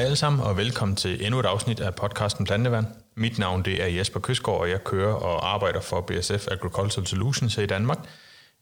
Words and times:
Hej 0.00 0.04
alle 0.04 0.16
sammen, 0.16 0.42
og 0.42 0.56
velkommen 0.56 0.96
til 0.96 1.24
endnu 1.26 1.40
et 1.40 1.46
afsnit 1.46 1.80
af 1.80 1.94
podcasten 1.94 2.44
Plantevand. 2.44 2.86
Mit 3.14 3.38
navn 3.38 3.62
det 3.62 3.82
er 3.82 3.86
Jesper 3.86 4.20
Køsgaard, 4.20 4.60
og 4.60 4.70
jeg 4.70 4.84
kører 4.84 5.12
og 5.12 5.54
arbejder 5.54 5.80
for 5.80 6.00
BSF 6.00 6.48
Agricultural 6.50 7.06
Solutions 7.06 7.54
her 7.54 7.62
i 7.62 7.66
Danmark. 7.66 7.98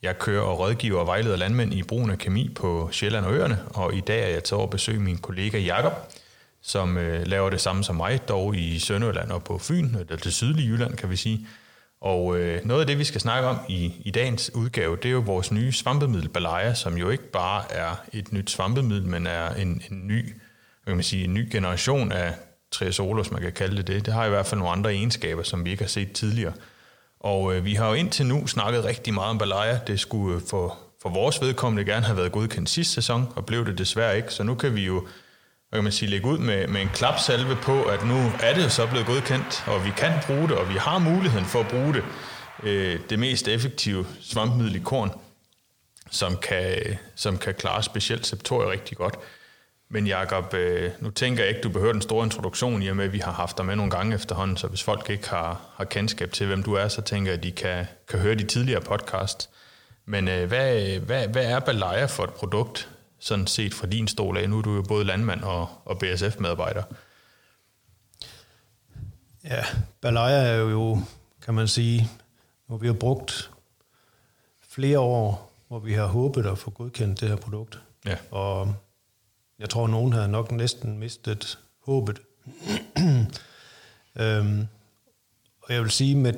Jeg 0.03 0.19
kører 0.19 0.43
og 0.43 0.59
rådgiver 0.59 1.01
og 1.01 1.07
vejleder 1.07 1.37
landmænd 1.37 1.75
i 1.75 1.83
brugen 1.83 2.11
af 2.11 2.19
kemi 2.19 2.49
på 2.55 2.89
Sjælland 2.93 3.25
og 3.25 3.35
Øerne, 3.35 3.59
og 3.75 3.95
i 3.95 4.01
dag 4.01 4.23
er 4.23 4.29
jeg 4.29 4.45
taget 4.45 4.59
over 4.59 4.71
besøg 4.71 5.01
min 5.01 5.19
kollega 5.19 5.59
Jakob, 5.59 5.93
som 6.63 6.97
øh, 6.97 7.27
laver 7.27 7.51
det 7.51 7.61
samme 7.61 7.85
som 7.85 7.97
mig, 7.97 8.29
dog 8.29 8.57
i 8.57 8.79
Sønderjylland 8.79 9.31
og 9.31 9.45
på 9.45 9.59
Fyn, 9.59 9.95
eller 9.95 10.17
det 10.17 10.35
sydlige 10.35 10.69
Jylland 10.69 10.97
kan 10.97 11.11
vi 11.11 11.17
sige. 11.17 11.47
Og 12.01 12.39
øh, 12.39 12.65
noget 12.65 12.81
af 12.81 12.87
det, 12.87 12.99
vi 12.99 13.05
skal 13.05 13.21
snakke 13.21 13.49
om 13.49 13.59
i, 13.69 13.93
i 14.05 14.11
dagens 14.11 14.55
udgave, 14.55 14.97
det 14.97 15.05
er 15.05 15.13
jo 15.13 15.21
vores 15.21 15.53
nye 15.53 15.73
svampemiddel 15.73 16.29
Balaya, 16.29 16.75
som 16.75 16.97
jo 16.97 17.11
ikke 17.11 17.31
bare 17.31 17.73
er 17.73 17.95
et 18.13 18.33
nyt 18.33 18.51
svampemiddel, 18.51 19.07
men 19.07 19.27
er 19.27 19.55
en, 19.55 19.83
en 19.91 20.07
ny 20.07 20.35
kan 20.89 20.97
man 20.97 21.05
sige, 21.05 21.25
en 21.25 21.35
ny 21.35 21.49
generation 21.53 22.13
af 22.13 22.35
triazolos, 22.73 23.31
man 23.31 23.43
kan 23.43 23.53
kalde 23.53 23.77
det 23.77 23.87
det. 23.87 24.07
Det 24.07 24.15
har 24.15 24.27
i 24.27 24.29
hvert 24.29 24.47
fald 24.47 24.59
nogle 24.59 24.73
andre 24.73 24.93
egenskaber, 24.93 25.43
som 25.43 25.65
vi 25.65 25.71
ikke 25.71 25.83
har 25.83 25.89
set 25.89 26.13
tidligere. 26.13 26.53
Og 27.21 27.55
øh, 27.55 27.65
vi 27.65 27.75
har 27.75 27.89
jo 27.89 27.95
indtil 27.95 28.27
nu 28.27 28.47
snakket 28.47 28.85
rigtig 28.85 29.15
meget 29.15 29.31
om 29.31 29.39
Balaya. 29.39 29.79
Det 29.87 30.01
skulle 30.01 30.37
øh, 30.37 30.43
for, 30.51 30.79
for 31.03 31.09
vores 31.09 31.41
vedkommende 31.41 31.93
gerne 31.93 32.07
have 32.07 32.17
været 32.17 32.33
godkendt 32.33 32.71
sidste 32.71 32.95
sæson, 32.95 33.33
og 33.37 33.47
blev 33.47 33.67
det 33.67 33.79
desværre 33.79 34.17
ikke. 34.17 34.35
Så 34.35 34.43
nu 34.43 34.55
kan 34.55 34.75
vi 34.75 34.85
jo 34.85 35.07
hvad 35.69 35.79
kan 35.79 35.85
man 35.85 35.93
sige, 35.93 36.11
lægge 36.11 36.27
ud 36.27 36.39
med, 36.39 36.67
med 36.67 36.83
en 36.83 36.89
klapsalve 36.89 37.57
på, 37.63 37.83
at 37.83 38.07
nu 38.07 38.33
er 38.43 38.55
det 38.55 38.73
så 38.73 38.87
blevet 38.87 39.07
godkendt, 39.07 39.65
og 39.67 39.85
vi 39.85 39.91
kan 39.97 40.13
bruge 40.27 40.49
det, 40.49 40.57
og 40.57 40.69
vi 40.69 40.75
har 40.75 40.99
muligheden 40.99 41.47
for 41.47 41.61
at 41.61 41.69
bruge 41.69 41.95
det. 41.95 42.05
Øh, 42.63 43.01
det 43.11 43.19
mest 43.19 43.49
effektive 43.49 44.07
svampmiddel 44.21 44.77
i 44.77 44.79
korn, 44.79 45.11
som 46.11 46.37
kan, 46.37 46.79
øh, 46.87 46.97
som 47.15 47.39
kan 47.39 47.55
klare 47.55 47.83
specielt 47.83 48.27
septoria 48.27 48.71
rigtig 48.71 48.97
godt. 48.97 49.15
Men 49.91 50.07
Jacob, 50.07 50.55
øh, 50.55 50.91
nu 51.01 51.11
tænker 51.11 51.43
jeg 51.43 51.49
ikke, 51.49 51.61
du 51.61 51.69
behøver 51.69 51.93
den 51.93 52.03
store 52.03 52.25
introduktion, 52.25 52.83
i 52.83 52.89
og 52.89 52.97
med, 52.97 53.05
at 53.05 53.13
vi 53.13 53.19
har 53.19 53.33
haft 53.33 53.59
dig 53.59 53.67
med 53.67 53.77
nogle 53.77 53.91
gange 53.91 54.15
efterhånden, 54.15 54.57
så 54.57 54.67
hvis 54.67 54.83
folk 54.83 55.11
ikke 55.11 55.29
har, 55.29 55.61
har 55.75 55.85
kendskab 55.85 56.33
til, 56.33 56.47
hvem 56.47 56.63
du 56.63 56.75
er, 56.75 56.89
så 56.89 57.03
tænker 57.03 57.31
jeg, 57.31 57.39
at 57.39 57.45
de 57.45 57.53
kan, 57.53 57.87
kan 58.09 58.19
høre 58.19 58.35
de 58.35 58.45
tidligere 58.45 58.81
podcast. 58.81 59.51
Men 60.05 60.29
øh, 60.29 60.49
hvad, 60.49 60.99
hvad, 60.99 61.29
hvad 61.29 61.45
er 61.45 61.61
Balaya 61.61 62.05
for 62.05 62.25
et 62.25 62.33
produkt, 62.33 62.89
sådan 63.19 63.47
set 63.47 63.75
fra 63.75 63.87
din 63.87 64.09
stol 64.09 64.37
af? 64.37 64.51
Nu 64.51 64.59
er 64.59 64.63
du 64.63 64.75
jo 64.75 64.83
både 64.83 65.05
landmand 65.05 65.43
og, 65.43 65.69
og 65.85 65.99
BSF-medarbejder. 65.99 66.83
Ja, 69.45 69.65
Balaya 70.01 70.47
er 70.47 70.57
jo, 70.57 70.99
kan 71.45 71.55
man 71.55 71.69
sige, 71.69 72.11
hvor 72.67 72.77
vi 72.77 72.87
har 72.87 72.95
brugt 72.95 73.51
flere 74.69 74.99
år, 74.99 75.53
hvor 75.69 75.79
vi 75.79 75.93
har 75.93 76.07
håbet 76.07 76.47
at 76.47 76.59
få 76.59 76.71
godkendt 76.71 77.21
det 77.21 77.29
her 77.29 77.37
produkt. 77.37 77.79
Ja. 78.07 78.17
Og 78.31 78.75
jeg 79.59 79.71
tror, 79.71 79.87
nogen 79.87 80.13
har 80.13 80.27
nok 80.27 80.53
næsten 80.53 80.99
mistet 80.99 81.59
håbet. 81.85 82.21
øhm, 84.21 84.67
og 85.63 85.75
jeg 85.75 85.83
vil 85.83 85.91
sige, 85.91 86.17
med, 86.17 86.33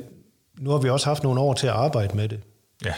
nu 0.59 0.71
har 0.71 0.79
vi 0.79 0.89
også 0.89 1.07
haft 1.07 1.23
nogle 1.23 1.41
år 1.41 1.55
til 1.55 1.67
at 1.67 1.73
arbejde 1.73 2.17
med 2.17 2.29
det. 2.29 2.41
Ja. 2.85 2.95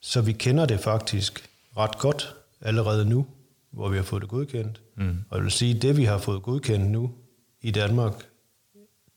Så 0.00 0.20
vi 0.20 0.32
kender 0.32 0.66
det 0.66 0.80
faktisk 0.80 1.50
ret 1.76 1.98
godt 1.98 2.34
allerede 2.60 3.04
nu, 3.04 3.26
hvor 3.70 3.88
vi 3.88 3.96
har 3.96 4.04
fået 4.04 4.22
det 4.22 4.30
godkendt. 4.30 4.80
Mm. 4.96 5.24
Og 5.30 5.36
jeg 5.36 5.44
vil 5.44 5.52
sige, 5.52 5.74
det 5.74 5.96
vi 5.96 6.04
har 6.04 6.18
fået 6.18 6.42
godkendt 6.42 6.90
nu 6.90 7.14
i 7.60 7.70
Danmark 7.70 8.12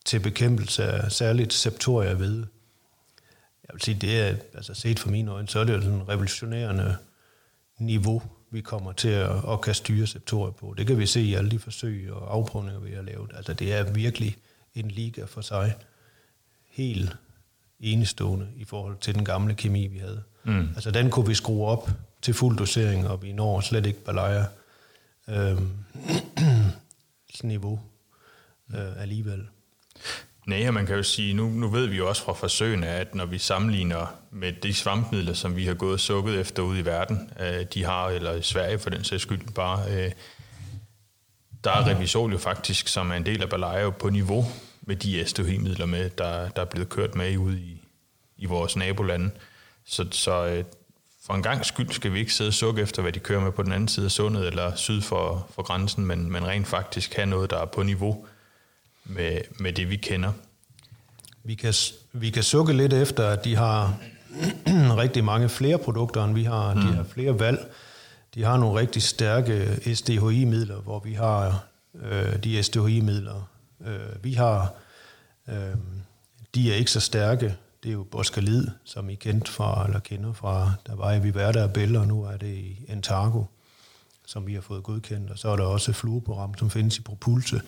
til 0.06 0.20
bekæmpelse 0.20 0.84
af 0.84 1.12
særligt 1.12 1.54
septoria 1.54 2.12
ved, 2.12 2.46
jeg 3.68 3.74
vil 3.74 3.82
sige, 3.82 3.98
det 4.02 4.22
er, 4.22 4.36
altså 4.54 4.74
set 4.74 5.00
fra 5.00 5.12
mine 5.12 5.32
øjne, 5.32 5.48
så 5.48 5.60
er 5.60 5.64
det 5.64 5.74
jo 5.74 5.82
sådan 5.82 5.98
en 5.98 6.10
revolutionerende 6.10 6.98
niveau, 7.80 8.22
vi 8.52 8.62
kommer 8.62 8.92
til 8.92 9.10
at, 9.10 9.50
at 9.50 9.62
kan 9.62 9.76
styre 9.76 10.08
septorer 10.08 10.52
på. 10.52 10.74
Det 10.78 10.88
kan 10.88 10.98
vi 10.98 11.06
se 11.06 11.22
i 11.22 11.34
alle 11.34 11.52
de 11.52 11.60
forsøg 11.60 12.12
og 12.12 12.34
afprøvninger, 12.34 12.80
vi 12.80 12.92
har 12.92 13.02
lavet. 13.02 13.32
Altså 13.36 13.54
det 13.54 13.74
er 13.74 13.92
virkelig 13.92 14.38
en 14.76 14.92
liga 14.92 15.24
for 15.24 15.42
sig. 15.42 15.76
Helt 16.70 17.18
enestående 17.80 18.48
i 18.56 18.66
forhold 18.66 18.98
til 19.02 19.16
den 19.16 19.26
gamle 19.26 19.56
kemi, 19.56 19.88
vi 19.88 19.98
havde. 19.98 20.24
Mm. 20.44 20.68
Altså 20.76 20.92
den 20.92 21.10
kunne 21.10 21.28
vi 21.28 21.34
skrue 21.34 21.68
op 21.68 21.90
til 22.22 22.34
fuld 22.34 22.58
dosering, 22.58 23.08
og 23.08 23.24
vi 23.24 23.32
når 23.32 23.62
slet 23.62 23.86
ikke 23.86 24.04
balayer 24.04 24.46
øhm, 25.30 25.70
niveau 27.44 27.80
øh, 28.76 29.02
alligevel. 29.02 29.48
Nej, 30.52 30.72
man 30.72 30.86
kan 30.86 30.96
jo 30.96 31.04
sige, 31.04 31.34
nu, 31.34 31.50
nu 31.50 31.68
ved 31.68 31.88
vi 31.88 31.98
jo 31.98 32.10
også 32.10 32.24
fra 32.24 32.34
forsøgene, 32.34 32.88
at 32.88 33.16
når 33.16 33.26
vi 33.26 33.38
sammenligner 33.38 34.16
med 34.32 34.54
de 34.54 34.74
svampmidler, 34.74 35.34
som 35.34 35.56
vi 35.56 35.66
har 35.66 35.74
gået 35.74 35.94
og 35.94 36.00
sukket 36.00 36.40
efter 36.40 36.64
ude 36.64 36.80
i 36.80 36.86
verden, 36.86 37.32
øh, 37.40 37.66
de 37.74 37.84
har, 37.84 38.08
eller 38.08 38.34
i 38.34 38.42
Sverige 38.42 38.80
for 38.80 38.90
den 38.90 39.04
sags 39.04 39.22
skyld 39.22 39.54
bare, 39.56 39.92
øh, 39.92 40.12
der 41.64 41.72
er 41.72 41.88
Revisol 41.88 42.32
jo 42.32 42.38
faktisk, 42.38 42.88
som 42.88 43.12
er 43.12 43.16
en 43.16 43.26
del 43.26 43.42
af 43.42 43.50
Balaio, 43.50 43.90
på 43.90 44.10
niveau 44.10 44.46
med 44.82 44.96
de 44.96 45.26
STH-midler, 45.26 45.86
med, 45.86 46.10
der, 46.10 46.50
der 46.50 46.62
er 46.62 46.66
blevet 46.66 46.90
kørt 46.90 47.16
med 47.16 47.38
ude 47.38 47.60
i, 47.60 47.82
i 48.38 48.46
vores 48.46 48.76
nabolande. 48.76 49.30
Så, 49.86 50.06
så 50.12 50.46
øh, 50.46 50.64
for 51.26 51.34
en 51.34 51.44
gang 51.44 51.66
skyld 51.66 51.90
skal 51.90 52.14
vi 52.14 52.20
ikke 52.20 52.34
sidde 52.34 52.50
og 52.50 52.54
sukke 52.54 52.82
efter, 52.82 53.02
hvad 53.02 53.12
de 53.12 53.20
kører 53.20 53.42
med 53.42 53.52
på 53.52 53.64
den 53.64 53.72
anden 53.72 53.88
side 53.88 54.06
af 54.06 54.12
sundet 54.12 54.48
eller 54.48 54.76
syd 54.76 55.02
for, 55.02 55.48
for 55.56 55.62
grænsen, 55.62 56.06
men, 56.06 56.32
men 56.32 56.48
rent 56.48 56.68
faktisk 56.68 57.14
have 57.14 57.26
noget, 57.26 57.50
der 57.50 57.58
er 57.58 57.66
på 57.66 57.84
niveau 57.84 58.26
med, 59.04 59.42
med 59.60 59.74
det, 59.74 59.90
vi 59.90 59.96
kender. 59.96 60.32
Vi 61.44 61.56
kan, 61.56 61.74
vi 62.14 62.30
kan 62.30 62.44
sukke 62.44 62.74
lidt 62.74 62.94
efter, 62.94 63.28
at 63.28 63.46
de 63.46 63.56
har 63.56 63.98
rigtig 65.04 65.24
mange 65.24 65.50
flere 65.50 65.78
produkter, 65.78 66.24
end 66.24 66.34
vi 66.34 66.44
har. 66.44 66.74
Mm. 66.74 66.82
De 66.82 66.88
har 66.94 67.04
flere 67.04 67.40
valg. 67.40 67.72
De 68.36 68.44
har 68.44 68.58
nogle 68.58 68.80
rigtig 68.80 69.02
stærke 69.02 69.80
SDHI-midler, 69.96 70.76
hvor 70.76 71.00
vi 71.00 71.14
har 71.14 71.64
øh, 72.02 72.44
de 72.44 72.64
SDHI-midler, 72.64 73.50
øh, 73.86 74.24
vi 74.24 74.34
har. 74.34 74.74
Øh, 75.48 75.76
de 76.56 76.72
er 76.72 76.76
ikke 76.76 76.92
så 76.92 77.00
stærke. 77.00 77.56
Det 77.84 77.90
er 77.90 77.94
jo 77.94 78.04
Boskalid, 78.04 78.68
som 78.84 79.10
I 79.10 79.16
kendt 79.16 79.50
fra, 79.50 79.86
eller 79.86 80.00
kender 80.00 80.34
fra, 80.34 80.74
der 80.88 80.96
var 80.96 81.14
i 81.14 81.20
Viverda 81.20 81.64
og 81.64 81.74
Bell, 81.74 81.96
og 81.96 82.08
nu 82.08 82.24
er 82.24 82.38
det 82.38 82.54
i 82.54 82.86
Antargo, 82.88 83.44
som 84.26 84.48
vi 84.48 84.54
har 84.54 84.62
fået 84.62 84.84
godkendt. 84.84 85.32
Og 85.32 85.40
så 85.40 85.50
er 85.50 85.56
der 85.56 85.64
også 85.64 85.94
fluoprogram, 85.94 86.58
som 86.58 86.70
findes 86.70 86.98
i 86.98 87.02
Propulse, 87.02 87.62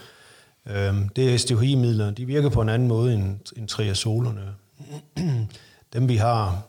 det 1.16 1.34
er 1.34 1.38
SDHI-midler. 1.38 2.12
De 2.12 2.26
virker 2.26 2.50
på 2.50 2.62
en 2.62 2.70
anden 2.70 2.88
måde 2.88 3.14
end, 3.14 3.40
end 3.58 3.68
triazolerne. 3.68 4.54
Dem 5.94 6.10
vi 6.10 6.16
har 6.16 6.62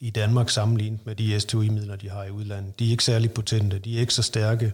i 0.00 0.10
Danmark 0.10 0.50
sammenlignet 0.50 1.06
med 1.06 1.14
de 1.14 1.40
SDHI-midler, 1.40 1.96
de 1.96 2.10
har 2.10 2.24
i 2.24 2.30
udlandet, 2.30 2.78
de 2.78 2.86
er 2.86 2.90
ikke 2.90 3.04
særlig 3.04 3.32
potente, 3.32 3.78
de 3.78 3.96
er 3.96 4.00
ikke 4.00 4.14
så 4.14 4.22
stærke. 4.22 4.72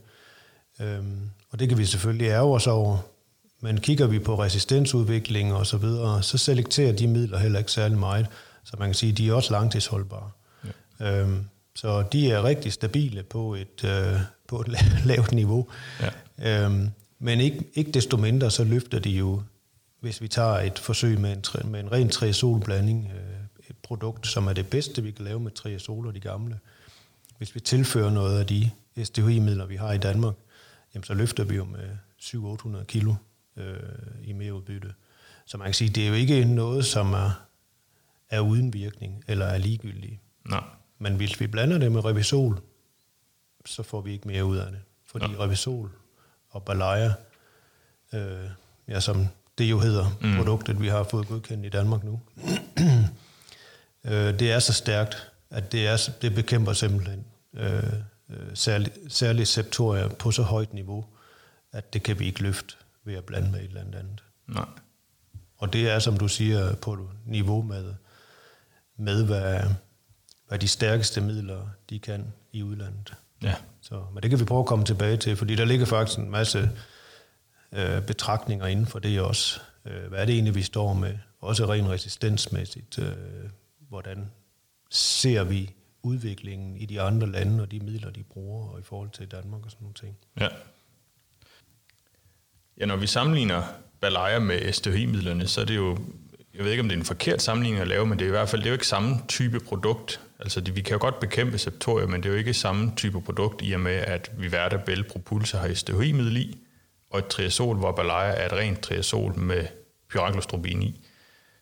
Øhm, 0.80 1.30
og 1.50 1.58
det 1.58 1.68
kan 1.68 1.78
vi 1.78 1.84
selvfølgelig 1.84 2.28
ærge 2.28 2.54
os 2.54 2.66
over. 2.66 2.98
Men 3.60 3.80
kigger 3.80 4.06
vi 4.06 4.18
på 4.18 4.42
resistensudvikling 4.42 5.54
og 5.54 5.66
så 5.66 5.76
videre, 5.76 6.22
så 6.22 6.38
selekterer 6.38 6.92
de 6.92 7.06
midler 7.06 7.38
heller 7.38 7.58
ikke 7.58 7.72
særlig 7.72 7.98
meget. 7.98 8.26
Så 8.64 8.76
man 8.78 8.88
kan 8.88 8.94
sige, 8.94 9.12
at 9.12 9.18
de 9.18 9.28
er 9.28 9.32
også 9.32 9.52
langtidsholdbare. 9.52 10.30
Ja. 11.00 11.20
Øhm, 11.20 11.44
så 11.74 12.02
de 12.02 12.30
er 12.30 12.44
rigtig 12.44 12.72
stabile 12.72 13.22
på 13.22 13.54
et, 13.54 13.84
øh, 13.84 14.20
på 14.48 14.60
et 14.60 14.68
lavt 15.04 15.32
niveau. 15.32 15.68
Ja. 16.38 16.64
Øhm, 16.64 16.90
men 17.18 17.40
ikke, 17.40 17.64
ikke 17.74 17.92
desto 17.92 18.16
mindre, 18.16 18.50
så 18.50 18.64
løfter 18.64 18.98
de 18.98 19.10
jo, 19.10 19.42
hvis 20.00 20.22
vi 20.22 20.28
tager 20.28 20.58
et 20.58 20.78
forsøg 20.78 21.20
med 21.20 21.32
en, 21.32 21.70
med 21.70 21.80
en 21.80 21.92
ren 21.92 22.08
triazolblanding, 22.08 23.10
øh, 23.14 23.38
et 23.70 23.76
produkt, 23.82 24.26
som 24.26 24.46
er 24.46 24.52
det 24.52 24.70
bedste, 24.70 25.02
vi 25.02 25.10
kan 25.10 25.24
lave 25.24 25.40
med 25.40 25.50
triazol 25.50 26.06
og 26.06 26.14
de 26.14 26.20
gamle. 26.20 26.58
Hvis 27.38 27.54
vi 27.54 27.60
tilfører 27.60 28.10
noget 28.10 28.40
af 28.40 28.46
de 28.46 28.70
SDHI-midler, 29.04 29.66
vi 29.66 29.76
har 29.76 29.92
i 29.92 29.98
Danmark, 29.98 30.34
jamen 30.94 31.04
så 31.04 31.14
løfter 31.14 31.44
vi 31.44 31.56
jo 31.56 31.64
med 31.64 31.88
700-800 32.22 32.84
kilo 32.84 33.14
øh, 33.56 33.76
i 34.24 34.32
mere 34.32 34.54
udbytte. 34.54 34.94
Så 35.46 35.56
man 35.58 35.66
kan 35.66 35.74
sige, 35.74 35.90
det 35.90 36.04
er 36.04 36.08
jo 36.08 36.14
ikke 36.14 36.44
noget, 36.44 36.84
som 36.84 37.12
er, 37.12 37.30
er 38.30 38.40
uden 38.40 38.72
virkning 38.72 39.24
eller 39.28 39.46
er 39.46 39.58
ligegyldigt. 39.58 40.20
Nej. 40.48 40.64
Men 40.98 41.16
hvis 41.16 41.40
vi 41.40 41.46
blander 41.46 41.78
det 41.78 41.92
med 41.92 42.04
Revisol, 42.04 42.60
så 43.66 43.82
får 43.82 44.00
vi 44.00 44.12
ikke 44.12 44.28
mere 44.28 44.44
ud 44.44 44.56
af 44.56 44.70
det. 44.70 44.80
Fordi 45.06 45.26
ja. 45.32 45.44
Revisol 45.44 45.90
og 46.50 46.64
Balaya, 46.64 47.12
øh, 48.12 48.50
ja, 48.88 49.00
som 49.00 49.28
det 49.58 49.64
jo 49.64 49.78
hedder, 49.78 50.06
mm. 50.20 50.36
produktet, 50.36 50.80
vi 50.80 50.88
har 50.88 51.04
fået 51.04 51.28
godkendt 51.28 51.66
i 51.66 51.68
Danmark 51.68 52.04
nu. 52.04 52.20
øh, 54.04 54.38
det 54.38 54.52
er 54.52 54.58
så 54.58 54.72
stærkt, 54.72 55.32
at 55.50 55.72
det, 55.72 55.86
er, 55.86 56.10
det 56.22 56.34
bekæmper 56.34 56.72
simpelthen 56.72 57.24
øh, 57.54 57.82
særligt 58.54 58.98
øh, 59.02 59.10
særlig 59.10 59.46
septoria 59.46 60.08
på 60.08 60.30
så 60.30 60.42
højt 60.42 60.74
niveau, 60.74 61.06
at 61.72 61.92
det 61.92 62.02
kan 62.02 62.18
vi 62.18 62.26
ikke 62.26 62.42
løfte 62.42 62.74
ved 63.04 63.14
at 63.14 63.24
blande 63.24 63.50
med 63.50 63.60
et 63.60 63.66
eller 63.66 63.80
andet. 63.80 64.22
Nej. 64.46 64.66
Og 65.56 65.72
det 65.72 65.88
er, 65.88 65.98
som 65.98 66.16
du 66.16 66.28
siger, 66.28 66.74
på 66.74 67.10
niveau 67.26 67.62
med, 67.62 67.94
med 68.96 69.24
hvad, 69.24 69.60
hvad 70.48 70.58
de 70.58 70.68
stærkeste 70.68 71.20
midler 71.20 71.68
de 71.90 71.98
kan 71.98 72.32
i 72.52 72.62
udlandet. 72.62 73.14
Ja. 73.42 73.54
Så, 73.88 74.04
men 74.14 74.22
det 74.22 74.30
kan 74.30 74.40
vi 74.40 74.44
prøve 74.44 74.60
at 74.60 74.66
komme 74.66 74.84
tilbage 74.84 75.16
til, 75.16 75.36
fordi 75.36 75.54
der 75.54 75.64
ligger 75.64 75.86
faktisk 75.86 76.18
en 76.18 76.30
masse 76.30 76.70
øh, 77.72 78.02
betragtninger 78.02 78.66
inden 78.66 78.86
for 78.86 78.98
det 78.98 79.20
også. 79.20 79.60
Øh, 79.84 80.08
hvad 80.08 80.18
er 80.18 80.24
det 80.24 80.34
egentlig, 80.34 80.54
vi 80.54 80.62
står 80.62 80.94
med? 80.94 81.18
Også 81.40 81.66
rent 81.66 81.88
resistensmæssigt. 81.88 82.98
Øh, 82.98 83.14
hvordan 83.88 84.30
ser 84.90 85.44
vi 85.44 85.74
udviklingen 86.02 86.76
i 86.76 86.86
de 86.86 87.00
andre 87.00 87.32
lande 87.32 87.62
og 87.62 87.70
de 87.70 87.80
midler, 87.80 88.10
de 88.10 88.22
bruger, 88.22 88.68
og 88.68 88.80
i 88.80 88.82
forhold 88.82 89.10
til 89.10 89.30
Danmark 89.30 89.64
og 89.64 89.70
sådan 89.70 89.84
nogle 89.84 89.94
ting. 89.94 90.16
Ja. 90.40 90.48
Ja, 92.80 92.86
når 92.86 92.96
vi 92.96 93.06
sammenligner 93.06 93.62
Balaya 94.00 94.38
med 94.38 94.72
STHI-midlerne, 94.72 95.46
så 95.46 95.60
er 95.60 95.64
det 95.64 95.76
jo, 95.76 95.98
jeg 96.58 96.64
ved 96.64 96.72
ikke 96.72 96.80
om 96.80 96.88
det 96.88 96.96
er 96.96 97.00
en 97.00 97.06
forkert 97.06 97.42
sammenligning 97.42 97.82
at 97.82 97.88
lave, 97.88 98.06
men 98.06 98.18
det 98.18 98.24
er 98.24 98.28
i 98.28 98.30
hvert 98.30 98.48
fald 98.48 98.62
det 98.62 98.66
er 98.66 98.70
jo 98.70 98.74
ikke 98.74 98.86
samme 98.86 99.16
type 99.28 99.60
produkt. 99.60 100.20
Altså 100.40 100.60
det, 100.60 100.76
vi 100.76 100.80
kan 100.80 100.92
jo 100.92 100.98
godt 101.00 101.20
bekæmpe 101.20 101.58
septoria, 101.58 102.06
men 102.06 102.22
det 102.22 102.28
er 102.28 102.32
jo 102.32 102.38
ikke 102.38 102.54
samme 102.54 102.92
type 102.96 103.20
produkt 103.20 103.60
i 103.64 103.72
og 103.72 103.80
med, 103.80 103.92
at 103.92 104.30
vi 104.36 104.42
Viverda 104.42 104.76
Bell 104.76 105.04
propulser 105.04 105.58
har 105.58 105.74
STHI-middel 105.74 106.36
i, 106.36 106.58
og 107.10 107.18
et 107.18 107.26
triazol, 107.26 107.76
hvor 107.76 107.92
Balaya 107.92 108.32
er 108.32 108.46
et 108.46 108.52
rent 108.52 108.80
triazol 108.80 109.38
med 109.38 109.66
pyraglostropin 110.10 110.82
i. 110.82 111.00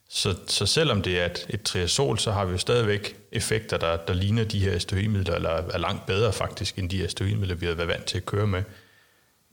Så, 0.09 0.35
så 0.47 0.67
selvom 0.67 1.03
det 1.03 1.21
er 1.21 1.27
et, 1.27 1.47
et 1.49 1.63
triazol, 1.63 2.19
så 2.19 2.33
har 2.33 2.45
vi 2.45 2.53
jo 2.53 2.59
stadigvæk 2.59 3.17
effekter, 3.33 3.77
der, 3.77 3.97
der 3.97 4.15
ligner 4.15 4.45
de 4.45 4.59
her 4.59 4.79
STHI-midler, 4.79 5.35
eller 5.35 5.51
er 5.51 5.79
langt 5.79 6.07
bedre 6.07 6.33
faktisk, 6.33 6.79
end 6.79 6.91
de 6.91 6.99
her 6.99 7.09
STHI-midler, 7.09 7.55
vi 7.55 7.67
har 7.67 7.75
været 7.75 7.89
vant 7.89 8.05
til 8.05 8.17
at 8.17 8.27
køre 8.27 8.47
med. 8.47 8.63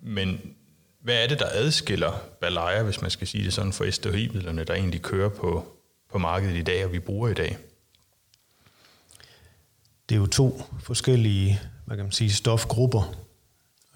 Men 0.04 0.56
hvad 1.04 1.24
er 1.24 1.28
det, 1.28 1.40
der 1.40 1.46
adskiller 1.52 2.20
Balaya, 2.42 2.84
hvis 2.84 3.02
man 3.02 3.12
skal 3.12 3.28
sige 3.28 3.44
det 3.44 3.54
sådan, 3.54 3.74
for 3.74 3.92
STHI-midlerne, 3.92 4.64
der 4.64 4.74
egentlig 4.74 5.02
kører 5.02 5.30
på, 5.30 5.78
på 6.10 6.18
markedet 6.18 6.56
i 6.56 6.62
dag, 6.62 6.86
og 6.86 6.92
vi 6.92 7.00
bruger 7.00 7.30
i 7.30 7.34
dag? 7.34 7.58
Det 10.10 10.16
er 10.16 10.20
jo 10.20 10.28
to 10.28 10.62
forskellige, 10.80 11.60
hvad 11.86 11.98
kan 11.98 12.06
man 12.06 12.12
sige, 12.12 12.32
stofgrupper. 12.32 13.16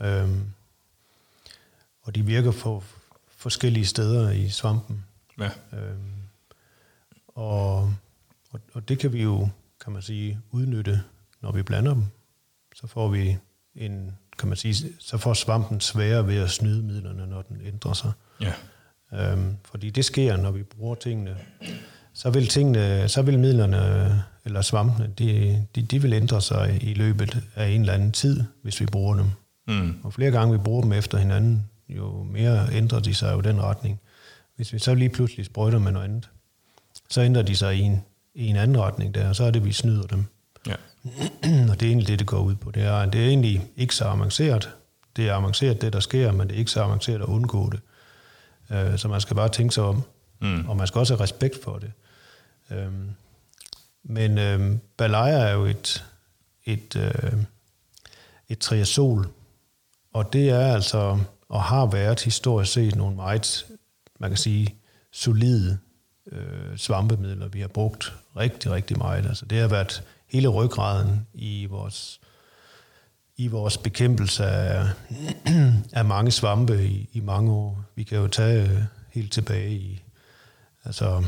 Øhm, 0.02 0.44
og 2.02 2.16
de 2.16 2.26
virker 2.26 2.52
på 2.52 2.84
forskellige 3.28 3.86
steder 3.86 4.32
i 4.32 4.50
svampen. 4.50 5.06
Ja. 5.40 5.50
Øhm, 5.74 6.14
og, 7.28 7.94
og, 8.52 8.62
og 8.74 8.90
det 8.90 9.00
kan 9.00 9.14
vi 9.14 9.24
jo, 9.24 9.50
kan 9.84 9.94
man 9.94 10.02
sige, 10.02 10.40
udnytte, 10.52 11.04
når 11.42 11.52
vi 11.52 11.64
blander 11.64 11.94
dem. 11.94 12.04
Så 12.76 12.88
får 12.88 13.08
vi 13.08 13.38
en, 13.76 14.18
kan 14.38 14.48
man 14.48 14.58
sige, 14.58 14.76
så 15.00 15.18
får 15.18 15.34
svampen 15.34 15.82
sværere 15.82 16.28
ved 16.28 16.38
at 16.38 16.50
snyde 16.50 16.84
midlerne, 16.84 17.28
når 17.28 17.42
den 17.42 17.58
ændrer 17.66 17.94
sig. 17.94 18.12
Ja. 18.42 18.54
Øhm, 19.14 19.58
fordi 19.66 19.90
det 19.90 20.06
sker, 20.06 20.38
når 20.38 20.52
vi 20.52 20.64
bruger 20.64 20.96
tingene. 20.96 21.36
Så 22.14 22.30
vil, 22.30 22.48
tingene, 22.48 23.10
så 23.10 23.22
vil 23.22 23.40
midlerne, 23.40 24.24
eller 24.46 24.62
svampene, 24.62 25.10
de, 25.20 25.66
de, 25.76 25.82
de 25.82 26.02
vil 26.02 26.14
ændre 26.14 26.42
sig 26.42 26.80
i 26.82 26.94
løbet 26.94 27.44
af 27.56 27.68
en 27.68 27.82
eller 27.82 27.94
anden 27.94 28.12
tid, 28.12 28.44
hvis 28.62 28.82
vi 28.82 28.86
bruger 28.86 29.16
dem. 29.16 29.26
Mm. 29.68 29.96
Og 30.04 30.14
flere 30.14 30.32
gange 30.32 30.52
vi 30.58 30.64
bruger 30.64 30.82
dem 30.82 30.94
efter 30.94 31.18
hinanden, 31.18 31.66
jo 31.90 32.24
mere 32.24 32.68
ændrer 32.72 33.00
de 33.00 33.14
sig 33.14 33.34
jo 33.34 33.42
den 33.42 33.62
retning. 33.62 34.00
Hvis 34.56 34.74
vi 34.74 34.80
så 34.80 34.94
lige 34.94 35.10
pludselig 35.10 35.46
sprøjter 35.46 35.80
med 35.80 35.92
noget 35.92 36.06
andet, 36.06 36.30
så 37.10 37.22
ændrer 37.22 37.42
de 37.42 37.56
sig 37.56 37.76
i 37.76 37.80
en, 37.80 38.02
i 38.36 38.48
en 38.48 38.56
anden 38.56 38.82
retning 38.82 39.16
der, 39.16 39.30
og 39.30 39.36
så 39.36 39.44
er 39.44 39.52
det, 39.52 39.66
vi 39.66 39.72
snyder 39.72 40.08
dem. 40.08 40.26
Ja. 40.68 40.76
og 41.72 41.80
det 41.80 41.86
er 41.86 41.88
egentlig 41.88 42.08
det, 42.08 42.20
det 42.20 42.28
går 42.28 42.40
ud 42.40 42.56
på. 42.56 42.72
Det 42.72 42.84
er, 42.84 43.06
det 43.06 43.24
er 43.24 43.28
egentlig 43.28 43.68
ikke 43.78 43.96
så 43.96 44.06
avanceret. 44.06 44.70
Det 45.16 45.30
er 45.30 45.34
avanceret, 45.34 45.82
det 45.82 45.94
der 45.94 46.00
sker, 46.00 46.32
men 46.32 46.48
det 46.48 46.56
er 46.56 46.60
ikke 46.60 46.72
så 46.72 46.84
avanceret 46.84 47.22
at 47.22 47.28
undgå 47.28 47.70
det. 47.70 47.80
Uh, 48.70 48.98
så 48.98 49.08
man 49.08 49.22
skal 49.22 49.36
bare 49.36 49.50
tænke 49.50 49.74
sig 49.74 49.84
om, 49.84 50.04
mm. 50.40 50.70
og 50.70 50.78
man 50.78 50.88
skal 50.88 51.00
også 51.00 51.14
have 51.14 51.24
respekt 51.24 51.64
for 51.64 51.80
det. 51.80 51.92
Uh, 52.72 52.94
men 54.04 54.32
uh, 54.38 54.78
Balaya 54.98 55.38
er 55.38 55.54
jo 55.54 55.66
et, 55.66 56.06
et, 56.66 56.96
uh, 56.96 57.40
et 58.50 58.60
triazol, 58.60 59.28
og 60.14 60.34
det 60.34 60.50
er 60.50 60.74
altså, 60.74 61.20
og 61.50 61.64
har 61.64 61.86
været 61.86 62.22
historisk 62.22 62.72
set 62.72 62.96
nogle 62.96 63.16
meget, 63.16 63.66
man 64.20 64.30
kan 64.30 64.38
sige, 64.38 64.76
solide 65.12 65.78
øh, 66.32 66.78
svampemidler, 66.78 67.48
vi 67.48 67.62
har 67.62 67.68
brugt 67.68 68.14
rigtig, 68.38 68.72
rigtig 68.72 68.98
meget. 68.98 69.26
Altså, 69.26 69.46
det 69.46 69.58
har 69.58 69.68
været 69.68 70.04
hele 70.30 70.48
ryggraden 70.48 71.28
i 71.34 71.66
vores, 71.66 72.20
i 73.38 73.48
vores 73.48 73.78
bekæmpelse 73.78 74.46
af, 74.46 74.88
af 75.94 76.06
mange 76.06 76.32
svampe 76.32 76.86
i, 76.86 77.10
i 77.14 77.20
mange 77.20 77.52
år. 77.52 77.84
Vi 77.96 78.04
kan 78.04 78.18
jo 78.18 78.28
tage 78.28 78.70
øh, 78.70 78.84
helt 79.12 79.32
tilbage 79.32 79.72
i 79.72 80.04
altså, 80.86 81.24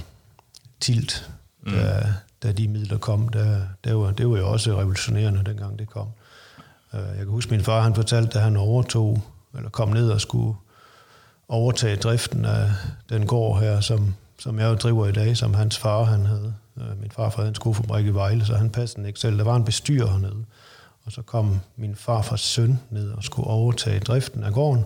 tilt, 0.79 1.31
mm. 1.61 1.71
da, 1.71 2.13
da 2.43 2.51
de 2.51 2.67
midler 2.67 2.97
kom. 2.97 3.29
Der, 3.29 3.61
der 3.83 3.93
var, 3.93 4.11
det 4.11 4.29
var 4.29 4.37
jo 4.37 4.51
også 4.51 4.77
revolutionerende, 4.79 5.43
dengang 5.45 5.79
det 5.79 5.89
kom. 5.89 6.07
Øh, 6.93 6.99
jeg 6.99 7.17
kan 7.17 7.27
huske, 7.27 7.51
min 7.51 7.63
far 7.63 7.81
han 7.81 7.95
fortalte, 7.95 8.31
da 8.31 8.39
han 8.39 8.57
overtog, 8.57 9.21
eller 9.55 9.69
kom 9.69 9.89
ned 9.89 10.11
og 10.11 10.21
skulle 10.21 10.57
overtage 11.47 11.95
driften 11.95 12.45
af 12.45 12.71
den 13.09 13.27
gård 13.27 13.59
her, 13.59 13.81
som 13.81 14.15
som 14.39 14.59
jeg 14.59 14.69
jo 14.69 14.75
driver 14.75 15.07
i 15.07 15.11
dag, 15.11 15.37
som 15.37 15.53
hans 15.53 15.77
far 15.77 16.03
han 16.03 16.25
havde. 16.25 16.55
Øh, 16.79 17.01
min 17.01 17.11
far 17.11 17.33
havde 17.35 17.49
en 17.49 17.55
skofabrik 17.55 18.05
i 18.05 18.09
Vejle, 18.09 18.45
så 18.45 18.55
han 18.55 18.69
passede 18.69 18.97
den 18.97 19.05
ikke 19.05 19.19
selv. 19.19 19.37
Der 19.37 19.43
var 19.43 19.55
en 19.55 19.65
bestyr 19.65 20.07
hernede. 20.07 20.45
Og 21.05 21.11
så 21.11 21.21
kom 21.21 21.59
min 21.75 21.95
far 21.95 22.21
fra 22.21 22.37
søn 22.37 22.79
ned 22.89 23.11
og 23.11 23.23
skulle 23.23 23.47
overtage 23.47 23.99
driften 23.99 24.43
af 24.43 24.53
gården. 24.53 24.85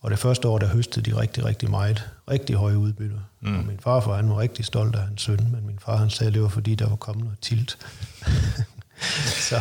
Og 0.00 0.10
det 0.10 0.18
første 0.18 0.48
år, 0.48 0.58
der 0.58 0.66
høstede 0.66 1.10
de 1.10 1.20
rigtig, 1.20 1.44
rigtig 1.44 1.70
meget. 1.70 2.10
Rigtig 2.30 2.56
høje 2.56 2.78
udbytter. 2.78 3.18
Mm. 3.40 3.58
Og 3.58 3.64
min 3.64 3.78
farfar, 3.80 4.16
han 4.16 4.30
var 4.30 4.38
rigtig 4.38 4.64
stolt 4.64 4.96
af 4.96 5.02
hans 5.02 5.22
søn, 5.22 5.48
men 5.52 5.66
min 5.66 5.78
far, 5.78 5.96
han 5.96 6.10
sagde, 6.10 6.28
at 6.28 6.34
det 6.34 6.42
var 6.42 6.48
fordi, 6.48 6.74
der 6.74 6.88
var 6.88 6.96
kommet 6.96 7.24
noget 7.24 7.38
tilt. 7.40 7.78
så 9.48 9.60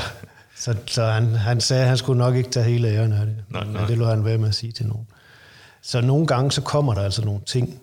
så, 0.56 0.76
så 0.86 1.06
han, 1.06 1.36
han 1.36 1.62
sagde, 1.62 1.82
at 1.82 1.88
han 1.88 1.98
skulle 1.98 2.18
nok 2.18 2.36
ikke 2.36 2.50
tage 2.50 2.66
hele 2.66 2.88
æren 2.88 3.14
af 3.14 3.26
det. 3.26 3.44
Nej, 3.50 3.64
men 3.64 3.74
nej. 3.74 3.88
det 3.88 3.98
lå 3.98 4.06
han 4.06 4.26
være 4.26 4.38
med 4.38 4.48
at 4.48 4.56
sige 4.56 4.72
til 4.72 4.86
nogen. 4.86 5.08
Så 5.82 6.02
nogle 6.02 6.28
gange, 6.28 6.52
så 6.52 6.62
kommer 6.62 6.94
der 6.94 7.02
altså 7.02 7.26
nogle 7.26 7.42
ting, 7.46 7.82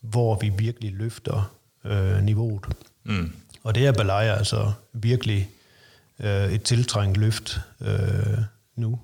hvor 0.00 0.38
vi 0.40 0.48
virkelig 0.48 0.92
løfter 0.92 1.55
øh, 1.86 2.22
niveauet. 2.22 2.64
Mm. 3.04 3.32
Og 3.62 3.74
det 3.74 3.86
er 3.86 3.92
Balaya 3.92 4.34
altså 4.34 4.72
virkelig 4.92 5.50
øh, 6.20 6.52
et 6.52 6.62
tiltrængt 6.62 7.16
løft 7.18 7.60
øh, 7.80 8.38
nu. 8.76 9.00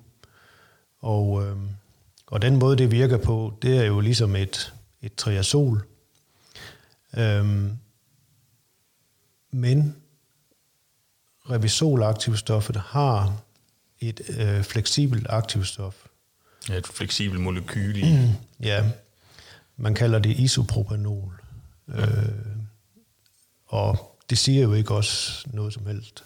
Og, 0.99 1.43
øh, 1.43 1.57
og 2.27 2.41
den 2.41 2.55
måde, 2.55 2.77
det 2.77 2.91
virker 2.91 3.17
på, 3.17 3.57
det 3.61 3.77
er 3.77 3.83
jo 3.83 3.99
ligesom 3.99 4.35
et, 4.35 4.73
et 5.01 5.15
triazol. 5.15 5.85
Øh, 7.17 7.69
men 9.51 9.95
revisolaktivstoffet 11.49 12.75
har 12.75 13.37
et 13.99 14.21
øh, 14.39 14.63
fleksibelt 14.63 15.27
aktivstof. 15.29 15.95
Ja, 16.69 16.77
et 16.77 16.87
fleksibelt 16.87 17.41
molekyl 17.41 17.95
i. 17.97 18.05
Ja, 18.59 18.83
man 19.77 19.95
kalder 19.95 20.19
det 20.19 20.39
isopropanol. 20.39 21.41
Øh, 21.87 22.52
og 23.73 24.17
det 24.29 24.37
siger 24.37 24.63
jo 24.63 24.73
ikke 24.73 24.93
også 24.93 25.45
noget 25.53 25.73
som 25.73 25.85
helst. 25.85 26.23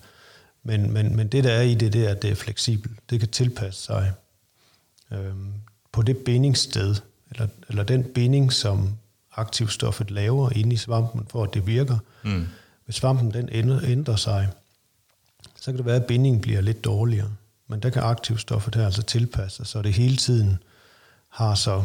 Men, 0.63 0.91
men, 0.91 1.15
men 1.15 1.27
det, 1.27 1.43
der 1.43 1.51
er 1.51 1.61
i 1.61 1.75
det, 1.75 1.93
det 1.93 2.05
er, 2.05 2.09
at 2.09 2.21
det 2.21 2.31
er 2.31 2.35
fleksibelt. 2.35 2.99
Det 3.09 3.19
kan 3.19 3.29
tilpasse 3.29 3.81
sig 3.81 4.13
øh, 5.11 5.33
på 5.91 6.01
det 6.01 6.17
bindingssted, 6.17 6.95
eller, 7.31 7.47
eller 7.69 7.83
den 7.83 8.03
binding, 8.03 8.53
som 8.53 8.97
aktivstoffet 9.35 10.11
laver 10.11 10.49
inde 10.55 10.73
i 10.73 10.77
svampen, 10.77 11.27
for 11.29 11.43
at 11.43 11.53
det 11.53 11.67
virker. 11.67 11.97
Mm. 12.23 12.47
Hvis 12.85 12.95
svampen 12.95 13.33
den 13.33 13.49
ændrer, 13.51 13.79
ændrer 13.83 14.15
sig, 14.15 14.49
så 15.55 15.65
kan 15.71 15.77
det 15.77 15.85
være, 15.85 15.95
at 15.95 16.05
bindingen 16.05 16.41
bliver 16.41 16.61
lidt 16.61 16.83
dårligere. 16.83 17.31
Men 17.67 17.79
der 17.79 17.89
kan 17.89 18.01
aktivstoffet 18.01 18.75
her 18.75 18.85
altså 18.85 19.03
tilpasse 19.03 19.57
sig, 19.57 19.67
så 19.67 19.81
det 19.81 19.93
hele 19.93 20.17
tiden 20.17 20.57
har 21.29 21.55
så 21.55 21.83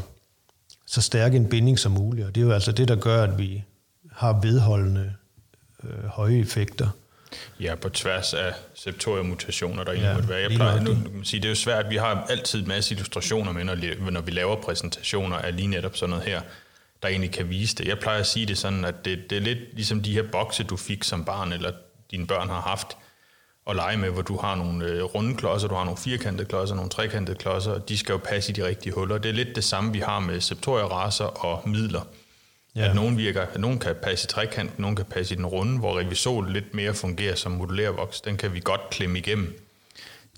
så 0.87 1.01
stærk 1.01 1.35
en 1.35 1.49
binding 1.49 1.79
som 1.79 1.93
muligt. 1.93 2.27
Og 2.27 2.35
det 2.35 2.41
er 2.41 2.45
jo 2.45 2.53
altså 2.53 2.73
det, 2.73 2.89
der 2.89 2.97
gør, 2.97 3.23
at 3.23 3.39
vi 3.39 3.65
har 4.13 4.41
vedholdende 4.41 5.13
øh, 5.85 6.05
høje 6.05 6.39
effekter. 6.39 6.89
Ja, 7.61 7.75
på 7.75 7.89
tværs 7.89 8.35
af 8.35 8.55
septoriemutationer, 8.75 9.85
der 9.85 9.93
ja, 9.93 10.15
måtte 10.15 10.29
være. 10.29 10.41
Jeg 10.41 10.51
plejer, 10.51 10.81
nu, 10.81 10.93
nu 10.93 11.25
sige, 11.25 11.41
det 11.41 11.45
er 11.45 11.51
jo 11.51 11.55
svært, 11.55 11.91
vi 11.91 11.97
har 11.97 12.27
altid 12.29 12.61
en 12.61 12.69
masse 12.69 12.95
illustrationer 12.95 13.53
med, 13.53 13.65
når, 13.65 14.11
når 14.11 14.21
vi 14.21 14.31
laver 14.31 14.57
præsentationer 14.57 15.37
af 15.37 15.57
lige 15.57 15.69
netop 15.69 15.97
sådan 15.97 16.11
noget 16.11 16.25
her, 16.25 16.41
der 17.03 17.09
egentlig 17.09 17.31
kan 17.31 17.51
vise 17.51 17.77
det. 17.77 17.89
Jeg 17.89 17.99
plejer 17.99 18.21
at 18.21 18.27
sige 18.27 18.47
det 18.47 18.59
sådan, 18.59 18.85
at 18.85 19.05
det, 19.05 19.31
det 19.31 19.37
er 19.37 19.43
lidt 19.43 19.59
ligesom 19.75 20.03
de 20.03 20.13
her 20.13 20.23
bokse, 20.33 20.65
du 20.65 20.77
fik 20.77 21.05
som 21.05 21.25
barn, 21.25 21.53
eller 21.53 21.73
dine 22.11 22.27
børn 22.27 22.49
har 22.49 22.61
haft 22.61 22.97
at 23.67 23.77
lege 23.77 23.97
med, 23.97 24.11
hvor 24.11 24.23
du 24.23 24.37
har 24.37 24.55
nogle 24.55 24.85
øh, 24.85 25.03
runde 25.03 25.37
klodser, 25.37 25.69
du 25.69 25.75
har 25.75 25.85
nogle 25.85 25.99
firkantede 25.99 26.49
klodser, 26.49 26.75
nogle 26.75 26.91
trekantede 26.91 27.37
klodser, 27.37 27.73
og 27.73 27.89
de 27.89 27.99
skal 27.99 28.13
jo 28.13 28.19
passe 28.19 28.51
i 28.51 28.55
de 28.55 28.67
rigtige 28.67 28.93
huller. 28.93 29.19
Det 29.19 29.29
er 29.29 29.33
lidt 29.33 29.57
det 29.57 29.65
samme, 29.65 29.93
vi 29.93 29.99
har 29.99 30.21
med 30.21 30.41
septorieraser 30.41 31.25
og 31.25 31.69
midler. 31.69 32.01
Ja. 32.77 32.89
At 32.89 32.95
nogen, 32.95 33.17
virker, 33.17 33.43
at 33.43 33.61
nogen 33.61 33.79
kan 33.79 33.95
passe 34.03 34.27
i 34.27 34.29
trekant, 34.29 34.79
nogen 34.79 34.97
kan 34.97 35.05
passe 35.05 35.35
i 35.35 35.37
den 35.37 35.47
runde, 35.47 35.79
hvor 35.79 35.99
revisol 35.99 36.53
lidt 36.53 36.75
mere 36.75 36.95
fungerer 36.95 37.35
som 37.35 37.53
modulærvoks. 37.53 38.21
Den 38.21 38.37
kan 38.37 38.55
vi 38.55 38.61
godt 38.61 38.81
klemme 38.91 39.19
igennem 39.19 39.69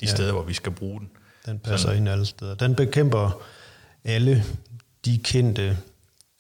de 0.01 0.07
ja. 0.07 0.15
steder, 0.15 0.33
hvor 0.33 0.43
vi 0.43 0.55
skal 0.55 0.73
bruge 0.73 1.01
den. 1.01 1.11
Den 1.47 1.59
passer 1.59 1.77
Sådan. 1.77 1.97
ind 1.97 2.09
alle 2.09 2.27
steder. 2.27 2.55
Den 2.55 2.75
bekæmper 2.75 3.43
alle 4.05 4.45
de 5.05 5.19
kendte 5.19 5.79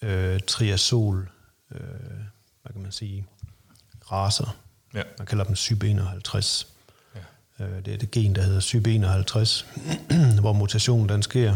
øh, 0.02 0.40
triazol, 0.46 1.28
øh, 1.74 1.80
hvad 2.62 2.72
kan 2.72 2.82
man 2.82 2.92
sige, 2.92 3.26
raser. 4.12 4.56
Ja. 4.94 5.02
Man 5.18 5.26
kalder 5.26 5.44
dem 5.44 5.54
SYB51. 5.54 6.66
Øh, 7.60 7.84
det 7.84 7.94
er 7.94 7.98
det 7.98 8.10
gen, 8.10 8.34
der 8.34 8.42
hedder 8.42 8.60
SYB51, 8.60 9.64
hvor 10.40 10.52
mutationen 10.52 11.08
den 11.08 11.22
sker. 11.22 11.54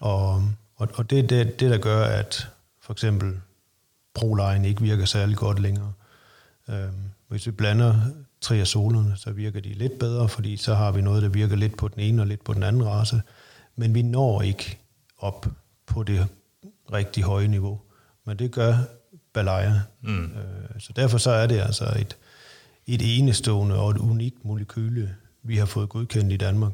Og, 0.00 0.48
og, 0.76 0.88
og 0.94 1.10
det 1.10 1.18
er 1.18 1.22
det, 1.22 1.60
det, 1.60 1.70
der 1.70 1.78
gør, 1.78 2.04
at 2.04 2.48
for 2.90 2.94
eksempel 2.94 3.40
Proline 4.14 4.68
ikke 4.68 4.82
virker 4.82 5.04
særlig 5.04 5.36
godt 5.36 5.58
længere. 5.58 5.92
Øh, 6.68 6.88
hvis 7.28 7.46
vi 7.46 7.50
blander 7.50 7.94
triazolerne, 8.40 9.16
så 9.16 9.32
virker 9.32 9.60
de 9.60 9.68
lidt 9.74 9.98
bedre, 9.98 10.28
fordi 10.28 10.56
så 10.56 10.74
har 10.74 10.92
vi 10.92 11.02
noget, 11.02 11.22
der 11.22 11.28
virker 11.28 11.56
lidt 11.56 11.76
på 11.76 11.88
den 11.88 12.00
ene 12.00 12.22
og 12.22 12.26
lidt 12.26 12.44
på 12.44 12.54
den 12.54 12.62
anden 12.62 12.86
race. 12.86 13.22
Men 13.76 13.94
vi 13.94 14.02
når 14.02 14.42
ikke 14.42 14.78
op 15.18 15.46
på 15.86 16.02
det 16.02 16.26
rigtig 16.92 17.22
høje 17.22 17.48
niveau. 17.48 17.80
Men 18.24 18.38
det 18.38 18.52
gør 18.52 18.74
Balaya. 19.32 19.80
Mm. 20.00 20.24
Øh, 20.24 20.80
så 20.80 20.92
derfor 20.96 21.18
så 21.18 21.30
er 21.30 21.46
det 21.46 21.60
altså 21.60 21.84
et, 21.84 22.16
et 22.86 23.18
enestående 23.18 23.78
og 23.78 23.90
et 23.90 23.98
unikt 23.98 24.44
molekyle, 24.44 25.14
vi 25.42 25.56
har 25.56 25.66
fået 25.66 25.88
godkendt 25.88 26.32
i 26.32 26.36
Danmark. 26.36 26.72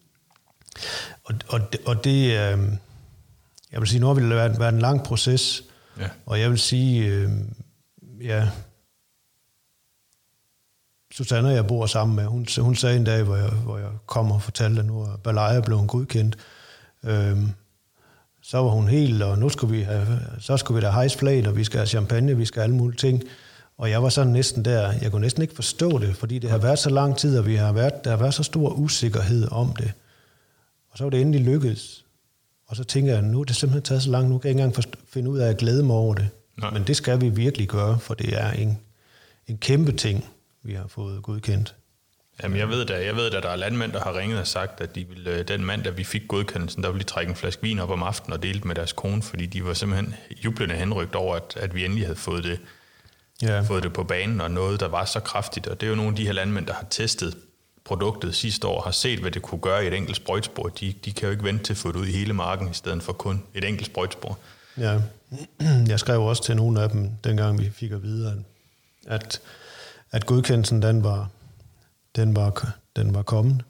og, 1.24 1.34
og, 1.48 1.60
og 1.86 2.04
det, 2.04 2.38
øh, 2.38 2.58
jeg 3.72 3.80
vil 3.80 3.88
sige, 3.88 4.00
nu 4.00 4.06
har 4.06 4.14
det 4.14 4.28
været, 4.28 4.60
været 4.60 4.74
en 4.74 4.80
lang 4.80 5.02
proces, 5.02 5.62
ja. 5.98 6.08
og 6.26 6.40
jeg 6.40 6.50
vil 6.50 6.58
sige, 6.58 7.06
øh, 7.06 7.30
ja, 8.20 8.48
Susanne 11.12 11.48
jeg 11.48 11.66
bor 11.66 11.86
sammen 11.86 12.16
med, 12.16 12.24
hun, 12.24 12.46
hun 12.58 12.76
sagde 12.76 12.96
en 12.96 13.04
dag, 13.04 13.22
hvor 13.22 13.36
jeg, 13.36 13.50
hvor 13.50 13.78
jeg 13.78 13.88
kom 14.06 14.32
og 14.32 14.42
fortalte, 14.42 14.80
at 14.80 14.86
nu 14.86 15.00
er 15.00 15.16
Balaya 15.24 15.60
blevet 15.60 15.88
godkendt. 15.88 16.36
Øhm, 17.04 17.50
så 18.42 18.58
var 18.58 18.70
hun 18.70 18.88
helt, 18.88 19.22
og 19.22 19.38
nu 19.38 19.48
skulle 19.48 19.76
vi 19.76 19.82
have, 19.82 20.20
så 20.40 20.56
skulle 20.56 20.80
vi 20.80 20.86
da 20.86 20.90
hejse 20.90 21.18
flag, 21.18 21.48
og 21.48 21.56
vi 21.56 21.64
skal 21.64 21.78
have 21.78 21.86
champagne, 21.86 22.36
vi 22.36 22.44
skal 22.44 22.60
have 22.60 22.64
alle 22.64 22.76
mulige 22.76 22.98
ting. 22.98 23.22
Og 23.78 23.90
jeg 23.90 24.02
var 24.02 24.08
sådan 24.08 24.32
næsten 24.32 24.64
der, 24.64 24.92
jeg 25.02 25.10
kunne 25.10 25.20
næsten 25.20 25.42
ikke 25.42 25.54
forstå 25.54 25.98
det, 25.98 26.16
fordi 26.16 26.38
det 26.38 26.50
har 26.50 26.58
været 26.58 26.78
så 26.78 26.90
lang 26.90 27.16
tid, 27.18 27.38
og 27.38 27.46
vi 27.46 27.56
har 27.56 27.72
været, 27.72 28.04
der 28.04 28.10
har 28.10 28.16
været 28.16 28.34
så 28.34 28.42
stor 28.42 28.70
usikkerhed 28.70 29.48
om 29.50 29.76
det. 29.76 29.92
Og 30.90 30.98
så 30.98 31.04
var 31.04 31.10
det 31.10 31.20
endelig 31.20 31.40
lykkedes. 31.40 32.01
Og 32.72 32.76
så 32.76 32.84
tænker 32.84 33.12
jeg, 33.12 33.22
nu 33.22 33.40
er 33.40 33.44
det 33.44 33.56
simpelthen 33.56 33.82
taget 33.82 34.02
så 34.02 34.10
langt, 34.10 34.30
nu 34.30 34.38
kan 34.38 34.48
jeg 34.48 34.50
ikke 34.50 34.64
engang 34.64 34.84
finde 35.08 35.30
ud 35.30 35.38
af 35.38 35.48
at 35.48 35.56
glæde 35.56 35.82
mig 35.82 35.96
over 35.96 36.14
det. 36.14 36.28
Nej. 36.56 36.70
Men 36.70 36.82
det 36.86 36.96
skal 36.96 37.20
vi 37.20 37.28
virkelig 37.28 37.68
gøre, 37.68 37.98
for 37.98 38.14
det 38.14 38.40
er 38.40 38.50
en, 38.50 38.78
en 39.46 39.58
kæmpe 39.58 39.92
ting 39.92 40.24
vi 40.62 40.74
har 40.74 40.86
fået 40.86 41.22
godkendt. 41.22 41.74
Jamen, 42.42 42.58
jeg 42.58 42.68
ved 42.68 42.84
da, 42.84 43.04
jeg 43.04 43.16
ved 43.16 43.30
da, 43.30 43.40
der 43.40 43.48
er 43.48 43.56
landmænd, 43.56 43.92
der 43.92 44.00
har 44.00 44.18
ringet 44.18 44.40
og 44.40 44.46
sagt, 44.46 44.80
at 44.80 44.94
de 44.94 45.04
ville, 45.08 45.30
øh, 45.30 45.48
den 45.48 45.64
mand, 45.64 45.84
der 45.84 45.90
vi 45.90 46.04
fik 46.04 46.28
godkendelsen, 46.28 46.82
der 46.82 46.88
ville 46.88 47.04
de 47.04 47.08
trække 47.08 47.30
en 47.30 47.36
flaske 47.36 47.62
vin 47.62 47.78
op 47.78 47.90
om 47.90 48.02
aftenen 48.02 48.32
og 48.32 48.42
dele 48.42 48.60
med 48.60 48.74
deres 48.74 48.92
kone, 48.92 49.22
fordi 49.22 49.46
de 49.46 49.64
var 49.64 49.74
simpelthen 49.74 50.14
jublende 50.44 50.74
henrygt 50.74 51.14
over, 51.14 51.36
at, 51.36 51.56
at 51.56 51.74
vi 51.74 51.84
endelig 51.84 52.04
havde 52.04 52.18
fået 52.18 52.44
det, 52.44 52.60
ja. 53.42 53.60
fået 53.60 53.82
det 53.82 53.92
på 53.92 54.04
banen, 54.04 54.40
og 54.40 54.50
noget, 54.50 54.80
der 54.80 54.88
var 54.88 55.04
så 55.04 55.20
kraftigt. 55.20 55.66
Og 55.66 55.80
det 55.80 55.86
er 55.86 55.90
jo 55.90 55.96
nogle 55.96 56.10
af 56.10 56.16
de 56.16 56.26
her 56.26 56.32
landmænd, 56.32 56.66
der 56.66 56.74
har 56.74 56.86
testet 56.90 57.36
produktet 57.84 58.34
sidste 58.34 58.66
år, 58.66 58.82
har 58.82 58.90
set, 58.90 59.18
hvad 59.18 59.30
det 59.30 59.42
kunne 59.42 59.60
gøre 59.60 59.84
i 59.84 59.86
et 59.86 59.94
enkelt 59.94 60.16
sprøjtspor. 60.16 60.68
De, 60.68 60.94
de 61.04 61.12
kan 61.12 61.26
jo 61.26 61.30
ikke 61.30 61.44
vente 61.44 61.64
til 61.64 61.72
at 61.72 61.76
få 61.76 61.92
det 61.92 61.96
ud 61.96 62.06
i 62.06 62.12
hele 62.12 62.32
marken, 62.32 62.70
i 62.70 62.74
stedet 62.74 63.02
for 63.02 63.12
kun 63.12 63.42
et 63.54 63.64
enkelt 63.64 63.86
sprøjtspor. 63.86 64.38
Ja, 64.78 65.00
jeg 65.92 66.00
skrev 66.00 66.22
også 66.22 66.44
til 66.44 66.56
nogle 66.56 66.82
af 66.82 66.90
dem, 66.90 67.10
dengang 67.24 67.58
vi 67.58 67.70
fik 67.70 67.92
at 67.92 68.02
vide, 68.02 68.44
at 69.06 69.40
at 70.12 70.26
godkendelsen 70.26 70.82
den 70.82 71.04
var, 71.04 71.28
den 72.16 72.36
var, 72.36 72.76
den 72.96 73.14
var 73.14 73.22
kommet. 73.22 73.64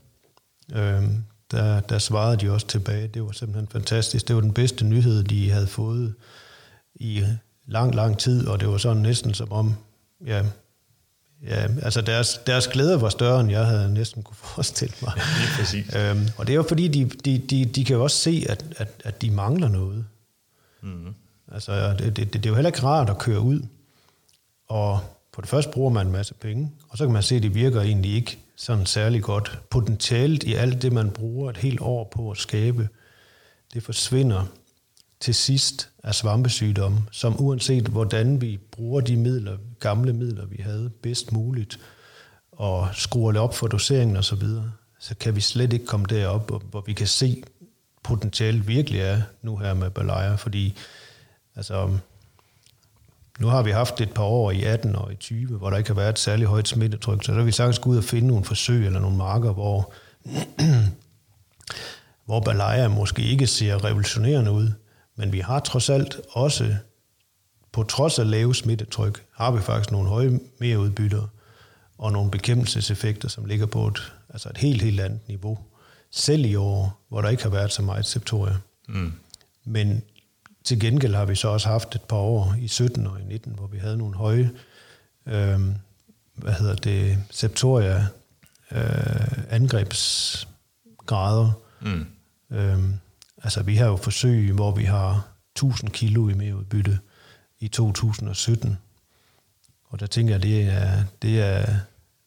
Øhm, 0.74 1.24
der, 1.50 1.80
der 1.80 1.98
svarede 1.98 2.36
de 2.36 2.50
også 2.50 2.66
tilbage. 2.66 3.08
Det 3.08 3.22
var 3.22 3.32
simpelthen 3.32 3.68
fantastisk. 3.68 4.28
Det 4.28 4.36
var 4.36 4.42
den 4.42 4.54
bedste 4.54 4.84
nyhed, 4.84 5.24
de 5.24 5.50
havde 5.50 5.66
fået 5.66 6.14
i 6.94 7.24
lang, 7.66 7.94
lang 7.94 8.18
tid, 8.18 8.46
og 8.46 8.60
det 8.60 8.68
var 8.68 8.76
sådan 8.76 9.02
næsten 9.02 9.34
som 9.34 9.52
om, 9.52 9.74
ja, 10.26 10.44
ja 11.46 11.66
altså 11.82 12.00
deres, 12.00 12.40
deres 12.46 12.68
glæde 12.68 13.00
var 13.00 13.08
større, 13.08 13.40
end 13.40 13.50
jeg 13.50 13.66
havde 13.66 13.94
næsten 13.94 14.22
kunne 14.22 14.36
forestille 14.54 14.94
mig. 15.02 15.12
Ja, 15.16 15.22
præcis. 15.56 15.96
Øhm, 15.96 16.28
og 16.36 16.46
det 16.46 16.52
er 16.52 16.56
jo 16.56 16.64
fordi, 16.68 16.88
de, 16.88 17.04
de, 17.04 17.38
de, 17.38 17.64
de 17.64 17.84
kan 17.84 17.96
jo 17.96 18.02
også 18.02 18.16
se, 18.16 18.46
at, 18.48 18.64
at, 18.76 18.88
at 19.04 19.22
de 19.22 19.30
mangler 19.30 19.68
noget. 19.68 20.04
Mm. 20.82 21.14
Altså, 21.52 21.94
det, 21.98 22.16
det, 22.16 22.32
det 22.32 22.46
er 22.46 22.50
jo 22.50 22.54
heller 22.54 22.70
ikke 22.70 22.82
rart 22.82 23.10
at 23.10 23.18
køre 23.18 23.40
ud 23.40 23.62
og 24.72 25.00
på 25.32 25.40
det 25.40 25.48
første 25.48 25.72
bruger 25.72 25.90
man 25.90 26.06
en 26.06 26.12
masse 26.12 26.34
penge, 26.34 26.72
og 26.88 26.98
så 26.98 27.04
kan 27.04 27.12
man 27.12 27.22
se, 27.22 27.36
at 27.36 27.42
det 27.42 27.54
virker 27.54 27.80
egentlig 27.80 28.14
ikke 28.14 28.38
sådan 28.56 28.86
særlig 28.86 29.22
godt. 29.22 29.60
Potentialet 29.70 30.42
i 30.42 30.54
alt 30.54 30.82
det, 30.82 30.92
man 30.92 31.10
bruger 31.10 31.50
et 31.50 31.56
helt 31.56 31.80
år 31.80 32.10
på 32.14 32.30
at 32.30 32.38
skabe, 32.38 32.88
det 33.74 33.82
forsvinder 33.82 34.44
til 35.22 35.34
sidst 35.34 35.88
af 36.04 36.14
svampesygdomme, 36.14 36.98
som 37.10 37.36
uanset 37.38 37.88
hvordan 37.88 38.40
vi 38.40 38.58
bruger 38.70 39.00
de 39.00 39.16
midler, 39.16 39.56
gamle 39.80 40.12
midler, 40.12 40.46
vi 40.46 40.62
havde 40.62 40.90
bedst 41.02 41.32
muligt, 41.32 41.80
og 42.52 42.88
skruer 42.92 43.32
det 43.32 43.40
op 43.40 43.54
for 43.54 43.66
doseringen 43.66 44.16
osv., 44.16 44.24
så, 44.24 44.36
videre, 44.36 44.72
så 45.00 45.14
kan 45.14 45.36
vi 45.36 45.40
slet 45.40 45.72
ikke 45.72 45.86
komme 45.86 46.06
derop, 46.06 46.52
hvor 46.70 46.80
vi 46.86 46.92
kan 46.92 47.06
se, 47.06 47.42
potentialet 48.02 48.68
virkelig 48.68 49.00
er 49.00 49.22
nu 49.42 49.56
her 49.56 49.74
med 49.74 49.90
Balaya, 49.90 50.34
fordi 50.34 50.76
altså, 51.56 51.98
nu 53.38 53.46
har 53.46 53.62
vi 53.62 53.70
haft 53.70 54.00
et 54.00 54.12
par 54.14 54.24
år 54.24 54.50
i 54.50 54.62
18 54.62 54.96
og 54.96 55.12
i 55.12 55.16
20, 55.16 55.58
hvor 55.58 55.70
der 55.70 55.76
ikke 55.76 55.90
har 55.90 55.94
været 55.94 56.10
et 56.10 56.18
særligt 56.18 56.48
højt 56.48 56.68
smittetryk, 56.68 57.24
så 57.24 57.32
der 57.32 57.38
har 57.38 57.44
vi 57.44 57.52
sagtens 57.52 57.78
gået 57.78 57.92
ud 57.92 57.98
og 57.98 58.04
finde 58.04 58.28
nogle 58.28 58.44
forsøg 58.44 58.86
eller 58.86 59.00
nogle 59.00 59.16
marker, 59.16 59.52
hvor, 59.52 59.92
hvor 62.26 62.40
Balaya 62.40 62.88
måske 62.88 63.22
ikke 63.22 63.46
ser 63.46 63.84
revolutionerende 63.84 64.50
ud, 64.50 64.72
men 65.22 65.32
vi 65.32 65.40
har 65.40 65.60
trods 65.60 65.90
alt 65.90 66.20
også, 66.30 66.76
på 67.72 67.82
trods 67.82 68.18
af 68.18 68.30
lave 68.30 68.54
smittetryk, 68.54 69.24
har 69.32 69.50
vi 69.50 69.60
faktisk 69.60 69.92
nogle 69.92 70.08
høje 70.08 70.40
merudbytter 70.60 71.26
og 71.98 72.12
nogle 72.12 72.30
bekæmpelseseffekter, 72.30 73.28
som 73.28 73.44
ligger 73.44 73.66
på 73.66 73.86
et, 73.86 74.12
altså 74.28 74.48
et 74.48 74.58
helt, 74.58 74.82
helt 74.82 75.00
andet 75.00 75.20
niveau. 75.28 75.58
Selv 76.10 76.44
i 76.44 76.54
år, 76.54 77.00
hvor 77.08 77.22
der 77.22 77.28
ikke 77.28 77.42
har 77.42 77.50
været 77.50 77.72
så 77.72 77.82
meget 77.82 78.06
septoria. 78.06 78.56
Mm. 78.88 79.12
Men 79.64 80.02
til 80.64 80.80
gengæld 80.80 81.14
har 81.14 81.24
vi 81.24 81.34
så 81.34 81.48
også 81.48 81.68
haft 81.68 81.94
et 81.94 82.02
par 82.02 82.16
år 82.16 82.54
i 82.60 82.68
17 82.68 83.06
og 83.06 83.20
i 83.20 83.24
19, 83.24 83.54
hvor 83.54 83.66
vi 83.66 83.78
havde 83.78 83.96
nogle 83.96 84.16
høje, 84.16 84.50
øh, 85.26 85.60
hvad 86.34 86.52
hedder 86.52 86.74
det, 86.74 87.18
septoria 87.30 88.06
øh, 88.72 89.32
angrebsgrader. 89.50 91.50
Mm. 91.80 92.06
Øh, 92.50 92.78
altså 93.42 93.62
vi 93.62 93.76
har 93.76 93.86
jo 93.86 93.96
forsøg, 93.96 94.52
hvor 94.52 94.70
vi 94.70 94.84
har 94.84 95.28
1000 95.56 95.90
kilo 95.90 96.28
i 96.28 96.34
merudbytte 96.34 96.98
i 97.58 97.68
2017. 97.68 98.78
Og 99.84 100.00
der 100.00 100.06
tænker 100.06 100.34
jeg, 100.34 100.42
det 100.42 100.62
er, 100.62 101.04
det 101.22 101.40
er, 101.40 101.66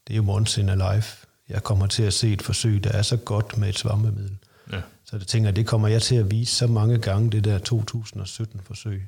det 0.08 0.14
er 0.14 0.18
jo 0.18 0.30
once 0.30 0.62
in 0.62 0.70
a 0.70 0.96
life. 0.96 1.26
Jeg 1.50 1.64
kommer 1.64 1.88
til 1.88 2.04
at 2.04 2.14
se 2.14 2.34
et 2.34 2.42
forsøg, 2.42 2.84
der 2.84 2.92
er 2.92 3.02
så 3.02 3.18
godt 3.18 3.58
med 3.58 3.70
et 3.70 3.78
svampemiddel. 3.78 4.38
Ja. 4.72 4.82
Så 5.06 5.18
det 5.18 5.28
tænker 5.28 5.48
jeg, 5.48 5.56
det 5.56 5.68
kommer 5.68 5.88
jeg 5.88 6.02
til 6.02 6.16
at 6.16 6.32
vise 6.32 6.56
så 6.56 6.68
mange 6.68 6.98
gange, 6.98 7.32
det 7.32 7.44
der 7.44 7.60
2017-forsøg. 7.60 9.06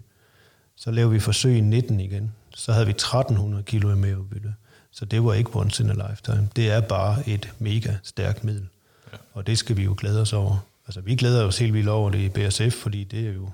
Så 0.76 0.92
lavede 0.92 1.12
vi 1.12 1.20
forsøg 1.20 1.58
i 1.58 1.62
19 1.62 2.00
igen. 2.00 2.32
Så 2.56 2.74
havde 2.74 2.86
vi 2.86 2.92
1300 2.92 3.64
kilo 3.64 3.92
i 3.92 3.96
mavebytte. 3.96 4.54
Så 4.92 5.06
det 5.06 5.24
var 5.24 5.34
ikke 5.34 5.56
once 5.56 5.84
in 5.84 5.90
a 5.90 6.10
lifetime. 6.10 6.50
Det 6.56 6.72
er 6.72 6.82
bare 6.82 7.30
et 7.30 7.54
mega 7.60 7.96
stærkt 8.04 8.44
middel. 8.44 8.68
Ja. 9.12 9.18
Og 9.34 9.48
det 9.48 9.58
skal 9.58 9.78
vi 9.78 9.84
jo 9.84 9.96
glæde 9.98 10.22
os 10.22 10.34
over. 10.34 10.58
Altså, 10.88 11.01
vi 11.01 11.15
glæder 11.15 11.46
os 11.46 11.58
helt 11.58 11.74
vildt 11.74 11.89
over 11.89 12.10
det 12.10 12.20
i 12.20 12.29
BSF, 12.29 12.74
fordi 12.74 13.03
det 13.03 13.27
er 13.27 13.34
jo 13.34 13.50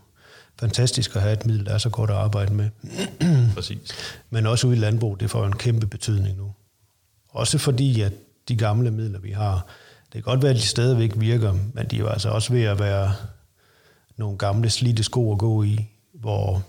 fantastisk 0.60 1.16
at 1.16 1.22
have 1.22 1.34
et 1.34 1.46
middel, 1.46 1.66
der 1.66 1.74
er 1.74 1.78
så 1.78 1.90
godt 1.90 2.10
at 2.10 2.16
arbejde 2.16 2.54
med. 2.54 2.70
Præcis. 3.56 3.94
Men 4.30 4.46
også 4.46 4.68
ude 4.68 4.76
i 4.76 4.80
landbrug, 4.80 5.20
det 5.20 5.30
får 5.30 5.46
en 5.46 5.56
kæmpe 5.56 5.88
betydning 5.88 6.38
nu. 6.38 6.54
Også 7.30 7.58
fordi, 7.58 8.02
at 8.02 8.14
de 8.48 8.56
gamle 8.56 8.92
midler, 8.92 9.20
vi 9.20 9.32
har, 9.32 9.68
det 10.06 10.14
kan 10.14 10.22
godt 10.22 10.42
være, 10.42 10.52
at 10.52 10.58
de 10.58 10.62
stadigvæk 10.62 11.12
virker, 11.16 11.54
men 11.74 11.88
de 11.88 11.96
er 11.96 12.00
jo 12.00 12.08
altså 12.08 12.30
også 12.30 12.54
ved 12.54 12.64
at 12.64 12.80
være 12.80 13.14
nogle 14.18 14.38
gamle 14.38 14.70
slidte 14.70 15.04
sko 15.04 15.32
at 15.32 15.38
gå 15.38 15.64
i, 15.64 15.90
hvor, 16.14 16.64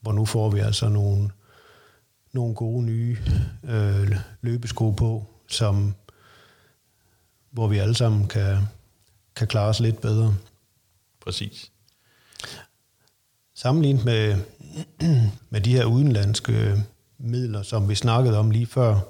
hvor 0.00 0.12
nu 0.12 0.24
får 0.24 0.50
vi 0.50 0.60
altså 0.60 0.88
nogle, 0.88 1.30
nogle 2.32 2.54
gode 2.54 2.82
nye 2.82 3.18
øh, 3.64 4.16
løbesko 4.42 4.90
på, 4.90 5.26
som, 5.48 5.94
hvor 7.50 7.68
vi 7.68 7.78
alle 7.78 7.94
sammen 7.94 8.28
kan, 8.28 8.58
kan 9.36 9.46
klare 9.46 9.68
os 9.68 9.80
lidt 9.80 10.00
bedre. 10.00 10.36
Præcis. 11.20 11.70
Sammenlignet 13.54 14.04
med, 14.04 14.36
med 15.50 15.60
de 15.60 15.72
her 15.72 15.84
udenlandske 15.84 16.84
midler, 17.18 17.62
som 17.62 17.88
vi 17.88 17.94
snakkede 17.94 18.38
om 18.38 18.50
lige 18.50 18.66
før, 18.66 19.00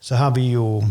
så 0.00 0.16
har 0.16 0.30
vi 0.30 0.52
jo 0.52 0.84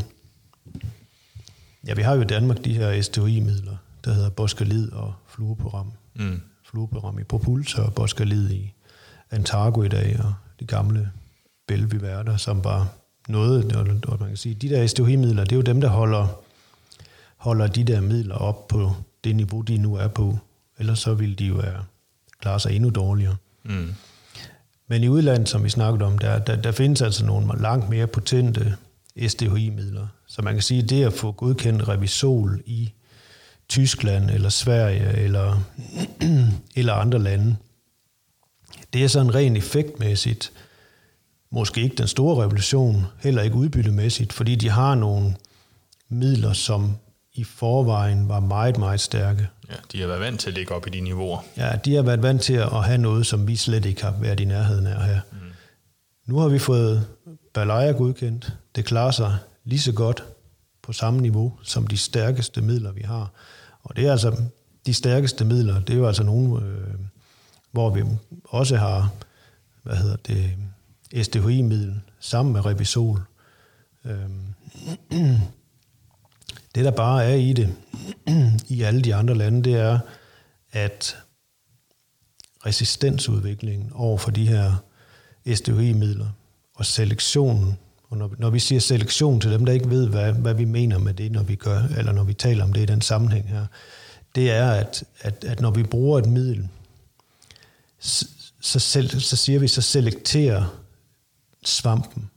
Ja, 1.87 1.93
vi 1.93 2.01
har 2.01 2.15
jo 2.15 2.21
i 2.21 2.25
Danmark 2.25 2.65
de 2.65 2.73
her 2.73 3.01
STOI-midler, 3.01 3.77
der 4.05 4.13
hedder 4.13 4.29
Boskalid 4.29 4.91
og 4.91 5.13
fluoperam. 5.27 5.91
Mm. 6.15 6.41
Fluoperam 6.63 7.19
i 7.19 7.23
Propulsa 7.23 7.81
og 7.81 7.93
Boskalid 7.93 8.49
i 8.49 8.73
Antargo 9.31 9.83
i 9.83 9.87
dag, 9.87 10.19
og 10.23 10.33
de 10.59 10.65
gamle 10.65 11.11
Belviværter, 11.67 12.37
som 12.37 12.63
var 12.63 12.93
noget, 13.27 13.75
og 14.05 14.19
man 14.19 14.27
kan 14.27 14.37
sige, 14.37 14.55
de 14.55 14.69
der 14.69 14.87
STOI-midler, 14.87 15.43
det 15.43 15.51
er 15.51 15.55
jo 15.55 15.61
dem, 15.61 15.81
der 15.81 15.87
holder, 15.87 16.41
holder 17.45 17.67
de 17.67 17.83
der 17.83 18.01
midler 18.01 18.35
op 18.35 18.67
på 18.67 18.95
det 19.23 19.35
niveau, 19.35 19.61
de 19.61 19.77
nu 19.77 19.95
er 19.95 20.07
på. 20.07 20.37
Ellers 20.79 20.99
så 20.99 21.13
vil 21.13 21.39
de 21.39 21.45
jo 21.45 21.55
være, 21.55 21.83
klare 22.39 22.59
sig 22.59 22.75
endnu 22.75 22.89
dårligere. 22.89 23.35
Mm. 23.63 23.93
Men 24.87 25.03
i 25.03 25.07
udlandet, 25.07 25.49
som 25.49 25.63
vi 25.63 25.69
snakkede 25.69 26.05
om, 26.05 26.17
der, 26.17 26.39
der, 26.39 26.55
der 26.55 26.71
findes 26.71 27.01
altså 27.01 27.25
nogle 27.25 27.61
langt 27.61 27.89
mere 27.89 28.07
potente 28.07 28.75
SDHI-midler. 29.27 30.07
Så 30.27 30.41
man 30.41 30.53
kan 30.53 30.63
sige, 30.63 30.83
at 30.83 30.89
det 30.89 31.03
at 31.03 31.13
få 31.13 31.31
godkendt 31.31 31.87
revisol 31.87 32.61
i 32.65 32.93
Tyskland 33.69 34.29
eller 34.29 34.49
Sverige 34.49 35.17
eller, 35.17 35.61
eller 36.75 36.93
andre 36.93 37.19
lande, 37.19 37.55
det 38.93 39.03
er 39.03 39.07
sådan 39.07 39.35
rent 39.35 39.57
effektmæssigt 39.57 40.51
måske 41.49 41.81
ikke 41.81 41.95
den 41.95 42.07
store 42.07 42.43
revolution, 42.43 43.05
heller 43.23 43.41
ikke 43.41 43.55
udbyttemæssigt, 43.55 44.33
fordi 44.33 44.55
de 44.55 44.69
har 44.69 44.95
nogle 44.95 45.35
midler, 46.09 46.53
som 46.53 46.95
i 47.35 47.43
forvejen 47.43 48.29
var 48.29 48.39
meget, 48.39 48.77
meget 48.77 48.99
stærke. 48.99 49.47
Ja, 49.69 49.75
de 49.91 50.01
har 50.01 50.07
været 50.07 50.19
vant 50.19 50.39
til 50.39 50.49
at 50.49 50.53
ligge 50.53 50.75
op 50.75 50.87
i 50.87 50.89
de 50.89 51.01
niveauer. 51.01 51.39
Ja, 51.57 51.71
de 51.85 51.95
har 51.95 52.01
været 52.01 52.23
vant 52.23 52.41
til 52.41 52.53
at 52.53 52.83
have 52.83 52.97
noget, 52.97 53.25
som 53.25 53.47
vi 53.47 53.55
slet 53.55 53.85
ikke 53.85 54.03
har 54.03 54.15
været 54.21 54.39
i 54.39 54.45
nærheden 54.45 54.87
af 54.87 55.05
her. 55.05 55.19
Mm. 55.31 55.37
Nu 56.25 56.37
har 56.37 56.47
vi 56.47 56.59
fået 56.59 57.07
Balaya 57.53 57.91
godkendt. 57.91 58.53
Det 58.75 58.85
klarer 58.85 59.11
sig 59.11 59.37
lige 59.63 59.79
så 59.79 59.91
godt 59.91 60.23
på 60.81 60.93
samme 60.93 61.21
niveau 61.21 61.53
som 61.63 61.87
de 61.87 61.97
stærkeste 61.97 62.61
midler, 62.61 62.91
vi 62.91 63.01
har. 63.01 63.31
Og 63.83 63.95
det 63.95 64.07
er 64.07 64.11
altså 64.11 64.41
de 64.85 64.93
stærkeste 64.93 65.45
midler, 65.45 65.79
det 65.79 65.93
er 65.93 65.97
jo 65.97 66.07
altså 66.07 66.23
nogle, 66.23 66.65
øh, 66.65 66.93
hvor 67.71 67.89
vi 67.89 68.03
også 68.43 68.77
har, 68.77 69.09
hvad 69.83 69.95
hedder 69.95 70.15
det, 70.15 70.51
SDHI-middel 71.23 72.01
sammen 72.19 72.53
med 72.53 72.65
Revisol. 72.65 73.21
Øh, 74.05 74.29
det, 76.75 76.85
der 76.85 76.91
bare 76.91 77.25
er 77.25 77.35
i 77.35 77.53
det, 77.53 77.75
i 78.75 78.81
alle 78.81 79.01
de 79.01 79.15
andre 79.15 79.35
lande, 79.35 79.63
det 79.63 79.79
er, 79.79 79.99
at 80.71 81.17
resistensudviklingen 82.65 83.91
over 83.93 84.17
for 84.17 84.31
de 84.31 84.47
her 84.47 84.73
SDHI-midler 85.55 86.27
og 86.75 86.85
selektionen, 86.85 87.77
og 88.09 88.17
når, 88.17 88.35
når 88.37 88.49
vi 88.49 88.59
siger 88.59 88.79
selektion 88.79 89.41
til 89.41 89.51
dem, 89.51 89.65
der 89.65 89.73
ikke 89.73 89.89
ved, 89.89 90.07
hvad, 90.07 90.33
hvad 90.33 90.53
vi 90.53 90.65
mener 90.65 90.97
med 90.97 91.13
det, 91.13 91.31
når 91.31 91.43
vi 91.43 91.55
gør, 91.55 91.83
eller 91.97 92.11
når 92.11 92.23
vi 92.23 92.33
taler 92.33 92.63
om 92.63 92.73
det 92.73 92.81
i 92.81 92.85
den 92.85 93.01
sammenhæng 93.01 93.49
her, 93.49 93.65
det 94.35 94.51
er, 94.51 94.71
at, 94.71 95.03
at, 95.19 95.43
at 95.43 95.59
når 95.59 95.71
vi 95.71 95.83
bruger 95.83 96.19
et 96.19 96.25
middel, 96.25 96.67
så, 97.99 98.27
så, 98.61 98.79
selv, 98.79 99.19
så 99.19 99.35
siger 99.35 99.59
vi, 99.59 99.67
så 99.67 99.81
selekterer 99.81 100.79
svampen. 101.63 102.29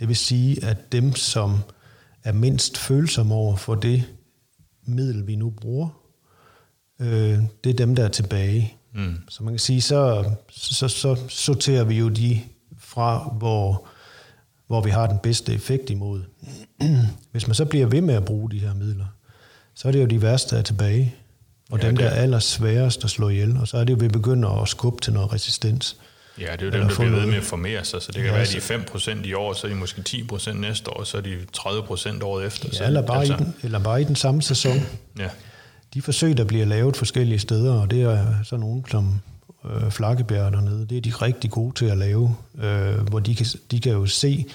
Det 0.00 0.08
vil 0.08 0.16
sige, 0.16 0.64
at 0.64 0.92
dem, 0.92 1.14
som 1.14 1.60
er 2.26 2.32
mindst 2.32 2.78
følsomme 2.78 3.34
over 3.34 3.56
for 3.56 3.74
det 3.74 4.04
middel, 4.86 5.26
vi 5.26 5.36
nu 5.36 5.50
bruger, 5.50 5.88
øh, 7.00 7.38
det 7.64 7.70
er 7.70 7.74
dem, 7.74 7.96
der 7.96 8.04
er 8.04 8.08
tilbage. 8.08 8.74
Mm. 8.94 9.14
Så 9.28 9.44
man 9.44 9.52
kan 9.52 9.58
sige, 9.58 9.80
så, 9.80 10.30
så, 10.50 10.88
så 10.88 11.16
sorterer 11.28 11.84
vi 11.84 11.98
jo 11.98 12.08
de 12.08 12.40
fra, 12.78 13.34
hvor, 13.38 13.86
hvor 14.66 14.80
vi 14.80 14.90
har 14.90 15.06
den 15.06 15.18
bedste 15.22 15.54
effekt 15.54 15.90
imod. 15.90 16.22
Hvis 17.32 17.46
man 17.46 17.54
så 17.54 17.64
bliver 17.64 17.86
ved 17.86 18.00
med 18.00 18.14
at 18.14 18.24
bruge 18.24 18.50
de 18.50 18.58
her 18.58 18.74
midler, 18.74 19.06
så 19.74 19.88
er 19.88 19.92
det 19.92 20.00
jo 20.00 20.06
de 20.06 20.22
værste, 20.22 20.54
der 20.54 20.60
er 20.60 20.64
tilbage. 20.64 21.14
Og 21.70 21.78
ja, 21.80 21.86
dem, 21.86 21.96
der 21.96 22.04
er 22.04 22.22
allersværest 22.22 23.04
at 23.04 23.10
slå 23.10 23.28
ihjel. 23.28 23.56
Og 23.56 23.68
så 23.68 23.78
er 23.78 23.84
det 23.84 23.92
jo, 23.92 23.98
vi 24.00 24.08
begynder 24.08 24.62
at 24.62 24.68
skubbe 24.68 25.00
til 25.00 25.12
noget 25.12 25.32
resistens. 25.32 25.96
Ja, 26.40 26.52
det 26.52 26.62
er 26.62 26.66
jo 26.66 26.72
dem, 26.72 26.88
der 26.88 26.96
bliver 26.96 27.10
ved 27.10 27.26
med 27.26 27.36
at 27.36 27.42
formere 27.42 27.84
sig, 27.84 28.02
så 28.02 28.06
det 28.06 28.14
kan 28.14 28.24
ja, 28.24 28.32
være, 28.32 28.42
at 28.42 28.48
de 28.68 28.74
er 28.74 29.20
5% 29.20 29.26
i 29.26 29.34
år, 29.34 29.52
så 29.52 29.66
er 29.66 29.70
de 29.70 29.76
måske 29.76 30.02
10% 30.08 30.52
næste 30.52 30.90
år, 30.90 31.04
så 31.04 31.16
er 31.16 31.20
de 31.20 31.36
30% 31.56 32.22
året 32.24 32.46
efter. 32.46 32.68
Ja, 32.80 32.86
eller 32.86 33.02
bare, 33.02 33.18
altså. 33.18 33.34
i 33.34 33.36
den, 33.36 33.54
eller 33.62 33.78
bare 33.78 34.00
i 34.00 34.04
den 34.04 34.16
samme 34.16 34.42
sæson. 34.42 34.76
ja. 35.18 35.28
De 35.94 36.02
forsøg, 36.02 36.36
der 36.36 36.44
bliver 36.44 36.64
lavet 36.64 36.96
forskellige 36.96 37.38
steder, 37.38 37.72
og 37.72 37.90
det 37.90 38.02
er 38.02 38.34
så 38.44 38.56
nogen 38.56 38.84
som 38.90 39.20
øh, 39.64 39.90
Flakkebjerg 39.90 40.52
dernede, 40.52 40.86
det 40.86 40.96
er 40.96 41.00
de 41.00 41.10
rigtig 41.10 41.50
gode 41.50 41.74
til 41.74 41.86
at 41.86 41.98
lave, 41.98 42.36
øh, 42.58 43.08
hvor 43.08 43.18
de 43.18 43.34
kan, 43.34 43.46
de 43.70 43.80
kan 43.80 43.92
jo 43.92 44.06
se, 44.06 44.46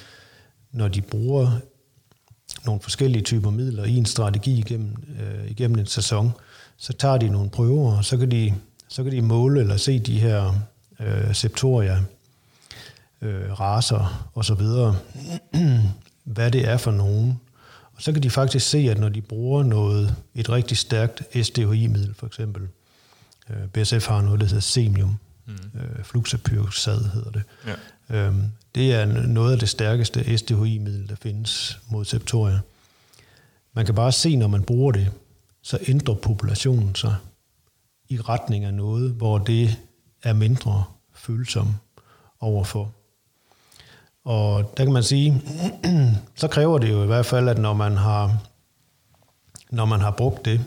når 0.71 0.88
de 0.88 1.01
bruger 1.01 1.51
nogle 2.65 2.81
forskellige 2.81 3.23
typer 3.23 3.50
midler 3.50 3.83
i 3.83 3.95
en 3.95 4.05
strategi 4.05 4.59
igennem, 4.59 4.95
øh, 5.19 5.51
igennem 5.51 5.79
en 5.79 5.85
sæson, 5.85 6.31
så 6.77 6.93
tager 6.93 7.17
de 7.17 7.29
nogle 7.29 7.50
prøver, 7.50 7.97
og 7.97 8.05
så 8.05 8.17
kan 8.17 8.31
de, 8.31 8.53
så 8.88 9.03
kan 9.03 9.11
de 9.11 9.21
måle 9.21 9.59
eller 9.59 9.77
se 9.77 10.00
de 10.00 10.19
her 10.19 10.53
øh, 11.01 11.36
septoria, 11.36 12.03
øh, 13.22 13.60
raser 13.60 14.31
osv., 14.36 14.62
hvad 16.33 16.51
det 16.51 16.68
er 16.68 16.77
for 16.77 16.92
nogen. 16.92 17.40
Og 17.94 18.01
så 18.01 18.11
kan 18.11 18.24
de 18.24 18.29
faktisk 18.29 18.70
se, 18.70 18.77
at 18.77 18.98
når 18.98 19.09
de 19.09 19.22
bruger 19.22 19.64
noget, 19.64 20.16
et 20.35 20.50
rigtig 20.50 20.77
stærkt 20.77 21.24
SDHI-middel 21.44 22.14
for 22.14 22.27
eksempel, 22.27 22.68
øh, 23.50 23.68
BSF 23.68 24.07
har 24.07 24.22
noget, 24.22 24.40
der 24.40 24.46
hedder 24.46 24.61
semium, 24.61 25.18
mm. 25.46 25.53
øh, 25.53 26.03
fluxapyroxad 26.03 27.11
hedder 27.14 27.31
det. 27.31 27.44
Ja. 27.68 27.75
Øhm, 28.09 28.44
det 28.75 28.94
er 28.94 29.05
noget 29.05 29.53
af 29.53 29.59
det 29.59 29.70
stærkeste 29.70 30.37
SDHI-middel, 30.37 31.09
der 31.09 31.16
findes 31.16 31.79
mod 31.90 32.05
septoria. 32.05 32.59
Man 33.74 33.85
kan 33.85 33.96
bare 33.96 34.11
se, 34.11 34.35
når 34.35 34.48
man 34.48 34.64
bruger 34.64 34.92
det, 34.92 35.11
så 35.61 35.77
ændrer 35.87 36.16
populationen 36.16 36.96
sig 36.96 37.16
i 38.09 38.22
retning 38.22 38.66
af 38.66 38.74
noget, 38.74 39.11
hvor 39.11 39.37
det 39.37 39.77
er 40.24 40.34
mindre 40.34 40.84
følsom 41.14 41.75
overfor. 42.40 42.92
Og 44.24 44.74
der 44.77 44.84
kan 44.84 44.94
man 44.94 45.03
sige, 45.03 45.42
så 46.36 46.48
kræver 46.48 46.77
det 46.77 46.90
jo 46.92 47.03
i 47.03 47.05
hvert 47.05 47.25
fald, 47.25 47.50
at 47.50 47.57
når 47.57 47.74
man 47.74 47.98
har, 47.98 48.38
når 49.70 49.86
man 49.86 50.01
har 50.01 50.12
brugt 50.12 50.46
det, 50.46 50.66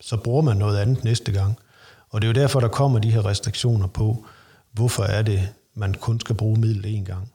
så 0.00 0.16
bruger 0.16 0.42
man 0.42 0.56
noget 0.56 0.78
andet 0.78 1.04
næste 1.04 1.32
gang. 1.32 1.58
Og 2.10 2.22
det 2.22 2.28
er 2.28 2.32
jo 2.32 2.42
derfor, 2.42 2.60
der 2.60 2.68
kommer 2.68 2.98
de 2.98 3.10
her 3.10 3.26
restriktioner 3.26 3.86
på, 3.86 4.26
hvorfor 4.72 5.02
er 5.02 5.22
det, 5.22 5.48
man 5.74 5.94
kun 5.94 6.20
skal 6.20 6.34
bruge 6.34 6.60
middel 6.60 7.00
én 7.00 7.04
gang. 7.04 7.32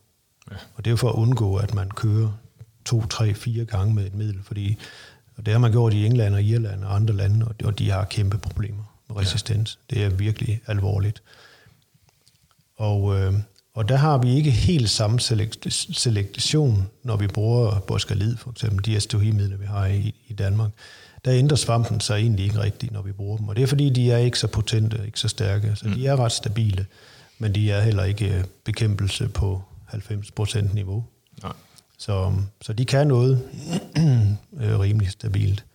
Ja. 0.52 0.56
Og 0.76 0.86
det 0.86 0.88
er 0.88 0.92
jo 0.92 0.98
for 0.98 1.10
at 1.10 1.16
undgå, 1.16 1.56
at 1.56 1.74
man 1.74 1.90
kører 1.92 2.32
to, 2.86 3.06
tre, 3.06 3.34
fire 3.34 3.66
gange 3.66 3.94
med 3.94 4.06
et 4.06 4.16
middel, 4.16 4.44
fordi 4.44 4.78
og 5.40 5.46
det 5.46 5.54
har 5.54 5.60
man 5.60 5.72
gjort 5.72 5.94
i 5.94 6.06
England 6.06 6.34
og 6.34 6.44
Irland 6.44 6.84
og 6.84 6.96
andre 6.96 7.14
lande, 7.14 7.48
og 7.64 7.80
de 7.80 7.90
har 7.90 8.06
kæmpe 8.06 8.38
problemer 8.38 8.84
med 9.10 9.18
resistens. 9.18 9.80
Ja. 9.92 9.96
Det 9.96 10.06
er 10.06 10.10
virkelig 10.10 10.62
alvorligt. 10.68 11.22
Og, 12.80 13.20
øh, 13.20 13.34
og 13.74 13.89
der 13.89 13.96
har 13.96 14.18
vi 14.18 14.36
ikke 14.36 14.52
helt 14.52 14.89
samme 14.89 15.20
selektion, 15.94 16.89
når 17.04 17.18
vi 17.18 17.28
bruger 17.28 17.80
boskalid, 17.80 18.38
for 18.38 18.52
eksempel 18.52 18.86
de 18.86 18.96
asteroidemidler, 18.96 19.58
vi 19.58 19.65
har 19.65 19.86
i, 19.86 20.15
i 20.28 20.34
Danmark. 20.34 20.72
Der 21.26 21.34
ændrer 21.34 21.58
svampen 21.58 22.00
sig 22.00 22.15
egentlig 22.15 22.46
ikke 22.46 22.60
rigtigt, 22.60 22.94
når 22.94 23.02
vi 23.02 23.12
bruger 23.12 23.38
dem. 23.38 23.48
Og 23.48 23.56
det 23.56 23.63
er 23.63 23.68
fordi, 23.68 23.89
de 23.89 24.12
er 24.12 24.18
ikke 24.18 24.39
så 24.39 24.48
potente, 24.48 25.02
ikke 25.06 25.20
så 25.20 25.28
stærke. 25.28 25.72
Så 25.76 25.88
mm. 25.88 25.94
de 25.94 26.08
er 26.08 26.20
ret 26.20 26.32
stabile, 26.32 26.86
men 27.38 27.56
de 27.56 27.72
er 27.72 27.82
heller 27.82 28.04
ikke 28.04 28.38
øh, 28.38 28.44
bekæmpelse 28.63 29.28
på 29.30 29.62
90% 29.94 30.74
niveau. 30.74 31.04
Nej. 31.44 31.54
Så, 31.98 32.34
så 32.62 32.74
de 32.74 32.86
kan 32.86 33.08
noget 33.08 33.42
øh, 34.62 34.80
rimelig 34.80 35.12
stabilt. 35.12 35.65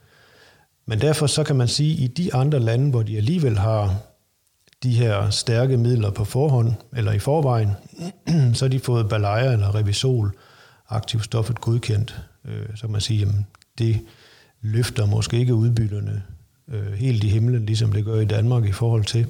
Men 0.86 1.00
derfor 1.00 1.26
så 1.26 1.44
kan 1.44 1.56
man 1.56 1.68
sige, 1.68 1.94
at 1.94 1.98
i 2.00 2.06
de 2.06 2.34
andre 2.34 2.60
lande, 2.60 2.90
hvor 2.90 3.02
de 3.02 3.16
alligevel 3.16 3.58
har 3.58 3.96
de 4.84 4.94
her 4.94 5.30
stærke 5.30 5.76
midler 5.76 6.10
på 6.10 6.24
forhånd, 6.24 6.72
eller 6.96 7.12
i 7.12 7.18
forvejen, 7.18 7.70
så 8.54 8.64
har 8.64 8.68
de 8.68 8.80
fået 8.80 9.08
Balaya 9.08 9.52
eller 9.52 9.74
Revisol, 9.74 10.36
aktivstoffet 10.88 11.60
godkendt. 11.60 12.22
Øh, 12.44 12.66
så 12.74 12.80
kan 12.80 12.90
man 12.90 13.00
sige, 13.00 13.22
at 13.22 13.28
det 13.78 14.00
løfter 14.60 15.06
måske 15.06 15.38
ikke 15.38 15.54
udbytterne 15.54 16.22
øh, 16.68 16.92
helt 16.92 17.24
i 17.24 17.28
himlen, 17.28 17.66
ligesom 17.66 17.92
det 17.92 18.04
gør 18.04 18.20
i 18.20 18.24
Danmark 18.24 18.64
i 18.64 18.72
forhold 18.72 19.04
til. 19.04 19.26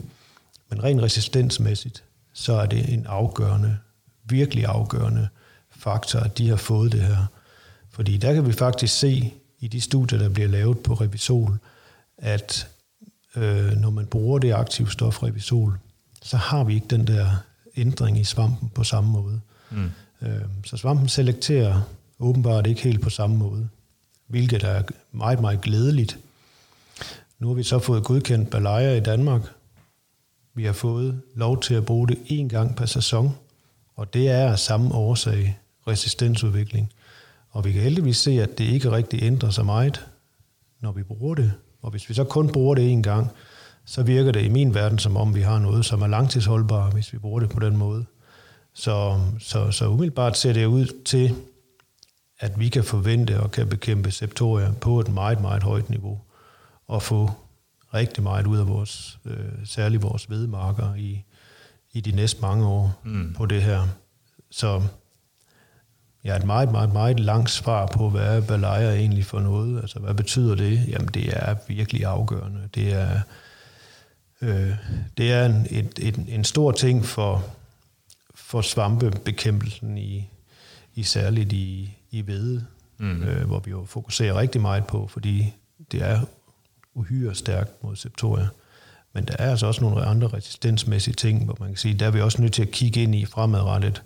Men 0.71 0.85
rent 0.85 1.03
resistensmæssigt, 1.03 2.05
så 2.33 2.53
er 2.53 2.67
det 2.67 2.93
en 2.93 3.07
afgørende, 3.07 3.77
virkelig 4.25 4.65
afgørende 4.65 5.29
faktor, 5.71 6.21
at 6.21 6.39
de 6.39 6.49
har 6.49 6.57
fået 6.57 6.93
det 6.93 7.01
her. 7.01 7.27
Fordi 7.91 8.17
der 8.17 8.35
kan 8.35 8.47
vi 8.47 8.53
faktisk 8.53 8.99
se 8.99 9.33
i 9.61 9.69
de 9.69 9.81
studier, 9.81 10.19
der 10.19 10.29
bliver 10.29 10.49
lavet 10.49 10.79
på 10.79 10.95
Revisol, 10.95 11.59
at 12.19 12.69
øh, 13.37 13.73
når 13.73 13.91
man 13.91 14.07
bruger 14.07 14.39
det 14.39 14.53
aktive 14.53 14.91
stof 14.91 15.23
Revisol, 15.23 15.79
så 16.23 16.37
har 16.37 16.65
vi 16.65 16.75
ikke 16.75 16.87
den 16.87 17.07
der 17.07 17.27
ændring 17.77 18.21
i 18.21 18.25
svampen 18.25 18.69
på 18.69 18.85
samme 18.85 19.11
måde. 19.11 19.41
Mm. 19.71 19.91
Øh, 20.23 20.43
så 20.65 20.77
svampen 20.77 21.09
selekterer 21.09 21.81
åbenbart 22.19 22.67
ikke 22.67 22.83
helt 22.83 23.01
på 23.01 23.11
samme 23.11 23.37
måde, 23.37 23.69
hvilket 24.27 24.63
er 24.63 24.83
meget, 25.13 25.41
meget 25.41 25.61
glædeligt. 25.61 26.19
Nu 27.39 27.49
har 27.49 27.55
vi 27.55 27.63
så 27.63 27.79
fået 27.79 28.05
godkendt 28.05 28.51
Balaya 28.51 28.97
i 28.97 29.01
Danmark. 29.01 29.43
Vi 30.55 30.65
har 30.65 30.73
fået 30.73 31.21
lov 31.35 31.61
til 31.61 31.75
at 31.75 31.87
bruge 31.87 32.09
det 32.09 32.17
én 32.17 32.49
gang 32.49 32.77
per 32.77 32.87
sæson, 32.87 33.35
og 33.97 34.15
det 34.15 34.29
er 34.29 34.51
af 34.51 34.59
samme 34.59 34.95
årsag, 34.95 35.59
resistensudvikling. 35.89 36.93
Og 37.51 37.65
vi 37.65 37.73
kan 37.73 37.83
heldigvis 37.83 38.17
se, 38.17 38.43
at 38.43 38.59
det 38.59 38.65
ikke 38.65 38.91
rigtig 38.91 39.23
ændrer 39.23 39.51
sig 39.51 39.67
meget, 39.67 40.07
når 40.81 40.93
vi 40.93 41.03
bruger 41.03 41.35
det. 41.35 41.53
Og 41.85 41.91
hvis 41.91 42.09
vi 42.09 42.15
så 42.15 42.25
kun 42.25 42.53
bruger 42.53 42.75
det 42.75 42.93
en 42.93 43.03
gang, 43.03 43.31
så 43.85 44.03
virker 44.03 44.33
det 44.33 44.45
i 44.45 44.49
min 44.49 44.75
verden, 44.75 44.99
som 44.99 45.17
om 45.17 45.35
vi 45.35 45.41
har 45.41 45.59
noget, 45.59 45.85
som 45.85 46.03
er 46.03 46.07
langtidsholdbart, 46.07 46.93
hvis 46.93 47.13
vi 47.13 47.19
bruger 47.19 47.41
det 47.41 47.51
på 47.51 47.61
den 47.61 47.77
måde. 47.77 48.05
Så, 48.75 49.21
så, 49.41 49.71
så 49.71 49.89
umiddelbart 49.89 50.37
ser 50.37 50.53
det 50.53 50.67
ud 50.67 51.05
til, 51.05 51.35
at 52.41 52.61
vi 52.61 52.69
kan 52.69 52.85
forvente 52.85 53.41
og 53.41 53.51
kan 53.51 53.69
bekæmpe 53.69 54.11
septoria 54.11 54.73
på 54.81 55.01
et 55.01 55.09
meget, 55.09 55.41
meget 55.41 55.63
højt 55.63 55.91
niveau, 55.91 56.21
og 56.89 57.03
få 57.03 57.31
rigtig 57.95 58.23
meget 58.23 58.47
ud 58.47 58.59
af 58.59 58.69
vores, 58.69 59.19
øh, 59.25 59.37
særligt 59.65 60.03
vores 60.03 60.31
vedmarker 60.31 60.95
i, 60.95 61.25
i 61.93 62.01
de 62.01 62.13
næste 62.13 62.41
mange 62.41 62.67
år 62.67 63.01
mm. 63.05 63.35
på 63.37 63.47
det 63.47 63.63
her. 63.63 63.89
Så 64.51 64.83
Ja, 66.25 66.37
et 66.37 66.45
meget, 66.45 66.73
meget, 66.73 66.93
meget 66.93 67.21
langt 67.21 67.51
svar 67.51 67.87
på, 67.87 68.11
hvad 68.11 68.37
er 68.37 68.41
Balaya 68.41 68.95
egentlig 68.95 69.25
for 69.25 69.41
noget? 69.41 69.81
Altså, 69.81 69.99
hvad 69.99 70.15
betyder 70.15 70.55
det? 70.55 70.89
Jamen, 70.89 71.09
det 71.09 71.29
er 71.33 71.57
virkelig 71.69 72.05
afgørende. 72.05 72.61
Det 72.75 72.93
er, 72.93 73.21
øh, 74.41 74.71
det 75.19 75.33
er 75.33 75.47
en, 75.47 75.67
et, 75.71 75.99
et, 75.99 76.25
en 76.29 76.45
stor 76.45 76.73
ting 76.73 77.05
for, 77.05 77.45
for 78.35 78.61
svampebekæmpelsen 78.61 79.99
i, 79.99 80.31
i 80.95 81.03
særligt 81.03 81.53
i, 81.53 81.97
i 82.11 82.21
hvede, 82.21 82.67
mm. 82.99 83.23
øh, 83.23 83.47
hvor 83.47 83.61
vi 83.61 83.71
jo 83.71 83.85
fokuserer 83.85 84.39
rigtig 84.39 84.61
meget 84.61 84.87
på, 84.87 85.07
fordi 85.07 85.55
det 85.93 86.03
er 86.03 86.21
uhyre 86.95 87.35
stærkt 87.35 87.85
mod 87.85 87.97
septoria. 87.97 88.49
Men 89.13 89.25
der 89.25 89.35
er 89.39 89.51
altså 89.51 89.67
også 89.67 89.81
nogle 89.81 90.05
andre 90.05 90.29
resistensmæssige 90.29 91.15
ting, 91.15 91.45
hvor 91.45 91.57
man 91.61 91.69
kan 91.69 91.77
sige, 91.77 91.95
der 91.95 92.07
er 92.07 92.11
vi 92.11 92.21
også 92.21 92.43
nødt 92.43 92.53
til 92.53 92.63
at 92.63 92.71
kigge 92.71 93.03
ind 93.03 93.15
i 93.15 93.25
fremadrettet 93.25 94.03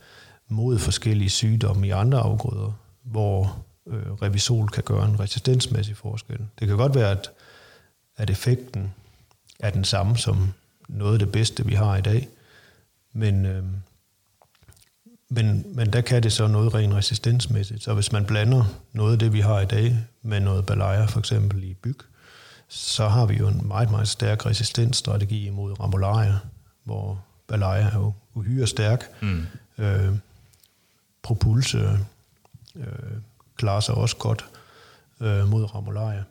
mod 0.48 0.78
forskellige 0.78 1.30
sygdomme 1.30 1.86
i 1.86 1.90
andre 1.90 2.18
afgrøder, 2.18 2.72
hvor 3.02 3.64
øh, 3.86 4.12
revisol 4.12 4.68
kan 4.68 4.82
gøre 4.82 5.08
en 5.08 5.20
resistensmæssig 5.20 5.96
forskel. 5.96 6.38
Det 6.58 6.68
kan 6.68 6.76
godt 6.76 6.94
være, 6.94 7.10
at, 7.10 7.30
at 8.16 8.30
effekten 8.30 8.94
er 9.60 9.70
den 9.70 9.84
samme 9.84 10.16
som 10.16 10.52
noget 10.88 11.12
af 11.12 11.18
det 11.18 11.32
bedste, 11.32 11.66
vi 11.66 11.74
har 11.74 11.96
i 11.96 12.00
dag, 12.00 12.28
men, 13.12 13.46
øh, 13.46 13.64
men, 15.30 15.64
men 15.74 15.92
der 15.92 16.00
kan 16.00 16.22
det 16.22 16.32
så 16.32 16.46
noget 16.46 16.74
rent 16.74 16.94
resistensmæssigt. 16.94 17.82
Så 17.82 17.94
hvis 17.94 18.12
man 18.12 18.24
blander 18.24 18.64
noget 18.92 19.12
af 19.12 19.18
det, 19.18 19.32
vi 19.32 19.40
har 19.40 19.60
i 19.60 19.66
dag, 19.66 19.96
med 20.22 20.40
noget 20.40 20.66
balaya 20.66 21.04
for 21.04 21.18
eksempel 21.18 21.64
i 21.64 21.74
byg, 21.74 21.98
så 22.68 23.08
har 23.08 23.26
vi 23.26 23.34
jo 23.34 23.48
en 23.48 23.68
meget, 23.68 23.90
meget 23.90 24.08
stærk 24.08 24.46
resistensstrategi 24.46 25.46
imod 25.46 25.80
ramolaria, 25.80 26.38
hvor 26.84 27.24
balaya 27.48 27.82
er 27.82 27.94
jo 27.94 28.12
uhyre 28.34 28.66
stærk. 28.66 29.10
Mm. 29.22 29.46
Øh, 29.78 30.12
propulse 31.28 31.98
øh, 32.76 32.84
klarer 33.56 33.80
sig 33.80 33.94
også 33.94 34.16
godt 34.16 34.44
øh, 35.20 35.48
mod 35.48 35.74
ramolaria. 35.74 36.24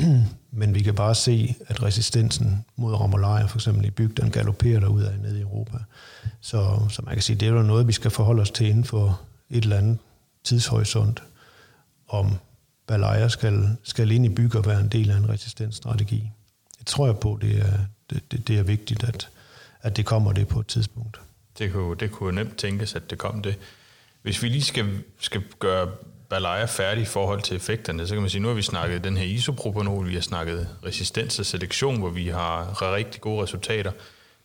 Men 0.60 0.74
vi 0.74 0.82
kan 0.82 0.94
bare 0.94 1.14
se, 1.14 1.54
at 1.66 1.82
resistensen 1.82 2.64
mod 2.76 2.94
ramolaria, 2.94 3.46
for 3.46 3.58
eksempel 3.58 3.84
i 3.84 3.90
byg, 3.90 4.16
den 4.16 4.30
galopperer 4.30 4.80
derud 4.80 5.02
af 5.02 5.18
nede 5.18 5.38
i 5.38 5.42
Europa. 5.42 5.78
Så, 6.40 6.80
så 6.90 7.02
man 7.02 7.14
kan 7.14 7.22
sige, 7.22 7.36
det 7.36 7.48
er 7.48 7.52
jo 7.52 7.62
noget, 7.62 7.86
vi 7.86 7.92
skal 7.92 8.10
forholde 8.10 8.42
os 8.42 8.50
til 8.50 8.66
inden 8.66 8.84
for 8.84 9.20
et 9.50 9.64
eller 9.64 9.78
andet 9.78 9.98
tidshorisont, 10.44 11.22
om 12.08 12.36
Balaya 12.86 13.28
skal, 13.28 13.76
skal 13.82 14.10
ind 14.10 14.26
i 14.26 14.28
byg 14.28 14.56
og 14.56 14.66
være 14.66 14.80
en 14.80 14.88
del 14.88 15.10
af 15.10 15.16
en 15.16 15.28
resistensstrategi. 15.28 16.30
Det 16.78 16.86
tror 16.86 17.06
jeg 17.06 17.18
på, 17.18 17.38
det 17.42 17.58
er, 17.58 17.78
det, 18.10 18.32
det, 18.32 18.48
det 18.48 18.58
er 18.58 18.62
vigtigt, 18.62 19.04
at, 19.04 19.28
at 19.82 19.96
det 19.96 20.06
kommer 20.06 20.32
det 20.32 20.48
på 20.48 20.60
et 20.60 20.66
tidspunkt. 20.66 21.20
Det 21.58 21.72
kunne, 21.72 21.96
det 21.96 22.10
kunne 22.10 22.34
nemt 22.34 22.56
tænkes, 22.56 22.94
at 22.94 23.10
det 23.10 23.18
kom 23.18 23.42
det. 23.42 23.58
Hvis 24.24 24.42
vi 24.42 24.48
lige 24.48 24.62
skal, 24.62 25.02
skal 25.20 25.42
gøre 25.58 25.88
Balaya 26.30 26.64
færdig 26.64 27.02
i 27.02 27.04
forhold 27.04 27.42
til 27.42 27.56
effekterne, 27.56 28.06
så 28.06 28.14
kan 28.14 28.22
man 28.22 28.30
sige, 28.30 28.40
nu 28.40 28.48
har 28.48 28.54
vi 28.54 28.62
snakket 28.62 29.04
den 29.04 29.16
her 29.16 29.24
isopropanol, 29.24 30.08
vi 30.08 30.14
har 30.14 30.20
snakket 30.20 30.68
resistens 30.84 31.38
og 31.38 31.46
selektion, 31.46 31.98
hvor 31.98 32.10
vi 32.10 32.28
har 32.28 32.94
rigtig 32.94 33.20
gode 33.20 33.42
resultater. 33.42 33.92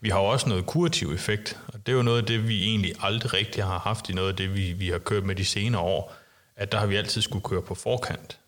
Vi 0.01 0.09
har 0.09 0.17
også 0.17 0.49
noget 0.49 0.65
kurativ 0.65 1.11
effekt, 1.11 1.59
og 1.67 1.73
det 1.85 1.91
er 1.91 1.95
jo 1.95 2.01
noget 2.01 2.17
af 2.17 2.25
det, 2.25 2.47
vi 2.47 2.63
egentlig 2.63 2.93
aldrig 3.01 3.33
rigtig 3.33 3.63
har 3.63 3.79
haft 3.79 4.09
i 4.09 4.13
noget 4.13 4.29
af 4.29 4.35
det, 4.35 4.53
vi, 4.53 4.71
vi 4.71 4.89
har 4.89 4.99
kørt 4.99 5.23
med 5.23 5.35
de 5.35 5.45
senere 5.45 5.81
år, 5.81 6.13
at 6.55 6.71
der 6.71 6.77
har 6.77 6.85
vi 6.85 6.95
altid 6.95 7.21
skulle 7.21 7.43
køre 7.43 7.61
på 7.61 7.75
forkant 7.75 8.39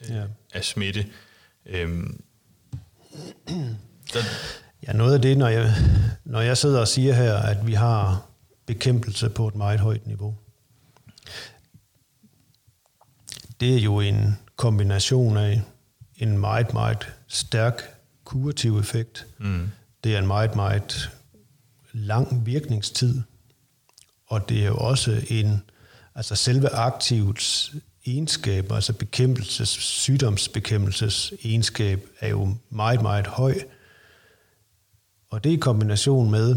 øh, 0.00 0.16
ja. 0.16 0.22
af 0.54 0.64
smitte. 0.64 1.06
Øhm, 1.66 2.22
så. 4.12 4.18
Ja, 4.86 4.92
noget 4.92 5.14
af 5.14 5.22
det, 5.22 5.38
når 5.38 5.48
jeg, 5.48 5.74
når 6.24 6.40
jeg 6.40 6.56
sidder 6.56 6.80
og 6.80 6.88
siger 6.88 7.14
her, 7.14 7.34
at 7.34 7.66
vi 7.66 7.72
har 7.72 8.26
bekæmpelse 8.66 9.30
på 9.30 9.48
et 9.48 9.54
meget 9.54 9.80
højt 9.80 10.06
niveau, 10.06 10.34
det 13.60 13.74
er 13.74 13.80
jo 13.80 14.00
en 14.00 14.38
kombination 14.56 15.36
af 15.36 15.62
en 16.16 16.38
meget, 16.38 16.72
meget 16.72 17.08
stærk 17.28 17.94
kurativ 18.24 18.78
effekt. 18.78 19.26
Mm. 19.38 19.70
Det 20.04 20.14
er 20.14 20.18
en 20.18 20.26
meget, 20.26 20.56
meget 20.56 21.10
lang 21.92 22.46
virkningstid. 22.46 23.22
Og 24.26 24.48
det 24.48 24.62
er 24.62 24.66
jo 24.66 24.76
også 24.76 25.22
en, 25.28 25.62
altså 26.14 26.34
selve 26.34 26.68
aktivets 26.68 27.74
egenskaber, 28.06 28.74
altså 28.74 28.92
bekæmpelses, 28.92 29.68
sygdomsbekæmpelses 29.68 31.32
egenskab, 31.44 32.06
er 32.20 32.28
jo 32.28 32.56
meget, 32.70 33.02
meget 33.02 33.26
høj. 33.26 33.54
Og 35.30 35.44
det 35.44 35.50
i 35.50 35.56
kombination 35.56 36.30
med 36.30 36.56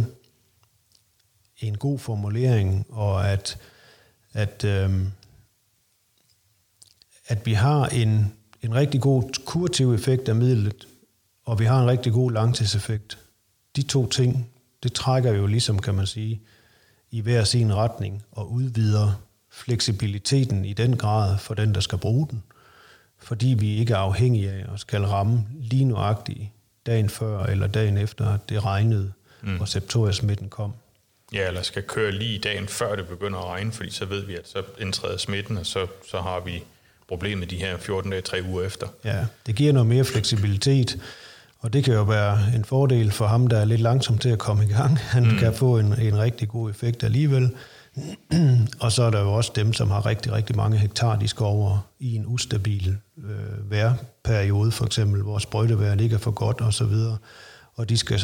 en 1.58 1.78
god 1.78 2.00
formulering, 2.00 2.86
og 2.90 3.30
at, 3.30 3.58
at 4.34 4.64
øhm, 4.64 5.12
at 7.32 7.46
vi 7.46 7.54
har 7.54 7.86
en, 7.86 8.34
en 8.62 8.76
rigtig 8.76 9.02
god 9.02 9.46
kurativ 9.46 9.94
effekt 9.94 10.30
af 10.30 10.36
midlet, 10.36 10.88
og 11.46 11.60
vi 11.60 11.66
har 11.66 11.82
en 11.82 11.88
rigtig 11.88 12.14
god 12.14 12.32
langtidseffekt. 12.32 13.18
De 13.76 13.82
to 13.82 14.08
ting, 14.08 14.50
det 14.84 14.94
trækker 14.94 15.32
jo 15.34 15.46
ligesom, 15.46 15.80
kan 15.80 15.96
man 15.96 16.08
sige, 16.08 16.42
i 17.12 17.22
hver 17.22 17.44
sin 17.44 17.76
retning 17.76 18.24
og 18.32 18.52
udvider 18.52 19.22
fleksibiliteten 19.52 20.66
i 20.66 20.74
den 20.74 20.98
grad 20.98 21.38
for 21.38 21.54
den, 21.54 21.76
der 21.76 21.82
skal 21.82 21.98
bruge 21.98 22.28
den. 22.32 22.44
Fordi 23.20 23.56
vi 23.60 23.78
ikke 23.78 23.94
er 23.94 23.98
afhængige 23.98 24.52
af 24.52 24.74
at 24.74 24.80
skal 24.80 25.02
ramme 25.02 25.48
lige 25.60 25.86
nuagtigt 25.86 26.50
dagen 26.86 27.10
før 27.10 27.44
eller 27.44 27.68
dagen 27.68 27.98
efter, 27.98 28.28
at 28.28 28.50
det 28.50 28.66
regnede, 28.66 29.14
mm. 29.42 29.60
og 29.60 29.68
septoriasmitten 29.68 30.50
kom. 30.50 30.74
Ja, 31.34 31.48
eller 31.48 31.62
skal 31.62 31.84
køre 31.84 32.12
lige 32.12 32.40
dagen 32.40 32.68
før 32.68 32.96
det 32.96 33.08
begynder 33.08 33.40
at 33.40 33.46
regne, 33.46 33.72
fordi 33.72 33.90
så 33.92 34.06
ved 34.06 34.26
vi, 34.26 34.36
at 34.36 34.48
så 34.48 34.64
indtræder 34.80 35.18
smitten, 35.18 35.58
og 35.58 35.66
så, 35.66 35.88
så 36.12 36.22
har 36.22 36.40
vi 36.40 36.64
problemet 37.12 37.50
de 37.50 37.56
her 37.56 37.78
14 37.78 38.12
dage, 38.12 38.22
3 38.22 38.44
uger 38.50 38.66
efter. 38.66 38.88
Ja, 39.06 39.26
det 39.46 39.56
giver 39.56 39.74
noget 39.74 39.88
mere 39.88 40.04
fleksibilitet, 40.04 40.98
og 41.60 41.74
det 41.74 41.84
kan 41.84 41.94
jo 41.94 42.04
være 42.04 42.40
en 42.56 42.66
fordel 42.66 43.12
for 43.12 43.28
ham, 43.28 43.48
der 43.48 43.58
er 43.58 43.66
lidt 43.66 43.82
langsom 43.82 44.18
til 44.18 44.30
at 44.30 44.40
komme 44.40 44.64
i 44.64 44.68
gang. 44.68 44.98
Han 44.98 45.24
mm. 45.24 45.38
kan 45.38 45.54
få 45.54 45.80
en, 45.80 45.86
en 46.02 46.18
rigtig 46.18 46.50
god 46.50 46.70
effekt 46.70 47.04
alligevel. 47.04 47.50
og 48.84 48.92
så 48.92 49.04
er 49.04 49.10
der 49.10 49.22
jo 49.22 49.34
også 49.34 49.52
dem, 49.56 49.74
som 49.74 49.92
har 49.92 50.06
rigtig, 50.06 50.32
rigtig 50.32 50.56
mange 50.56 50.78
hektar, 50.78 51.20
de 51.20 51.28
skal 51.28 51.44
over 51.44 51.88
i 52.00 52.16
en 52.16 52.26
ustabil 52.28 52.98
øh, 53.18 53.72
værperiode, 53.72 54.72
for 54.72 54.86
eksempel, 54.86 55.22
hvor 55.22 55.40
sprøjteværet 55.40 56.02
ikke 56.02 56.16
er 56.16 56.20
for 56.20 56.32
godt 56.32 56.62
og, 56.62 57.18
og 57.76 57.90
de 57.90 57.98
skal 57.98 58.20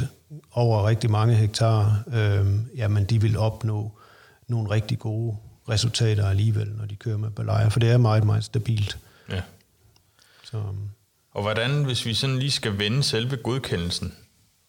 over 0.52 0.88
rigtig 0.88 1.12
mange 1.12 1.36
hektar, 1.36 2.04
øh, 2.14 2.46
jamen 2.76 3.04
de 3.04 3.22
vil 3.22 3.38
opnå 3.38 3.92
nogle 4.48 4.70
rigtig 4.70 5.00
gode 5.00 5.38
resultater 5.70 6.30
alligevel, 6.30 6.72
når 6.78 6.86
de 6.86 6.96
kører 6.96 7.18
med 7.18 7.30
balajer, 7.30 7.70
for 7.70 7.80
det 7.80 7.90
er 7.90 7.98
meget, 7.98 8.24
meget 8.24 8.44
stabilt. 8.44 8.98
Ja. 9.30 9.42
Så. 10.44 10.64
Og 11.32 11.42
hvordan, 11.42 11.84
hvis 11.84 12.06
vi 12.06 12.14
sådan 12.14 12.40
lige 12.40 12.52
skal 12.52 12.78
vende 12.78 13.04
selve 13.04 13.38
godkendelsen, 13.38 14.14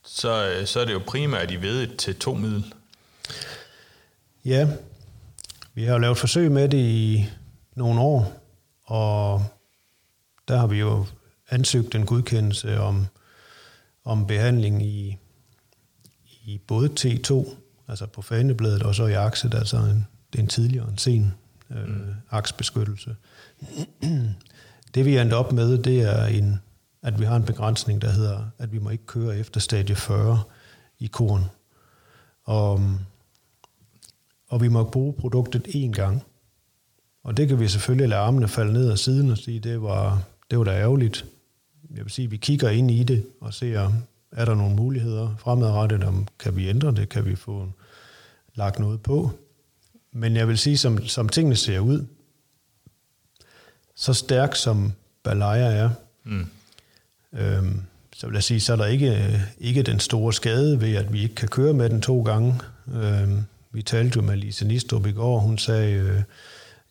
så, 0.05 0.63
så 0.67 0.81
er 0.81 0.85
det 0.85 0.93
jo 0.93 1.03
primært 1.07 1.51
i 1.51 1.63
ved 1.63 1.97
til 1.97 2.17
to 2.17 2.35
middel. 2.35 2.75
Ja, 4.45 4.69
vi 5.75 5.85
har 5.85 5.93
jo 5.93 5.99
lavet 5.99 6.19
forsøg 6.19 6.53
med 6.53 6.69
det 6.69 6.79
i 6.79 7.27
nogle 7.75 8.01
år, 8.01 8.43
og 8.85 9.45
der 10.49 10.57
har 10.59 10.67
vi 10.67 10.79
jo 10.79 11.07
ansøgt 11.51 11.95
en 11.95 12.07
godkendelse 12.07 12.81
om, 12.81 13.07
om 14.05 14.27
behandling 14.27 14.87
i, 14.87 15.17
i 16.45 16.61
både 16.67 16.91
T2, 17.01 17.49
altså 17.89 18.07
på 18.07 18.23
fanebladet, 18.23 18.83
og 18.83 18.95
så 18.95 19.07
i 19.07 19.13
akset, 19.13 19.55
altså 19.55 19.77
en 19.77 20.07
en 20.37 20.47
tidligere 20.47 20.91
en 20.91 20.99
sen 20.99 21.35
øh, 21.71 21.89
mm. 21.89 22.15
aksbeskyttelse. 22.31 23.17
Det 24.95 25.05
vi 25.05 25.19
endte 25.19 25.35
op 25.35 25.53
med, 25.53 25.79
det 25.79 26.03
er, 26.03 26.25
en, 26.25 26.61
at 27.03 27.21
vi 27.21 27.25
har 27.25 27.37
en 27.37 27.45
begrænsning, 27.45 28.03
der 28.03 28.11
hedder, 28.11 28.45
at 28.59 28.73
vi 28.73 28.79
må 28.79 28.91
ikke 28.91 29.07
køre 29.07 29.39
efter 29.39 29.61
stadie 29.61 29.97
40 29.97 30.43
i 30.99 31.07
korn. 31.07 31.45
Og, 32.45 32.81
og 34.49 34.61
vi 34.61 34.69
må 34.69 34.85
bruge 34.85 35.13
produktet 35.13 35.67
én 35.67 35.93
gang. 35.93 36.23
Og 37.23 37.37
det 37.37 37.49
kan 37.49 37.61
vi 37.61 37.69
selvfølgelig 37.69 38.09
lade 38.09 38.21
armene 38.21 38.49
falde 38.49 38.73
ned 38.73 38.91
af 38.91 38.99
siden 38.99 39.31
og 39.31 39.39
sige, 39.39 39.61
det 39.61 39.83
var, 39.83 40.23
det 40.51 40.59
var 40.59 40.65
da 40.65 40.71
ærgerligt. 40.71 41.25
Jeg 41.95 42.05
vil 42.05 42.11
sige, 42.11 42.31
vi 42.31 42.37
kigger 42.37 42.69
ind 42.69 42.91
i 42.91 43.03
det 43.03 43.27
og 43.41 43.55
ser, 43.55 43.93
er 44.33 44.45
der 44.45 44.55
nogle 44.55 44.77
muligheder 44.77 45.37
fremadrettet, 45.39 46.05
om 46.05 46.27
kan 46.39 46.57
vi 46.57 46.69
ændre 46.69 46.95
det, 46.95 47.09
kan 47.09 47.25
vi 47.25 47.37
få 47.37 47.69
lagt 48.55 48.79
noget 48.79 49.03
på. 49.03 49.31
Men 50.13 50.37
jeg 50.37 50.49
vil 50.49 50.59
sige, 50.59 50.79
som, 50.79 51.07
som 51.07 51.29
tingene 51.29 51.57
ser 51.57 51.79
ud, 51.79 52.07
så 53.95 54.15
stærk 54.15 54.57
som 54.57 54.93
Balaya 55.23 55.73
er, 55.73 55.91
mm. 56.25 56.47
øhm, 57.33 57.83
så 58.17 58.27
vil 58.27 58.35
jeg 58.35 58.43
sige, 58.43 58.61
så 58.61 58.73
er 58.73 58.77
der 58.77 58.87
ikke, 58.87 59.41
ikke 59.59 59.83
den 59.83 60.01
store 60.01 60.33
skade 60.33 60.81
ved, 60.81 60.97
at 60.97 61.13
vi 61.13 61.23
ikke 61.23 61.35
kan 61.35 61.49
køre 61.49 61.75
med 61.75 61.91
den 61.91 62.01
to 62.01 62.23
gange. 62.23 62.55
Øhm, 62.95 63.45
vi 63.71 63.83
talte 63.83 64.17
jo 64.17 64.23
med 64.23 64.37
Lise 64.37 64.65
Nistrup 64.67 65.07
i 65.07 65.13
går, 65.13 65.39
hun 65.39 65.59
sagde, 65.59 65.93
øh, 65.93 66.23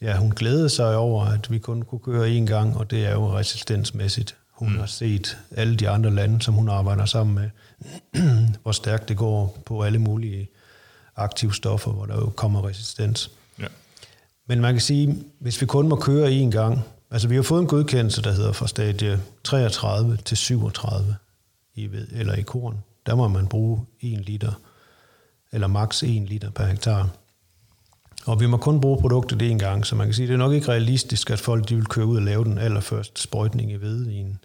ja, 0.01 0.17
hun 0.17 0.31
glædede 0.31 0.69
sig 0.69 0.95
over, 0.95 1.25
at 1.25 1.51
vi 1.51 1.59
kun 1.59 1.81
kunne 1.81 1.99
køre 1.99 2.37
én 2.37 2.45
gang, 2.45 2.77
og 2.77 2.91
det 2.91 3.05
er 3.05 3.11
jo 3.11 3.37
resistensmæssigt. 3.37 4.35
Hun 4.51 4.69
mm. 4.69 4.77
har 4.77 4.85
set 4.85 5.37
alle 5.51 5.75
de 5.75 5.89
andre 5.89 6.11
lande, 6.11 6.41
som 6.41 6.53
hun 6.53 6.69
arbejder 6.69 7.05
sammen 7.05 7.35
med, 7.35 7.49
hvor 8.63 8.71
stærkt 8.71 9.09
det 9.09 9.17
går 9.17 9.57
på 9.65 9.83
alle 9.83 9.99
mulige 9.99 10.49
aktive 11.17 11.53
stoffer, 11.53 11.91
hvor 11.91 12.05
der 12.05 12.15
jo 12.15 12.29
kommer 12.29 12.67
resistens. 12.67 13.31
Ja. 13.59 13.67
Men 14.47 14.61
man 14.61 14.73
kan 14.73 14.81
sige, 14.81 15.23
hvis 15.39 15.61
vi 15.61 15.65
kun 15.65 15.87
må 15.87 15.95
køre 15.95 16.31
én 16.31 16.49
gang, 16.49 16.79
altså 17.11 17.27
vi 17.27 17.35
har 17.35 17.41
fået 17.41 17.61
en 17.61 17.67
godkendelse, 17.67 18.21
der 18.21 18.31
hedder 18.31 18.51
fra 18.51 18.67
stadie 18.67 19.21
33 19.43 20.17
til 20.17 20.37
37 20.37 21.15
i 21.75 21.87
ved, 21.87 22.07
eller 22.11 22.33
i 22.33 22.41
korn. 22.41 22.83
Der 23.05 23.15
må 23.15 23.27
man 23.27 23.47
bruge 23.47 23.85
1 24.01 24.25
liter, 24.25 24.51
eller 25.51 25.67
maks 25.67 26.03
1 26.03 26.09
liter 26.09 26.49
per 26.49 26.65
hektar. 26.65 27.09
Og 28.25 28.39
vi 28.39 28.45
må 28.45 28.57
kun 28.57 28.81
bruge 28.81 29.01
produktet 29.01 29.41
én 29.51 29.57
gang, 29.57 29.85
så 29.85 29.95
man 29.95 30.07
kan 30.07 30.13
sige, 30.13 30.27
det 30.27 30.33
er 30.33 30.37
nok 30.37 30.53
ikke 30.53 30.67
realistisk, 30.67 31.29
at 31.29 31.39
folk 31.39 31.69
de 31.69 31.75
vil 31.75 31.85
køre 31.85 32.05
ud 32.05 32.15
og 32.15 32.21
lave 32.21 32.43
den 32.43 32.57
allerførste 32.57 33.21
sprøjtning 33.21 33.71
i 33.71 33.75
ved 33.75 34.07
i 34.07 34.15
en 34.15 34.39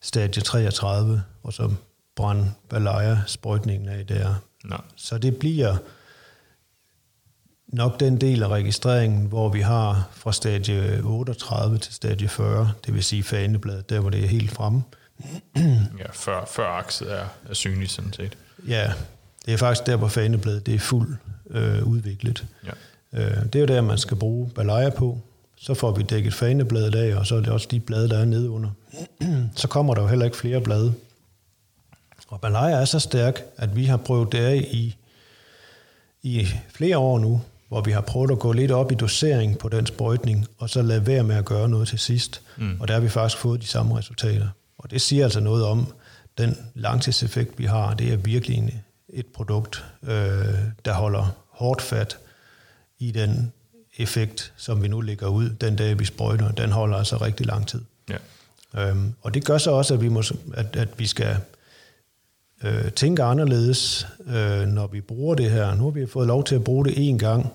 stadie 0.00 0.42
33, 0.42 1.22
og 1.42 1.52
så 1.52 1.70
brænde 2.16 2.52
balaya 2.68 3.16
sprøjtningen 3.26 3.88
af 3.88 4.06
der. 4.06 4.34
Nå. 4.64 4.76
Så 4.96 5.18
det 5.18 5.36
bliver 5.36 5.76
nok 7.74 8.00
den 8.00 8.20
del 8.20 8.42
af 8.42 8.48
registreringen, 8.48 9.26
hvor 9.26 9.48
vi 9.48 9.60
har 9.60 10.08
fra 10.12 10.32
stadie 10.32 11.00
38 11.04 11.78
til 11.78 11.94
stadie 11.94 12.28
40, 12.28 12.72
det 12.86 12.94
vil 12.94 13.04
sige 13.04 13.22
fanebladet, 13.22 13.90
der 13.90 14.00
hvor 14.00 14.10
det 14.10 14.24
er 14.24 14.28
helt 14.28 14.50
fremme. 14.50 14.82
Ja, 15.98 16.10
før, 16.12 16.44
før 16.44 16.66
akset 16.66 17.12
er, 17.12 17.26
er 17.48 17.54
synlig 17.54 17.90
sådan 17.90 18.12
set. 18.12 18.38
Ja, 18.68 18.92
det 19.46 19.54
er 19.54 19.58
faktisk 19.58 19.86
der, 19.86 19.96
hvor 19.96 20.08
fanebladet 20.08 20.66
det 20.66 20.74
er 20.74 20.78
fuldt 20.78 21.18
øh, 21.50 21.86
udviklet. 21.86 22.44
Ja. 22.66 22.70
Øh, 23.20 23.44
det 23.44 23.54
er 23.54 23.60
jo 23.60 23.66
der, 23.66 23.80
man 23.80 23.98
skal 23.98 24.16
bruge 24.16 24.50
balaya 24.50 24.90
på. 24.90 25.18
Så 25.56 25.74
får 25.74 25.92
vi 25.92 26.02
dækket 26.02 26.34
fanebladet 26.34 26.94
af, 26.94 27.16
og 27.16 27.26
så 27.26 27.36
er 27.36 27.40
det 27.40 27.48
også 27.48 27.68
de 27.70 27.80
blade, 27.80 28.08
der 28.08 28.18
er 28.18 28.24
nede 28.24 28.50
under. 28.50 28.70
så 29.56 29.68
kommer 29.68 29.94
der 29.94 30.02
jo 30.02 30.08
heller 30.08 30.24
ikke 30.24 30.36
flere 30.36 30.60
blade. 30.60 30.94
Og 32.28 32.40
balaya 32.40 32.80
er 32.80 32.84
så 32.84 32.98
stærk, 32.98 33.42
at 33.56 33.76
vi 33.76 33.84
har 33.84 33.96
prøvet 33.96 34.32
det 34.32 34.38
af 34.38 34.68
i, 34.70 34.96
i 36.22 36.46
flere 36.68 36.98
år 36.98 37.18
nu, 37.18 37.40
hvor 37.74 37.80
vi 37.80 37.90
har 37.90 38.00
prøvet 38.00 38.30
at 38.30 38.38
gå 38.38 38.52
lidt 38.52 38.70
op 38.70 38.92
i 38.92 38.94
dosering 38.94 39.58
på 39.58 39.68
den 39.68 39.86
sprøjtning, 39.86 40.46
og 40.58 40.70
så 40.70 40.82
lade 40.82 41.06
være 41.06 41.22
med 41.22 41.36
at 41.36 41.44
gøre 41.44 41.68
noget 41.68 41.88
til 41.88 41.98
sidst. 41.98 42.42
Mm. 42.56 42.80
Og 42.80 42.88
der 42.88 42.94
har 42.94 43.00
vi 43.00 43.08
faktisk 43.08 43.40
fået 43.40 43.62
de 43.62 43.66
samme 43.66 43.98
resultater. 43.98 44.48
Og 44.78 44.90
det 44.90 45.00
siger 45.00 45.24
altså 45.24 45.40
noget 45.40 45.64
om 45.64 45.86
den 46.38 46.56
langtidseffekt, 46.74 47.58
vi 47.58 47.64
har. 47.64 47.94
Det 47.94 48.12
er 48.12 48.16
virkelig 48.16 48.56
en, 48.56 48.70
et 49.08 49.26
produkt, 49.26 49.84
øh, 50.02 50.10
der 50.84 50.92
holder 50.92 51.36
hårdt 51.50 51.82
fat 51.82 52.18
i 52.98 53.10
den 53.10 53.52
effekt, 53.96 54.52
som 54.56 54.82
vi 54.82 54.88
nu 54.88 55.00
lægger 55.00 55.26
ud 55.26 55.50
den 55.50 55.76
dag, 55.76 55.98
vi 55.98 56.04
sprøjter. 56.04 56.52
Den 56.52 56.72
holder 56.72 56.96
altså 56.96 57.16
rigtig 57.16 57.46
lang 57.46 57.66
tid. 57.66 57.80
Ja. 58.10 58.88
Øhm, 58.88 59.14
og 59.22 59.34
det 59.34 59.44
gør 59.44 59.58
så 59.58 59.70
også, 59.70 59.94
at 59.94 60.00
vi, 60.00 60.08
må, 60.08 60.22
at, 60.54 60.76
at 60.76 60.88
vi 60.98 61.06
skal 61.06 61.36
øh, 62.64 62.92
tænker 62.92 63.24
anderledes, 63.24 64.06
øh, 64.26 64.66
når 64.66 64.86
vi 64.86 65.00
bruger 65.00 65.34
det 65.34 65.50
her. 65.50 65.74
Nu 65.74 65.84
har 65.84 65.90
vi 65.90 66.06
fået 66.06 66.26
lov 66.26 66.44
til 66.44 66.54
at 66.54 66.64
bruge 66.64 66.84
det 66.84 66.92
én 66.92 67.18
gang, 67.18 67.52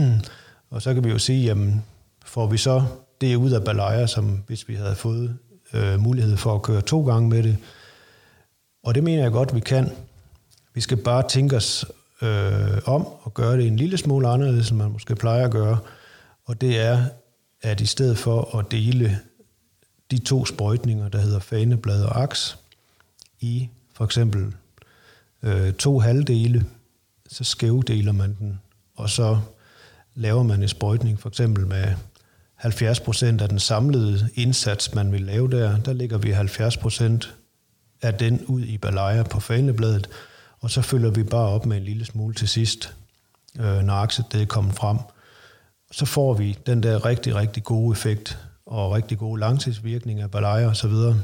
og 0.70 0.82
så 0.82 0.94
kan 0.94 1.04
vi 1.04 1.10
jo 1.10 1.18
sige, 1.18 1.44
jamen, 1.44 1.84
får 2.24 2.46
vi 2.46 2.58
så 2.58 2.82
det 3.20 3.36
ud 3.36 3.50
af 3.50 3.64
balaya, 3.64 4.06
som 4.06 4.42
hvis 4.46 4.68
vi 4.68 4.74
havde 4.74 4.94
fået 4.94 5.38
øh, 5.74 6.00
mulighed 6.00 6.36
for 6.36 6.54
at 6.54 6.62
køre 6.62 6.80
to 6.80 7.06
gange 7.06 7.28
med 7.28 7.42
det. 7.42 7.56
Og 8.82 8.94
det 8.94 9.04
mener 9.04 9.22
jeg 9.22 9.32
godt, 9.32 9.54
vi 9.54 9.60
kan. 9.60 9.90
Vi 10.74 10.80
skal 10.80 10.96
bare 10.96 11.28
tænke 11.28 11.56
os 11.56 11.86
øh, 12.22 12.78
om 12.84 13.06
og 13.22 13.34
gøre 13.34 13.56
det 13.56 13.66
en 13.66 13.76
lille 13.76 13.98
smule 13.98 14.28
anderledes, 14.28 14.70
end 14.70 14.78
man 14.78 14.90
måske 14.90 15.16
plejer 15.16 15.44
at 15.44 15.50
gøre. 15.50 15.78
Og 16.46 16.60
det 16.60 16.80
er, 16.80 17.04
at 17.62 17.80
i 17.80 17.86
stedet 17.86 18.18
for 18.18 18.58
at 18.58 18.70
dele 18.70 19.18
de 20.10 20.18
to 20.18 20.44
sprøjtninger, 20.44 21.08
der 21.08 21.18
hedder 21.18 21.38
faneblad 21.38 22.02
og 22.02 22.22
aks, 22.22 22.58
i 23.40 23.68
for 23.94 24.04
eksempel 24.04 24.54
øh, 25.42 25.72
to 25.72 25.98
halvdele, 25.98 26.66
så 27.28 27.44
skævdeler 27.44 28.12
man 28.12 28.36
den, 28.38 28.60
og 28.96 29.10
så 29.10 29.40
laver 30.14 30.42
man 30.42 30.62
en 30.62 30.68
sprøjtning 30.68 31.20
for 31.20 31.28
eksempel 31.28 31.66
med 31.66 31.94
70 32.54 33.00
procent 33.00 33.40
af 33.40 33.48
den 33.48 33.58
samlede 33.58 34.28
indsats, 34.34 34.94
man 34.94 35.12
vil 35.12 35.20
lave 35.20 35.50
der. 35.50 35.78
Der 35.78 35.92
lægger 35.92 36.18
vi 36.18 36.30
70 36.30 36.76
procent 36.76 37.34
af 38.02 38.14
den 38.14 38.44
ud 38.44 38.62
i 38.64 38.78
balaya 38.78 39.22
på 39.22 39.40
fanebladet, 39.40 40.08
og 40.60 40.70
så 40.70 40.82
følger 40.82 41.10
vi 41.10 41.22
bare 41.22 41.48
op 41.48 41.66
med 41.66 41.76
en 41.76 41.84
lille 41.84 42.04
smule 42.04 42.34
til 42.34 42.48
sidst, 42.48 42.94
øh, 43.60 43.82
når 43.82 43.94
akset 43.94 44.24
det 44.32 44.42
er 44.42 44.46
kommet 44.46 44.74
frem. 44.74 44.98
Så 45.90 46.06
får 46.06 46.34
vi 46.34 46.58
den 46.66 46.82
der 46.82 47.04
rigtig, 47.04 47.34
rigtig 47.34 47.64
gode 47.64 47.92
effekt, 47.92 48.38
og 48.70 48.92
rigtig 48.92 49.18
gode 49.18 49.40
langtidsvirkning 49.40 50.20
af 50.20 50.30
balaya 50.30 50.66
og 50.66 50.76
så 50.76 50.88
videre. 50.88 51.22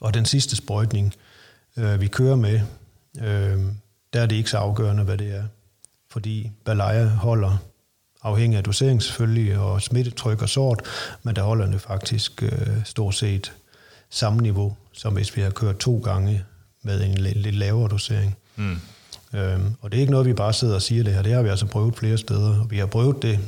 Og 0.00 0.14
den 0.14 0.24
sidste 0.24 0.56
sprøjtning, 0.56 1.14
øh, 1.76 2.00
vi 2.00 2.06
kører 2.06 2.36
med, 2.36 2.60
øh, 3.18 3.58
der 4.12 4.20
er 4.20 4.26
det 4.26 4.36
ikke 4.36 4.50
så 4.50 4.58
afgørende, 4.58 5.04
hvad 5.04 5.18
det 5.18 5.34
er. 5.34 5.44
Fordi 6.10 6.50
balaya 6.64 7.04
holder, 7.04 7.56
afhængig 8.22 8.56
af 8.56 8.64
dosering 8.64 9.02
selvfølgelig, 9.02 9.58
og 9.58 9.82
smittetryk 9.82 10.42
og 10.42 10.48
sort, 10.48 10.82
men 11.22 11.36
der 11.36 11.42
holder 11.42 11.66
det 11.66 11.80
faktisk 11.80 12.42
øh, 12.42 12.84
stort 12.84 13.14
set 13.14 13.52
samme 14.10 14.42
niveau, 14.42 14.76
som 14.92 15.14
hvis 15.14 15.36
vi 15.36 15.42
har 15.42 15.50
kørt 15.50 15.78
to 15.78 15.98
gange 15.98 16.44
med 16.82 17.04
en 17.04 17.14
lidt, 17.14 17.54
lavere 17.54 17.88
dosering. 17.88 18.36
Mm. 18.56 18.78
Øhm, 19.34 19.74
og 19.80 19.92
det 19.92 19.96
er 19.96 20.00
ikke 20.00 20.12
noget, 20.12 20.26
vi 20.26 20.32
bare 20.32 20.52
sidder 20.52 20.74
og 20.74 20.82
siger 20.82 21.04
det 21.04 21.14
her. 21.14 21.22
Det 21.22 21.32
har 21.32 21.42
vi 21.42 21.48
altså 21.48 21.66
prøvet 21.66 21.96
flere 21.96 22.18
steder. 22.18 22.64
Vi 22.64 22.78
har 22.78 22.86
prøvet 22.86 23.22
det, 23.22 23.38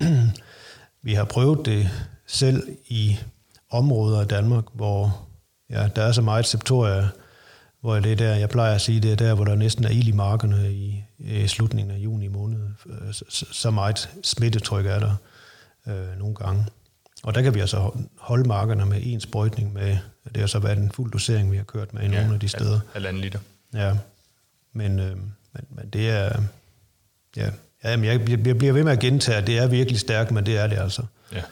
vi 1.02 1.14
har 1.14 1.24
prøvet 1.24 1.66
det 1.66 1.90
selv 2.26 2.62
i 2.88 3.18
områder 3.70 4.20
af 4.20 4.28
Danmark, 4.28 4.64
hvor 4.74 5.28
ja, 5.70 5.88
der 5.96 6.02
er 6.02 6.12
så 6.12 6.22
meget 6.22 6.46
septoria, 6.46 7.08
hvor 7.80 8.00
det 8.00 8.12
er 8.12 8.16
der, 8.16 8.34
jeg 8.34 8.48
plejer 8.48 8.74
at 8.74 8.80
sige, 8.80 9.00
det 9.00 9.12
er 9.12 9.16
der, 9.16 9.34
hvor 9.34 9.44
der 9.44 9.54
næsten 9.54 9.84
er 9.84 9.88
ild 9.88 10.08
i 10.08 10.12
markerne 10.12 10.72
i, 10.72 11.04
i 11.18 11.48
slutningen 11.48 11.94
af 11.94 11.98
juni 11.98 12.28
måned. 12.28 12.60
Så, 13.12 13.46
så 13.52 13.70
meget 13.70 14.10
smittetryk 14.22 14.86
er 14.86 14.98
der 14.98 15.14
øh, 15.86 16.18
nogle 16.18 16.34
gange. 16.34 16.66
Og 17.22 17.34
der 17.34 17.42
kan 17.42 17.54
vi 17.54 17.60
altså 17.60 17.90
holde 18.18 18.48
markerne 18.48 18.86
med 18.86 19.00
en 19.02 19.20
sprøjtning 19.20 19.72
med, 19.72 19.96
det 20.24 20.36
har 20.36 20.46
så 20.46 20.58
været 20.58 20.78
en 20.78 20.90
fuld 20.90 21.12
dosering, 21.12 21.52
vi 21.52 21.56
har 21.56 21.64
kørt 21.64 21.94
med 21.94 22.02
i 22.02 22.06
ja, 22.06 22.20
nogle 22.20 22.34
af 22.34 22.40
de 22.40 22.48
steder. 22.48 22.80
Halvanden 22.92 23.22
liter. 23.22 23.38
Ja, 23.74 23.96
men, 24.72 24.98
øh, 24.98 25.16
men, 25.52 25.66
men 25.70 25.88
det 25.92 26.10
er, 26.10 26.42
ja, 27.36 27.50
ja 27.84 27.96
men 27.96 28.04
jeg, 28.04 28.30
jeg 28.30 28.58
bliver 28.58 28.72
ved 28.72 28.84
med 28.84 28.92
at 28.92 29.00
gentage, 29.00 29.38
at 29.38 29.46
det 29.46 29.58
er 29.58 29.66
virkelig 29.66 30.00
stærkt, 30.00 30.30
men 30.30 30.46
det 30.46 30.58
er 30.58 30.66
det 30.66 30.78
altså. 30.78 31.02
Ja. 31.32 31.42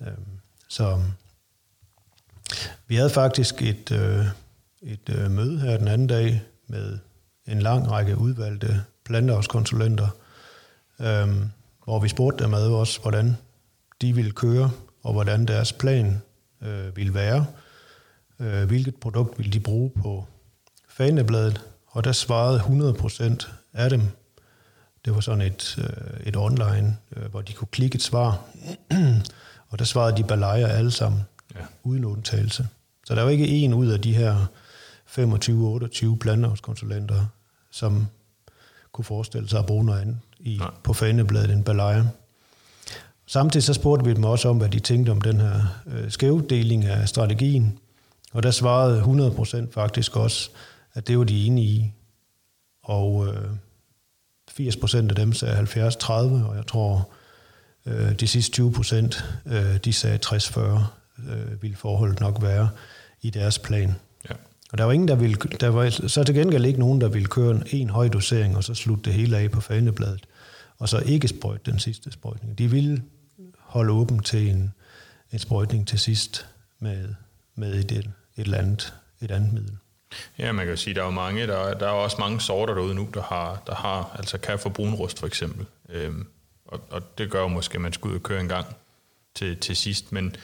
Øh, 0.00 0.12
så 0.68 1.02
vi 2.86 2.96
havde 2.96 3.10
faktisk 3.10 3.62
et, 3.62 3.92
øh, 3.92 4.26
et 4.82 5.08
øh, 5.08 5.30
møde 5.30 5.60
her 5.60 5.76
den 5.78 5.88
anden 5.88 6.06
dag 6.06 6.42
med 6.66 6.98
en 7.46 7.62
lang 7.62 7.90
række 7.90 8.18
udvalgte 8.18 8.84
planteavskonsulenter, 9.04 10.08
øh, 11.00 11.28
hvor 11.84 12.00
vi 12.00 12.08
spurgte 12.08 12.44
dem 12.44 12.54
ad 12.54 12.68
også, 12.68 13.00
hvordan 13.00 13.36
de 14.00 14.14
ville 14.14 14.32
køre 14.32 14.70
og 15.02 15.12
hvordan 15.12 15.46
deres 15.46 15.72
plan 15.72 16.22
øh, 16.62 16.96
ville 16.96 17.14
være. 17.14 17.46
Øh, 18.40 18.64
hvilket 18.64 18.94
produkt 18.96 19.38
ville 19.38 19.52
de 19.52 19.60
bruge 19.60 19.90
på 19.90 20.24
fanebladet, 20.88 21.60
og 21.86 22.04
der 22.04 22.12
svarede 22.12 22.60
100% 22.60 23.48
af 23.72 23.90
dem. 23.90 24.02
Det 25.04 25.14
var 25.14 25.20
sådan 25.20 25.40
et, 25.40 25.78
øh, 25.78 26.26
et 26.26 26.36
online, 26.36 26.96
øh, 27.16 27.30
hvor 27.30 27.40
de 27.40 27.52
kunne 27.52 27.68
klikke 27.72 27.96
et 27.96 28.02
svar, 28.02 28.44
og 29.70 29.78
der 29.78 29.84
svarede 29.84 30.16
de 30.16 30.24
balaya 30.24 30.66
alle 30.66 30.90
sammen, 30.90 31.20
ja. 31.54 31.60
uden 31.82 32.04
undtagelse. 32.04 32.68
Så 33.06 33.14
der 33.14 33.22
var 33.22 33.30
ikke 33.30 33.48
en 33.48 33.74
ud 33.74 33.86
af 33.86 34.00
de 34.00 34.14
her 34.14 34.46
25-28 35.08 36.16
planteavskonsulenter, 36.16 37.26
som 37.70 38.06
kunne 38.92 39.04
forestille 39.04 39.48
sig 39.48 39.58
at 39.58 39.66
bruge 39.66 39.84
noget 39.84 40.00
andet 40.00 40.18
i, 40.40 40.60
på 40.82 40.92
fanebladet 40.92 41.50
end 41.50 41.64
balaya. 41.64 42.04
Samtidig 43.26 43.64
så 43.64 43.74
spurgte 43.74 44.04
vi 44.04 44.14
dem 44.14 44.24
også 44.24 44.48
om, 44.48 44.58
hvad 44.58 44.68
de 44.68 44.80
tænkte 44.80 45.10
om 45.10 45.20
den 45.20 45.40
her 45.40 45.60
øh, 45.86 46.10
skævdeling 46.10 46.84
af 46.84 47.08
strategien. 47.08 47.78
Og 48.32 48.42
der 48.42 48.50
svarede 48.50 49.02
100% 49.02 49.72
faktisk 49.72 50.16
også, 50.16 50.50
at 50.94 51.08
det 51.08 51.18
var 51.18 51.24
de 51.24 51.46
enige 51.46 51.66
i. 51.66 51.92
Og 52.82 53.26
øh, 53.26 53.50
80% 54.50 54.96
af 54.96 55.14
dem 55.14 55.32
sagde 55.32 55.56
70-30, 55.56 56.10
og 56.12 56.56
jeg 56.56 56.66
tror, 56.66 57.08
øh, 57.86 58.12
de 58.12 58.26
sidste 58.26 58.62
20% 58.62 59.22
øh, 59.46 59.76
de 59.76 59.92
sagde 59.92 60.18
60-40 60.26 60.60
øh, 61.28 61.62
ville 61.62 61.76
forholdet 61.76 62.20
nok 62.20 62.42
være 62.42 62.68
i 63.22 63.30
deres 63.30 63.58
plan. 63.58 63.94
Og 64.72 64.78
der 64.78 64.84
var 64.84 64.92
ingen, 64.92 65.08
der 65.08 65.14
ville, 65.14 65.36
der 65.36 65.68
var 65.68 65.90
så 66.08 66.24
til 66.24 66.34
gengæld 66.34 66.64
ikke 66.64 66.80
nogen, 66.80 67.00
der 67.00 67.08
ville 67.08 67.28
køre 67.28 67.50
en, 67.50 67.62
en 67.66 67.90
høj 67.90 68.08
dosering, 68.08 68.56
og 68.56 68.64
så 68.64 68.74
slutte 68.74 69.04
det 69.04 69.12
hele 69.12 69.38
af 69.38 69.50
på 69.50 69.60
fanebladet, 69.60 70.26
og 70.78 70.88
så 70.88 70.98
ikke 70.98 71.28
sprøjte 71.28 71.70
den 71.70 71.78
sidste 71.78 72.12
sprøjtning. 72.12 72.58
De 72.58 72.70
ville 72.70 73.02
holde 73.58 73.92
åben 73.92 74.18
til 74.18 74.48
en, 74.48 74.72
en 75.32 75.38
sprøjtning 75.38 75.88
til 75.88 75.98
sidst 75.98 76.46
med, 76.78 77.08
med 77.54 77.74
et, 77.74 77.92
et 77.92 78.10
eller 78.36 78.58
andet, 78.58 78.94
et 79.20 79.30
andet 79.30 79.52
middel. 79.52 79.76
Ja, 80.38 80.52
man 80.52 80.66
kan 80.66 80.76
sige, 80.76 80.94
der 80.94 81.00
er 81.00 81.04
jo 81.04 81.10
mange, 81.10 81.46
der, 81.46 81.74
der 81.74 81.86
er 81.86 81.90
også 81.90 82.16
mange 82.18 82.40
sorter 82.40 82.74
derude 82.74 82.94
nu, 82.94 83.08
der 83.14 83.22
har, 83.22 83.62
der 83.66 83.74
har 83.74 84.16
altså 84.18 84.38
kan 84.38 84.58
få 84.58 84.68
brunrust 84.68 85.18
for 85.18 85.26
eksempel. 85.26 85.66
Øhm, 85.88 86.26
og, 86.66 86.80
og, 86.90 87.18
det 87.18 87.30
gør 87.30 87.40
jo 87.40 87.48
måske, 87.48 87.74
at 87.74 87.80
man 87.80 87.92
skal 87.92 88.08
ud 88.08 88.14
og 88.14 88.22
køre 88.22 88.40
en 88.40 88.48
gang 88.48 88.66
til, 89.34 89.56
til 89.56 89.76
sidst, 89.76 90.12
men 90.12 90.36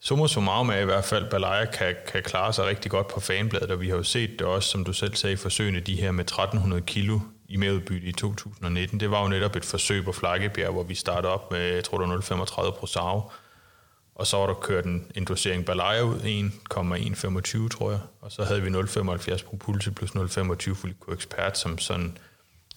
summa 0.00 0.26
summarum 0.26 0.68
er 0.68 0.76
i 0.76 0.84
hvert 0.84 1.04
fald, 1.04 1.30
Balaya 1.30 1.64
kan, 1.64 1.96
kan 2.12 2.22
klare 2.22 2.52
sig 2.52 2.66
rigtig 2.66 2.90
godt 2.90 3.08
på 3.08 3.20
fanbladet, 3.20 3.70
og 3.70 3.80
vi 3.80 3.88
har 3.88 3.96
jo 3.96 4.02
set 4.02 4.30
det 4.38 4.46
også, 4.46 4.68
som 4.68 4.84
du 4.84 4.92
selv 4.92 5.14
sagde, 5.14 5.36
forsøgene 5.36 5.80
de 5.80 6.00
her 6.00 6.12
med 6.12 6.24
1300 6.24 6.82
kilo 6.82 7.20
i 7.48 7.56
merudbytte 7.56 8.06
i 8.06 8.12
2019, 8.12 9.00
det 9.00 9.10
var 9.10 9.22
jo 9.22 9.28
netop 9.28 9.56
et 9.56 9.64
forsøg 9.64 10.04
på 10.04 10.12
Flakkebjerg, 10.12 10.72
hvor 10.72 10.82
vi 10.82 10.94
startede 10.94 11.32
op 11.32 11.50
med, 11.50 11.60
jeg 11.60 11.84
tror 11.84 11.98
det 11.98 12.08
var 12.08 12.44
0,35 12.66 12.70
Prosau, 12.70 13.30
og 14.14 14.26
så 14.26 14.36
var 14.36 14.46
der 14.46 14.54
kørt 14.54 14.84
en, 14.84 15.06
en 15.14 15.24
dosering 15.24 15.64
Balaya 15.64 16.02
ud, 16.02 16.20
1,125 16.24 17.68
tror 17.68 17.90
jeg, 17.90 18.00
og 18.20 18.32
så 18.32 18.44
havde 18.44 18.62
vi 18.62 18.68
0,75 18.68 19.44
Propulse 19.44 19.92
plus 19.92 20.10
0,25 20.10 20.74
Fulico 20.74 21.12
Expert 21.12 21.58
som 21.58 21.78
sådan 21.78 22.18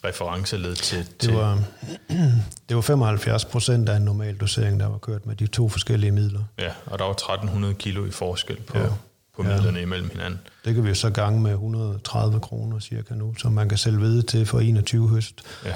referenceled 0.05 0.75
til... 0.75 1.07
Det 1.21 1.33
var, 1.35 1.63
det 2.69 2.75
var 2.75 2.81
75 2.81 3.45
procent 3.45 3.89
af 3.89 3.95
en 3.95 4.01
normal 4.01 4.37
dosering, 4.37 4.79
der 4.79 4.87
var 4.87 4.97
kørt 4.97 5.25
med 5.25 5.35
de 5.35 5.47
to 5.47 5.69
forskellige 5.69 6.11
midler. 6.11 6.43
Ja, 6.59 6.71
og 6.85 6.99
der 6.99 7.05
var 7.05 7.11
1300 7.11 7.73
kilo 7.73 8.05
i 8.05 8.11
forskel 8.11 8.61
på, 8.61 8.77
ja. 8.77 8.85
på 9.35 9.43
ja. 9.43 9.49
midlerne 9.49 9.81
imellem 9.81 10.09
hinanden. 10.09 10.39
Det 10.65 10.75
kan 10.75 10.83
vi 10.83 10.89
jo 10.89 10.95
så 10.95 11.09
gange 11.09 11.41
med 11.41 11.51
130 11.51 12.39
kroner 12.39 12.79
cirka 12.79 13.15
nu, 13.15 13.35
som 13.35 13.51
man 13.51 13.69
kan 13.69 13.77
sælge 13.77 14.01
ved 14.01 14.23
til 14.23 14.45
for 14.45 14.59
21 14.59 15.09
høst. 15.09 15.43
Ja. 15.65 15.73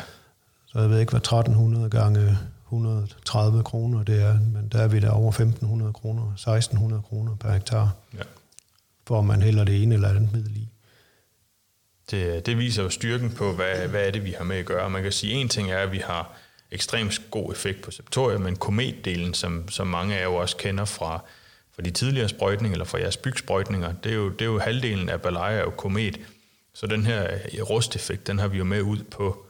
Så 0.66 0.80
jeg 0.80 0.90
ved 0.90 1.00
ikke, 1.00 1.10
hvad 1.10 1.22
1300 1.22 1.90
gange 1.90 2.38
130 2.68 3.64
kroner 3.64 4.04
det 4.04 4.22
er, 4.22 4.40
men 4.40 4.68
der 4.72 4.80
er 4.80 4.88
vi 4.88 5.00
der 5.00 5.10
over 5.10 5.30
1500 5.30 5.94
kroner, 5.94 6.32
1600 6.34 7.02
kroner 7.02 7.36
per 7.36 7.52
hektar, 7.52 7.90
ja. 8.14 8.24
hvor 9.06 9.22
man 9.22 9.42
hælder 9.42 9.64
det 9.64 9.84
ene 9.84 9.96
eller 9.96 10.10
andet 10.10 10.34
middel 10.34 10.58
i. 10.58 10.68
Det, 12.12 12.46
det 12.46 12.58
viser 12.58 12.84
jo 12.84 12.90
styrken 12.90 13.32
på, 13.32 13.54
hvad, 13.54 13.88
hvad 13.88 14.08
er 14.08 14.12
det, 14.12 14.26
vi 14.26 14.32
har 14.32 14.44
med 14.44 14.58
at 14.58 14.66
gøre. 14.66 14.90
Man 14.90 15.04
kan 15.04 15.12
sige, 15.12 15.34
en 15.34 15.50
ting 15.50 15.72
er, 15.72 15.78
at 15.78 15.92
vi 15.92 15.98
har 15.98 16.38
ekstremt 16.72 17.22
god 17.32 17.52
effekt 17.52 17.82
på 17.82 17.92
septoria, 17.92 18.38
men 18.38 18.56
kometdelen, 18.56 19.34
som, 19.34 19.70
som 19.70 19.88
mange 19.88 20.16
af 20.16 20.22
jer 20.22 20.28
også 20.28 20.58
kender 20.58 20.86
fra, 20.86 21.24
fra 21.76 21.82
de 21.82 21.92
tidligere 21.92 22.30
sprøjtninger, 22.30 22.74
eller 22.74 22.86
fra 22.86 23.00
jeres 23.00 23.18
bygsprøjtninger, 23.18 23.94
det 24.04 24.12
er 24.12 24.16
jo, 24.16 24.30
det 24.30 24.42
er 24.42 24.46
jo 24.46 24.60
halvdelen 24.60 25.10
af 25.10 25.22
balaya 25.22 25.62
og 25.62 25.78
komet. 25.78 26.20
Så 26.74 26.88
den 26.88 27.06
her 27.06 27.40
rusteffekt, 27.62 28.28
den 28.28 28.40
har 28.40 28.48
vi 28.48 28.58
jo 28.58 28.64
med 28.64 28.82
ud 28.82 28.98
på, 29.12 29.46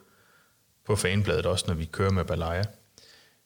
på 0.86 0.96
fanbladet 0.96 1.46
også, 1.46 1.66
når 1.68 1.74
vi 1.74 1.86
kører 1.86 2.12
med 2.12 2.26
balaya. 2.26 2.64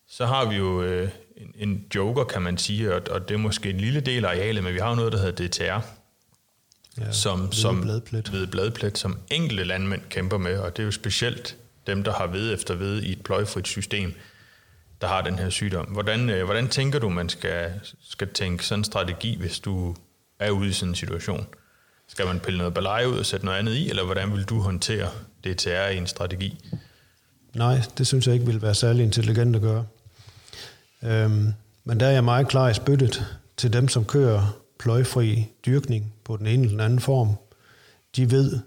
Så 0.07 0.25
har 0.25 0.49
vi 0.49 0.55
jo 0.55 0.83
øh, 0.83 1.09
en, 1.37 1.53
en 1.55 1.85
joker, 1.95 2.23
kan 2.23 2.41
man 2.41 2.57
sige, 2.57 2.95
og, 2.95 3.01
og 3.09 3.29
det 3.29 3.33
er 3.33 3.39
måske 3.39 3.69
en 3.69 3.77
lille 3.77 3.99
del 3.99 4.25
af 4.25 4.29
arealet, 4.29 4.63
men 4.63 4.73
vi 4.73 4.79
har 4.79 4.89
jo 4.89 4.95
noget, 4.95 5.13
der 5.13 5.19
hedder 5.19 5.47
DTR, 5.47 5.85
ja, 6.97 7.11
som, 7.11 7.51
som 7.51 7.81
bladplet. 7.81 8.33
ved 8.33 8.47
bladplet, 8.47 8.97
som 8.97 9.17
enkelte 9.29 9.63
landmænd 9.63 10.01
kæmper 10.09 10.37
med, 10.37 10.57
og 10.57 10.77
det 10.77 10.83
er 10.83 10.85
jo 10.85 10.91
specielt 10.91 11.57
dem, 11.87 12.03
der 12.03 12.13
har 12.13 12.27
ved 12.27 12.53
efter 12.53 12.75
ved 12.75 13.01
i 13.01 13.11
et 13.11 13.23
pløjfrit 13.23 13.67
system, 13.67 14.13
der 15.01 15.07
har 15.07 15.21
den 15.21 15.39
her 15.39 15.49
sygdom. 15.49 15.85
Hvordan, 15.85 16.29
øh, 16.29 16.45
hvordan 16.45 16.67
tænker 16.67 16.99
du, 16.99 17.09
man 17.09 17.29
skal, 17.29 17.71
skal 18.01 18.27
tænke 18.33 18.65
sådan 18.65 18.79
en 18.79 18.83
strategi, 18.83 19.37
hvis 19.39 19.59
du 19.59 19.95
er 20.39 20.49
ude 20.49 20.69
i 20.69 20.71
sådan 20.71 20.89
en 20.89 20.95
situation? 20.95 21.47
Skal 22.07 22.25
man 22.25 22.39
pille 22.39 22.57
noget 22.57 22.73
baleje 22.73 23.09
ud 23.09 23.17
og 23.17 23.25
sætte 23.25 23.45
noget 23.45 23.59
andet 23.59 23.75
i, 23.75 23.89
eller 23.89 24.03
hvordan 24.03 24.33
vil 24.33 24.43
du 24.43 24.59
håndtere 24.59 25.09
DTR 25.43 25.87
i 25.87 25.97
en 25.97 26.07
strategi? 26.07 26.71
Nej, 27.53 27.81
det 27.97 28.07
synes 28.07 28.27
jeg 28.27 28.33
ikke 28.33 28.45
vil 28.45 28.61
være 28.61 28.75
særlig 28.75 29.03
intelligent 29.03 29.55
at 29.55 29.61
gøre. 29.61 29.85
Øhm, 31.03 31.53
men 31.83 31.99
der 31.99 32.05
er 32.05 32.11
jeg 32.11 32.23
meget 32.23 32.47
klar 32.47 32.69
i 32.69 32.73
spyttet 32.73 33.25
til 33.57 33.73
dem, 33.73 33.87
som 33.87 34.05
kører 34.05 34.60
pløjfri 34.81 35.47
dyrkning 35.65 36.13
på 36.23 36.37
den 36.37 36.47
ene 36.47 36.63
eller 36.63 36.69
den 36.69 36.79
anden 36.79 36.99
form. 36.99 37.35
De 38.15 38.31
ved, 38.31 38.59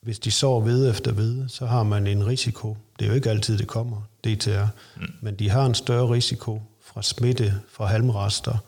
hvis 0.00 0.18
de 0.18 0.30
sår 0.30 0.60
ved 0.60 0.90
efter 0.90 1.12
ved, 1.12 1.48
så 1.48 1.66
har 1.66 1.82
man 1.82 2.06
en 2.06 2.26
risiko. 2.26 2.76
Det 2.98 3.04
er 3.04 3.08
jo 3.08 3.14
ikke 3.14 3.30
altid, 3.30 3.58
det 3.58 3.68
kommer, 3.68 4.02
DTR, 4.24 4.66
mm. 4.96 5.02
men 5.20 5.34
de 5.34 5.50
har 5.50 5.66
en 5.66 5.74
større 5.74 6.14
risiko 6.14 6.62
fra 6.80 7.02
smitte 7.02 7.60
fra 7.68 7.86
halmrester, 7.86 8.58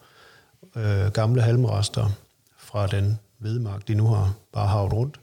øh, 0.76 1.12
gamle 1.12 1.42
halmrester 1.42 2.10
fra 2.58 2.86
den 2.86 3.18
vedmark, 3.38 3.88
de 3.88 3.94
nu 3.94 4.06
har 4.06 4.34
bare 4.52 4.68
havet 4.68 4.92
rundt, 4.92 5.20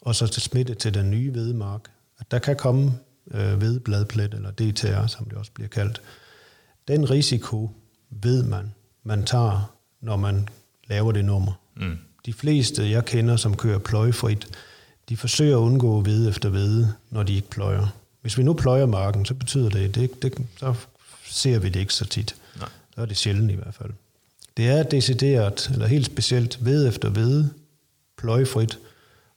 og 0.00 0.14
så 0.14 0.26
til 0.26 0.42
smitte 0.42 0.74
til 0.74 0.94
den 0.94 1.10
nye 1.10 1.34
vedmark. 1.34 1.90
At 2.18 2.30
der 2.30 2.38
kan 2.38 2.56
komme 2.56 2.92
øh, 3.30 3.60
vedbladplet, 3.60 4.34
eller 4.34 4.50
DTR, 4.50 5.06
som 5.06 5.24
det 5.24 5.38
også 5.38 5.52
bliver 5.52 5.68
kaldt. 5.68 6.02
Den 6.88 7.10
risiko 7.10 7.70
ved 8.10 8.42
man, 8.42 8.74
man 9.02 9.24
tager, 9.24 9.77
når 10.00 10.16
man 10.16 10.48
laver 10.88 11.12
det 11.12 11.24
nummer. 11.24 11.52
Mm. 11.76 11.98
De 12.26 12.32
fleste, 12.32 12.90
jeg 12.90 13.04
kender, 13.04 13.36
som 13.36 13.56
kører 13.56 13.78
pløjfrit, 13.78 14.48
de 15.08 15.16
forsøger 15.16 15.56
at 15.56 15.60
undgå 15.60 16.00
ved 16.00 16.28
efter 16.28 16.48
ved, 16.48 16.86
når 17.10 17.22
de 17.22 17.34
ikke 17.34 17.50
pløjer. 17.50 17.86
Hvis 18.20 18.38
vi 18.38 18.42
nu 18.42 18.52
pløjer 18.52 18.86
marken, 18.86 19.24
så 19.24 19.34
betyder 19.34 19.68
det, 19.68 19.94
det, 19.94 20.22
det 20.22 20.34
så 20.56 20.74
ser 21.24 21.58
vi 21.58 21.68
det 21.68 21.80
ikke 21.80 21.94
så 21.94 22.04
tit. 22.04 22.36
Nej. 22.58 22.68
Så 22.94 23.00
er 23.00 23.06
det 23.06 23.16
sjældent 23.16 23.50
i 23.50 23.54
hvert 23.54 23.74
fald. 23.74 23.90
Det 24.56 24.68
er 24.68 24.82
decideret, 24.82 25.70
eller 25.72 25.86
helt 25.86 26.06
specielt, 26.06 26.64
ved 26.64 26.88
efter 26.88 27.10
ved, 27.10 27.44
pløjfrit, 28.16 28.78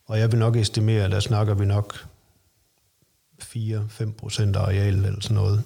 og 0.06 0.20
jeg 0.20 0.32
vil 0.32 0.40
nok 0.40 0.56
estimere, 0.56 1.04
at 1.04 1.12
der 1.12 1.20
snakker 1.20 1.54
vi 1.54 1.66
nok 1.66 2.06
4-5 3.44 4.12
procent 4.12 4.56
af 4.56 4.60
arealet 4.60 5.06
eller 5.06 5.22
sådan 5.22 5.36
noget. 5.36 5.64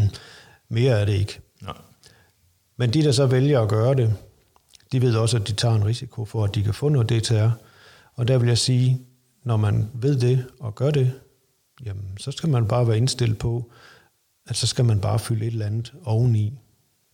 Mere 0.68 1.00
er 1.00 1.04
det 1.04 1.12
ikke. 1.12 1.40
Men 2.80 2.92
de, 2.92 3.02
der 3.02 3.12
så 3.12 3.26
vælger 3.26 3.60
at 3.60 3.68
gøre 3.68 3.94
det, 3.94 4.14
de 4.92 5.02
ved 5.02 5.14
også, 5.16 5.36
at 5.36 5.48
de 5.48 5.52
tager 5.52 5.74
en 5.74 5.84
risiko 5.84 6.24
for, 6.24 6.44
at 6.44 6.54
de 6.54 6.62
kan 6.62 6.74
få 6.74 6.88
noget 6.88 7.10
DTR. 7.10 7.50
Og 8.14 8.28
der 8.28 8.38
vil 8.38 8.48
jeg 8.48 8.58
sige, 8.58 9.00
når 9.44 9.56
man 9.56 9.90
ved 9.94 10.20
det 10.20 10.46
og 10.60 10.74
gør 10.74 10.90
det, 10.90 11.12
jamen, 11.84 12.18
så 12.18 12.30
skal 12.30 12.48
man 12.48 12.68
bare 12.68 12.88
være 12.88 12.96
indstillet 12.96 13.38
på, 13.38 13.70
at 14.46 14.56
så 14.56 14.66
skal 14.66 14.84
man 14.84 15.00
bare 15.00 15.18
fylde 15.18 15.46
et 15.46 15.52
eller 15.52 15.66
andet 15.66 15.92
oveni, 16.04 16.52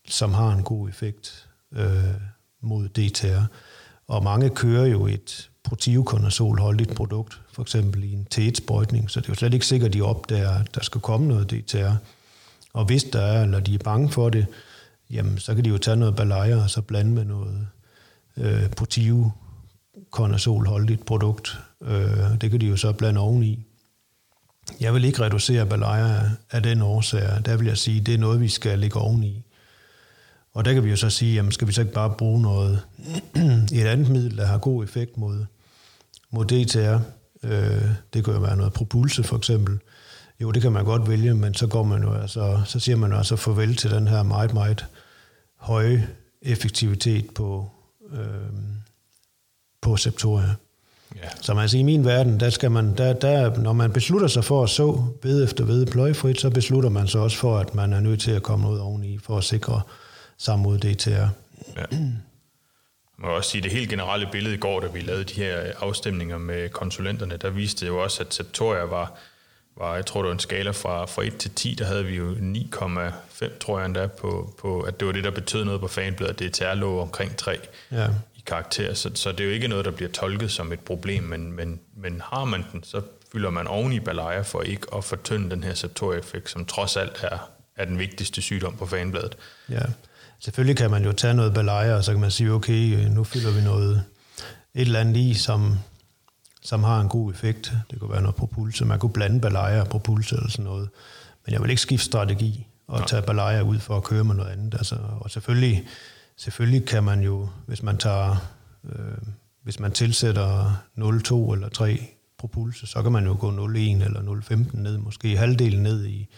som 0.09 0.35
har 0.35 0.53
en 0.53 0.63
god 0.63 0.89
effekt 0.89 1.49
øh, 1.73 2.15
mod 2.61 2.89
DTR. 2.89 3.43
Og 4.07 4.23
mange 4.25 4.51
kører 4.51 4.87
jo 4.87 5.07
et 5.07 5.51
protivkonazolholdigt 5.65 6.95
produkt, 6.95 7.41
for 7.53 7.63
eksempel 7.63 8.05
i 8.05 8.13
en 8.13 8.25
tætsprøjtning, 8.25 9.11
så 9.11 9.21
det 9.21 9.27
er 9.27 9.31
jo 9.31 9.35
slet 9.35 9.55
ikke 9.55 9.67
sikkert, 9.67 9.89
at 9.89 9.95
de 9.95 10.03
opdager, 10.03 10.51
at 10.51 10.75
der 10.75 10.83
skal 10.83 11.01
komme 11.01 11.29
noget 11.29 11.51
DTR. 11.51 11.93
Og 12.73 12.85
hvis 12.85 13.05
der 13.05 13.21
er, 13.21 13.43
eller 13.43 13.61
de 13.61 13.75
er 13.75 13.79
bange 13.79 14.11
for 14.11 14.29
det, 14.31 14.47
jamen 15.11 15.39
så 15.39 15.55
kan 15.55 15.65
de 15.65 15.69
jo 15.69 15.79
tage 15.79 15.97
noget 15.97 16.17
balajer 16.17 16.63
og 16.63 16.71
så 16.71 16.83
blande 16.83 17.11
med 17.11 17.25
noget 17.25 17.69
øh, 18.37 18.71
protiv 18.71 19.31
konazolholdigt 20.11 21.07
produkt. 21.07 21.59
Øh, 21.83 22.41
det 22.41 22.51
kan 22.51 22.61
de 22.61 22.67
jo 22.67 22.77
så 22.77 22.93
blande 22.93 23.21
oveni. 23.21 23.67
Jeg 24.81 24.95
vil 24.95 25.05
ikke 25.05 25.21
reducere 25.23 25.67
balajer 25.67 26.31
af 26.51 26.63
den 26.63 26.83
årsag. 26.83 27.45
Der 27.45 27.57
vil 27.57 27.67
jeg 27.67 27.79
sige, 27.79 28.01
det 28.01 28.15
er 28.15 28.19
noget, 28.19 28.41
vi 28.41 28.49
skal 28.49 28.79
lægge 28.79 29.01
oveni. 29.01 29.43
Og 30.53 30.65
der 30.65 30.73
kan 30.73 30.85
vi 30.85 30.91
jo 30.91 30.97
så 30.97 31.11
sige, 31.11 31.35
jamen 31.35 31.53
skal 31.53 31.69
vi 31.69 31.73
så 31.73 31.81
ikke 31.81 31.93
bare 31.93 32.15
bruge 32.19 32.43
noget, 32.43 32.83
et 33.73 33.87
andet 33.87 34.09
middel, 34.09 34.37
der 34.37 34.47
har 34.47 34.59
god 34.59 34.85
effekt 34.85 35.17
mod, 35.17 35.45
mod 36.31 36.45
DTR. 36.45 36.99
Øh, 37.43 37.85
det 38.13 38.25
kan 38.25 38.35
jo 38.35 38.41
være 38.41 38.57
noget 38.57 38.73
propulse 38.73 39.23
for 39.23 39.37
eksempel. 39.37 39.79
Jo, 40.41 40.51
det 40.51 40.63
kan 40.63 40.73
man 40.73 40.85
godt 40.85 41.09
vælge, 41.09 41.35
men 41.35 41.55
så 41.55 41.67
går 41.67 41.83
man 41.83 42.03
jo 42.03 42.15
altså, 42.15 42.63
så 42.65 42.81
siger 42.81 42.97
man 42.97 43.13
altså 43.13 43.37
farvel 43.37 43.77
til 43.77 43.91
den 43.91 44.09
her 44.09 44.23
meget, 44.23 44.55
meget 44.55 44.87
høje 45.57 46.09
effektivitet 46.43 47.35
på, 47.35 47.71
øh, 48.13 48.19
på 49.81 49.97
Septoria. 49.97 50.55
Ja. 51.17 51.29
Så 51.41 51.55
man 51.55 51.69
siger, 51.69 51.81
i 51.81 51.85
min 51.85 52.05
verden, 52.05 52.41
der 52.41 52.51
skal 52.51 52.71
man, 52.71 52.97
der, 52.97 53.13
der, 53.13 53.57
når 53.57 53.73
man 53.73 53.93
beslutter 53.93 54.29
sig 54.29 54.45
for 54.45 54.63
at 54.63 54.71
så 54.71 55.05
ved 55.23 55.45
efter 55.45 55.65
ved 55.65 55.87
pløjfrit, 55.87 56.41
så 56.41 56.51
beslutter 56.51 56.91
man 56.91 57.09
sig 57.09 57.21
også 57.21 57.37
for, 57.37 57.59
at 57.59 57.75
man 57.75 57.93
er 57.93 58.01
nødt 58.01 58.21
til 58.21 58.31
at 58.31 58.43
komme 58.43 58.71
ud 58.71 58.79
oveni, 58.79 59.19
for 59.19 59.39
at 59.39 59.45
sikre 59.45 59.83
sammen 60.39 60.65
mod 60.65 60.79
DTR. 60.79 61.29
Ja. 61.77 61.85
Man 63.19 63.29
må 63.31 63.37
også 63.37 63.51
sige, 63.51 63.63
det 63.63 63.73
helt 63.73 63.91
generelle 63.91 64.29
billede 64.33 64.55
i 64.55 64.59
går, 64.59 64.81
da 64.81 64.87
vi 64.87 65.01
lavede 65.01 65.25
de 65.25 65.35
her 65.35 65.73
afstemninger 65.81 66.39
med 66.39 66.69
konsulenterne, 66.69 67.37
der 67.37 67.51
viste 67.51 67.81
det 67.81 67.91
jo 67.91 68.03
også, 68.03 68.23
at 68.23 68.35
Septoria 68.35 68.85
var, 68.85 69.19
var 69.77 69.95
jeg 69.95 70.07
tror 70.07 70.23
det 70.23 70.27
var 70.27 70.33
en 70.33 70.39
skala 70.39 70.71
fra, 70.71 71.05
fra 71.05 71.23
1 71.23 71.37
til 71.37 71.51
10, 71.51 71.75
der 71.75 71.85
havde 71.85 72.05
vi 72.05 72.17
jo 72.17 72.35
9,5, 72.35 73.59
tror 73.59 73.79
jeg 73.79 73.87
endda, 73.87 74.07
på, 74.07 74.55
på, 74.59 74.81
at 74.81 75.01
det 75.01 75.07
var 75.07 75.13
det, 75.13 75.25
der 75.25 75.31
betød 75.31 75.65
noget 75.65 75.81
på 75.81 75.89
fanbladet. 75.89 76.39
DTR 76.39 76.75
lå 76.75 77.01
omkring 77.01 77.37
3 77.37 77.59
ja 77.93 78.09
karakter, 78.47 78.95
så, 78.95 79.11
så 79.15 79.33
det 79.33 79.41
er 79.41 79.45
jo 79.45 79.51
ikke 79.51 79.69
noget, 79.69 79.85
der 79.85 79.91
bliver 79.91 80.11
tolket 80.11 80.51
som 80.51 80.73
et 80.73 80.81
problem, 80.81 81.23
men, 81.23 81.53
men, 81.53 81.81
men 81.97 82.23
har 82.25 82.45
man 82.45 82.65
den, 82.73 82.85
så 82.85 83.01
fylder 83.33 83.51
man 83.51 83.67
oven 83.67 83.93
i 83.93 84.01
balaya 84.01 84.41
for 84.41 84.63
ikke 84.63 84.87
at 84.97 85.05
fortynde 85.05 85.51
den 85.51 85.65
her 85.65 85.75
septoreffekt, 85.75 86.51
som 86.51 86.65
trods 86.65 86.97
alt 86.97 87.21
er, 87.23 87.51
er 87.77 87.85
den 87.85 87.99
vigtigste 87.99 88.43
sygdom 88.43 88.77
på 88.77 88.87
fanbladet. 88.87 89.37
Ja, 89.69 89.83
selvfølgelig 90.41 90.77
kan 90.77 90.91
man 90.91 91.05
jo 91.05 91.13
tage 91.13 91.35
noget 91.35 91.55
balaya, 91.55 91.95
og 91.95 92.05
så 92.05 92.13
kan 92.13 92.21
man 92.21 92.31
sige, 92.31 92.53
okay, 92.53 93.09
nu 93.09 93.25
fylder 93.25 93.51
vi 93.51 93.61
noget, 93.61 94.05
et 94.75 94.81
eller 94.81 95.01
andet 95.01 95.17
i, 95.17 95.35
som, 95.35 95.79
som 96.67 96.85
har 96.85 97.01
en 97.01 97.09
god 97.09 97.33
effekt. 97.33 97.73
Det 97.91 98.01
kunne 98.01 98.11
være 98.11 98.23
noget 98.23 98.37
propulse. 98.37 98.85
Man 98.85 98.99
kunne 98.99 99.13
blande 99.13 99.41
balaya 99.41 99.81
og 99.81 99.89
propulse 99.89 100.37
eller 100.37 100.51
sådan 100.51 100.65
noget. 100.65 100.89
Men 101.45 101.53
jeg 101.53 101.63
vil 101.63 101.71
ikke 101.71 101.83
skifte 101.83 102.07
strategi 102.07 102.67
og 102.87 103.01
ja. 103.01 103.07
tage 103.07 103.23
balaya 103.23 103.61
ud 103.61 103.79
for 103.79 103.97
at 103.97 104.05
køre 104.05 104.25
med 104.25 104.35
noget 104.35 104.51
andet. 104.51 104.75
Altså, 104.75 104.97
og 105.21 105.31
selvfølgelig 105.31 105.87
Selvfølgelig 106.37 106.87
kan 106.87 107.05
man 107.05 107.23
jo, 107.23 107.49
hvis 107.67 107.83
man 107.83 107.99
tager, 107.99 108.37
øh, 108.85 109.19
hvis 109.63 109.81
man 109.81 109.93
tilsætter 109.93 110.73
0,2 110.99 111.53
eller 111.53 111.69
3 111.69 112.07
propulse, 112.39 112.87
så 112.87 113.03
kan 113.03 113.13
man 113.13 113.27
jo 113.27 113.37
gå 113.41 113.51
0,1 113.51 114.05
eller 114.05 114.41
0,15 114.41 114.77
ned, 114.79 114.99
måske 114.99 115.37
halvdelen 115.37 115.83
ned 115.83 116.07
i, 116.07 116.29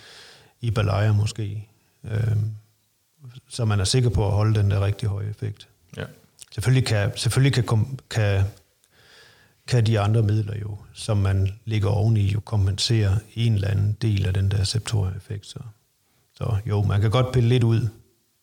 i 0.61 0.71
balaya 0.71 1.13
måske. 1.13 1.69
Øh, 2.05 2.37
så 3.49 3.65
man 3.65 3.81
er 3.81 3.85
sikker 3.85 4.11
på 4.11 4.27
at 4.27 4.33
holde 4.33 4.55
den 4.55 4.71
der 4.71 4.85
rigtig 4.85 5.09
høje 5.09 5.29
effekt. 5.29 5.69
Ja. 5.97 6.05
Selvfølgelig 6.53 6.87
kan, 6.87 7.13
selvfølgelig 7.17 7.53
kan, 7.53 7.99
kan, 8.11 8.45
kan 9.69 9.87
de 9.87 10.01
andre 10.01 10.23
midler 10.23 10.59
jo, 10.59 10.79
som 10.95 11.17
man 11.17 11.59
ligger 11.65 11.89
oveni, 11.89 12.33
jo 12.33 12.41
kompensere 12.41 13.19
en 13.35 13.55
eller 13.55 13.69
anden 13.69 13.97
del 14.03 14.27
af 14.27 14.35
den 14.35 14.51
der 14.51 14.65
septoria-effekt. 14.65 15.47
Så, 15.47 15.59
så 16.35 16.57
jo, 16.67 16.83
man 16.83 17.01
kan 17.01 17.11
godt 17.11 17.33
pille 17.33 17.49
lidt 17.49 17.65
ud, 17.65 17.89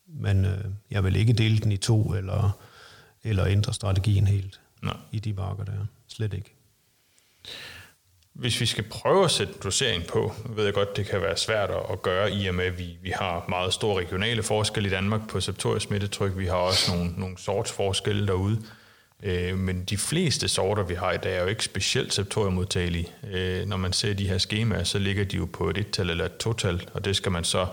men 0.08 0.46
øh, 0.46 0.66
jeg 0.92 1.04
vil 1.04 1.16
ikke 1.16 1.34
dele 1.34 1.60
den 1.60 1.72
i 1.72 1.78
to, 1.78 2.14
eller, 2.14 2.60
eller 3.24 3.46
ændre 3.46 3.74
strategien 3.74 4.28
helt 4.28 4.60
Nej. 4.82 4.98
i 5.12 5.20
de 5.20 5.34
marker 5.34 5.64
der. 5.64 5.86
Slet 6.08 6.34
ikke. 6.34 6.56
Hvis 8.34 8.62
vi 8.62 8.66
skal 8.66 8.84
prøve 8.84 9.24
at 9.24 9.32
sætte 9.32 9.54
dosering 9.64 10.04
på, 10.08 10.34
ved 10.50 10.66
jeg 10.66 10.74
godt, 10.74 10.98
det 10.98 11.06
kan 11.06 11.22
være 11.22 11.38
svært 11.38 11.70
at 11.92 12.02
gøre, 12.02 12.32
i 12.32 12.48
og 12.48 12.56
med, 12.56 12.66
at 12.66 12.78
vi, 12.78 12.98
vi 13.02 13.10
har 13.10 13.46
meget 13.50 13.74
store 13.74 14.00
regionale 14.00 14.44
forskelle 14.44 14.90
i 14.90 14.92
Danmark 14.92 15.30
på 15.30 15.40
septoriesmittetryk. 15.40 16.38
Vi 16.38 16.46
har 16.46 16.56
også 16.56 16.96
nogle, 16.96 17.12
nogle 17.18 17.38
sortsforskelle 17.38 18.28
derude. 18.28 18.62
Øh, 19.26 19.58
men 19.58 19.84
de 19.84 19.98
fleste 19.98 20.48
sorter, 20.48 20.84
vi 20.84 20.94
har 20.94 21.12
i 21.12 21.18
dag, 21.18 21.38
er 21.38 21.42
jo 21.42 21.48
ikke 21.48 21.64
specielt 21.64 22.14
septoriumodtagelige. 22.14 23.12
Øh, 23.32 23.66
når 23.66 23.78
man 23.78 23.94
ser 23.94 24.14
de 24.14 24.28
her 24.28 24.38
skemaer, 24.38 24.84
så 24.84 25.00
ligger 25.00 25.24
de 25.24 25.38
jo 25.38 25.46
på 25.54 25.70
et 25.70 25.92
tal 25.92 26.10
eller 26.10 26.26
et 26.26 26.38
total, 26.38 26.90
og 26.94 27.06
det 27.06 27.16
skal 27.16 27.32
man 27.32 27.44
så 27.44 27.68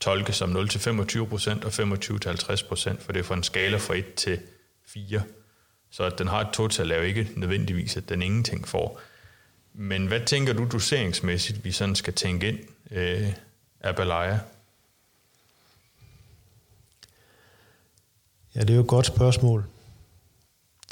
tolke 0.00 0.32
som 0.32 0.56
0-25% 0.56 0.56
og 0.56 1.72
25-50%, 1.72 3.00
for 3.00 3.12
det 3.12 3.18
er 3.18 3.22
fra 3.22 3.34
en 3.34 3.42
skala 3.42 3.76
fra 3.76 3.94
1 3.94 4.14
til 4.14 4.40
4. 4.86 5.22
Så 5.90 6.04
at 6.04 6.18
den 6.18 6.28
har 6.28 6.40
et 6.40 6.48
total 6.52 6.90
er 6.90 6.96
jo 6.96 7.02
ikke 7.02 7.28
nødvendigvis, 7.36 7.96
at 7.96 8.08
den 8.08 8.22
ingenting 8.22 8.68
får. 8.68 9.00
Men 9.74 10.06
hvad 10.06 10.20
tænker 10.20 10.52
du 10.52 10.68
doseringsmæssigt, 10.72 11.64
vi 11.64 11.72
sådan 11.72 11.94
skal 11.94 12.12
tænke 12.12 12.48
ind 12.48 12.58
øh, 12.90 13.32
af 13.80 13.96
Balaya? 13.96 14.38
Ja, 18.54 18.60
det 18.60 18.70
er 18.70 18.74
jo 18.74 18.80
et 18.80 18.86
godt 18.86 19.06
spørgsmål. 19.06 19.64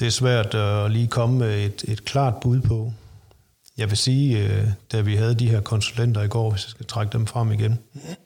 Det 0.01 0.07
er 0.07 0.11
svært 0.11 0.55
at 0.55 0.90
lige 0.90 1.07
komme 1.07 1.38
med 1.38 1.64
et, 1.64 1.84
et 1.88 2.05
klart 2.05 2.34
bud 2.43 2.61
på. 2.61 2.93
Jeg 3.78 3.90
vil 3.90 3.97
sige, 3.97 4.45
øh, 4.45 4.66
da 4.93 5.01
vi 5.01 5.16
havde 5.16 5.34
de 5.34 5.49
her 5.49 5.61
konsulenter 5.61 6.22
i 6.22 6.28
går, 6.28 6.51
hvis 6.51 6.64
jeg 6.64 6.70
skal 6.70 6.86
trække 6.86 7.12
dem 7.12 7.26
frem 7.26 7.53
igen, 7.53 7.78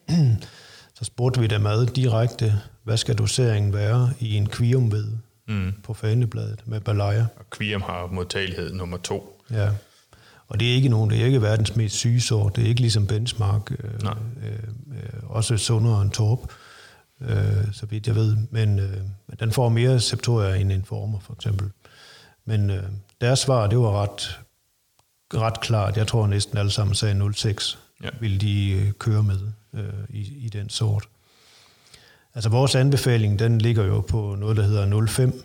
så 0.97 1.05
spurgte 1.05 1.39
vi 1.39 1.47
dem 1.47 1.65
ad 1.65 1.85
direkte, 1.85 2.53
hvad 2.83 2.97
skal 2.97 3.15
doseringen 3.15 3.73
være 3.73 4.09
i 4.19 4.35
en 4.35 4.49
kviumved 4.49 5.07
mm. 5.47 5.73
på 5.83 5.93
fanebladet 5.93 6.63
med 6.65 6.79
balaya. 6.79 7.25
Og 7.35 7.49
kvium 7.49 7.81
har 7.81 8.07
modtagelighed 8.11 8.73
nummer 8.73 8.97
to. 8.97 9.43
Ja, 9.51 9.69
og 10.47 10.59
det 10.59 10.71
er 10.71 10.75
ikke 10.75 10.89
nogen, 10.89 11.09
det 11.09 11.21
er 11.21 11.25
ikke 11.25 11.41
verdens 11.41 11.75
mest 11.75 11.95
syge 11.95 12.21
sort. 12.21 12.55
Det 12.55 12.63
er 12.63 12.67
ikke 12.67 12.81
ligesom 12.81 13.07
benchmark, 13.07 13.71
øh, 13.71 13.77
øh, 13.77 14.51
øh, 14.91 15.19
også 15.23 15.57
sundere 15.57 16.01
end 16.01 16.11
torp, 16.11 16.39
øh, 17.21 17.73
så 17.73 17.85
vidt 17.85 18.07
jeg 18.07 18.15
ved. 18.15 18.37
Men 18.51 18.79
øh, 18.79 18.97
den 19.39 19.51
får 19.51 19.69
mere 19.69 19.99
septoria 19.99 20.55
end 20.55 20.71
en 20.71 20.85
former, 20.85 21.19
for 21.19 21.33
eksempel. 21.33 21.69
Men 22.45 22.69
øh, 22.69 22.83
deres 23.21 23.39
svar, 23.39 23.67
det 23.67 23.77
var 23.77 24.01
ret, 24.01 24.39
ret 25.33 25.59
klart. 25.59 25.97
Jeg 25.97 26.07
tror 26.07 26.27
næsten 26.27 26.57
alle 26.57 26.71
sammen 26.71 26.95
sagde 26.95 27.21
0,6 27.25 27.77
ja. 28.03 28.09
vil 28.19 28.41
de 28.41 28.71
øh, 28.71 28.91
køre 28.91 29.23
med 29.23 29.39
øh, 29.73 29.83
i, 30.09 30.45
i 30.45 30.49
den 30.49 30.69
sort. 30.69 31.07
Altså 32.35 32.49
vores 32.49 32.75
anbefaling, 32.75 33.39
den 33.39 33.61
ligger 33.61 33.85
jo 33.85 34.01
på 34.01 34.35
noget, 34.39 34.57
der 34.57 34.63
hedder 34.63 35.31
0,5 35.31 35.43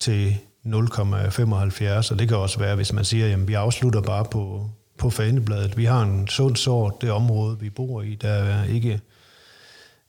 til 0.00 0.36
0,75, 0.66 2.12
og 2.12 2.18
det 2.18 2.28
kan 2.28 2.36
også 2.36 2.58
være, 2.58 2.76
hvis 2.76 2.92
man 2.92 3.04
siger, 3.04 3.32
at 3.32 3.48
vi 3.48 3.54
afslutter 3.54 4.00
bare 4.00 4.24
på, 4.24 4.70
på 4.98 5.10
fanebladet. 5.10 5.76
Vi 5.76 5.84
har 5.84 6.02
en 6.02 6.28
sund 6.28 6.56
sort, 6.56 6.94
det 7.00 7.10
område, 7.10 7.60
vi 7.60 7.70
bor 7.70 8.02
i, 8.02 8.14
der 8.14 8.28
er 8.28 8.64
ikke, 8.64 9.00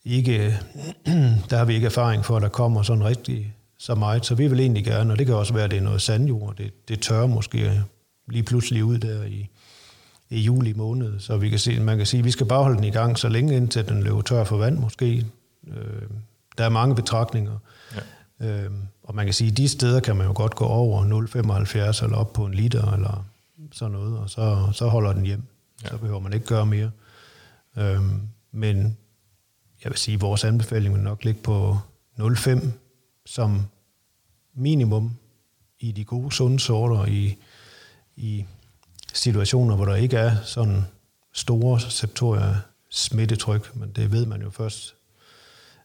ikke 0.05 0.59
der 1.49 1.57
har 1.57 1.65
vi 1.65 1.73
ikke 1.73 1.85
erfaring 1.85 2.25
for, 2.25 2.35
at 2.35 2.41
der 2.41 2.49
kommer 2.49 2.81
sådan 2.81 3.03
rigtig 3.03 3.53
så 3.77 3.95
meget, 3.95 4.25
så 4.25 4.35
vi 4.35 4.47
vil 4.47 4.59
egentlig 4.59 4.85
gerne, 4.85 5.13
og 5.13 5.19
det 5.19 5.25
kan 5.25 5.35
også 5.35 5.53
være, 5.53 5.63
at 5.63 5.71
det 5.71 5.77
er 5.77 5.83
noget 5.83 6.01
sandjord, 6.01 6.55
det, 6.55 6.87
det 6.87 7.01
tør 7.01 7.25
måske 7.25 7.83
lige 8.27 8.43
pludselig 8.43 8.83
ud 8.83 8.97
der 8.97 9.23
i, 9.23 9.49
i 10.29 10.39
juli 10.39 10.73
måned, 10.73 11.19
så 11.19 11.37
vi 11.37 11.49
kan 11.49 11.59
se, 11.59 11.79
man 11.79 11.97
kan 11.97 12.05
sige, 12.05 12.19
at 12.19 12.25
vi 12.25 12.31
skal 12.31 12.45
bare 12.45 12.63
holde 12.63 12.77
den 12.77 12.83
i 12.83 12.91
gang 12.91 13.17
så 13.17 13.29
længe 13.29 13.55
indtil 13.55 13.87
den 13.89 14.03
løber 14.03 14.21
tør 14.21 14.43
for 14.43 14.57
vand 14.57 14.77
måske. 14.77 15.25
Øh, 15.67 16.09
der 16.57 16.65
er 16.65 16.69
mange 16.69 16.95
betragtninger. 16.95 17.57
Ja. 18.39 18.63
Øh, 18.63 18.71
og 19.03 19.15
man 19.15 19.25
kan 19.25 19.33
sige, 19.33 19.51
at 19.51 19.57
de 19.57 19.67
steder 19.67 19.99
kan 19.99 20.15
man 20.15 20.27
jo 20.27 20.33
godt 20.35 20.55
gå 20.55 20.65
over 20.65 21.03
0,75 21.99 22.03
eller 22.03 22.17
op 22.17 22.33
på 22.33 22.45
en 22.45 22.53
liter 22.53 22.91
eller 22.93 23.25
sådan 23.71 23.91
noget, 23.91 24.17
og 24.17 24.29
så, 24.29 24.69
så 24.73 24.87
holder 24.87 25.13
den 25.13 25.25
hjem. 25.25 25.43
Ja. 25.83 25.89
Så 25.89 25.97
behøver 25.97 26.19
man 26.19 26.33
ikke 26.33 26.45
gøre 26.45 26.65
mere. 26.65 26.91
Øh, 27.77 28.01
men 28.51 28.97
jeg 29.83 29.89
vil 29.89 29.97
sige, 29.97 30.15
at 30.15 30.21
vores 30.21 30.43
anbefaling 30.43 30.93
vil 30.93 31.03
nok 31.03 31.23
ligge 31.23 31.41
på 31.41 31.77
0,5 32.19 32.67
som 33.25 33.65
minimum 34.53 35.15
i 35.79 35.91
de 35.91 36.05
gode, 36.05 36.31
sunde 36.31 36.59
sorter, 36.59 37.05
i, 37.05 37.37
i 38.15 38.45
situationer, 39.13 39.75
hvor 39.75 39.85
der 39.85 39.95
ikke 39.95 40.17
er 40.17 40.35
sådan 40.43 40.83
store 41.33 41.79
septorier 41.79 42.55
smittetryk, 42.89 43.75
men 43.75 43.91
det 43.95 44.11
ved 44.11 44.25
man 44.25 44.41
jo 44.41 44.49
først 44.49 44.95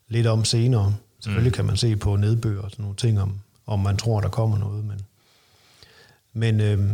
lidt 0.09 0.27
om 0.27 0.45
senere. 0.45 0.95
Selvfølgelig 1.21 1.51
mm. 1.51 1.55
kan 1.55 1.65
man 1.65 1.77
se 1.77 1.97
på 1.97 2.17
nedbør 2.17 2.61
og 2.61 2.71
sådan 2.71 2.83
nogle 2.83 2.97
ting, 2.97 3.21
om, 3.21 3.41
om 3.67 3.81
man 3.81 3.97
tror, 3.97 4.21
der 4.21 4.29
kommer 4.29 4.59
noget, 4.59 4.85
men, 4.85 5.01
men, 6.33 6.61
øh, 6.61 6.91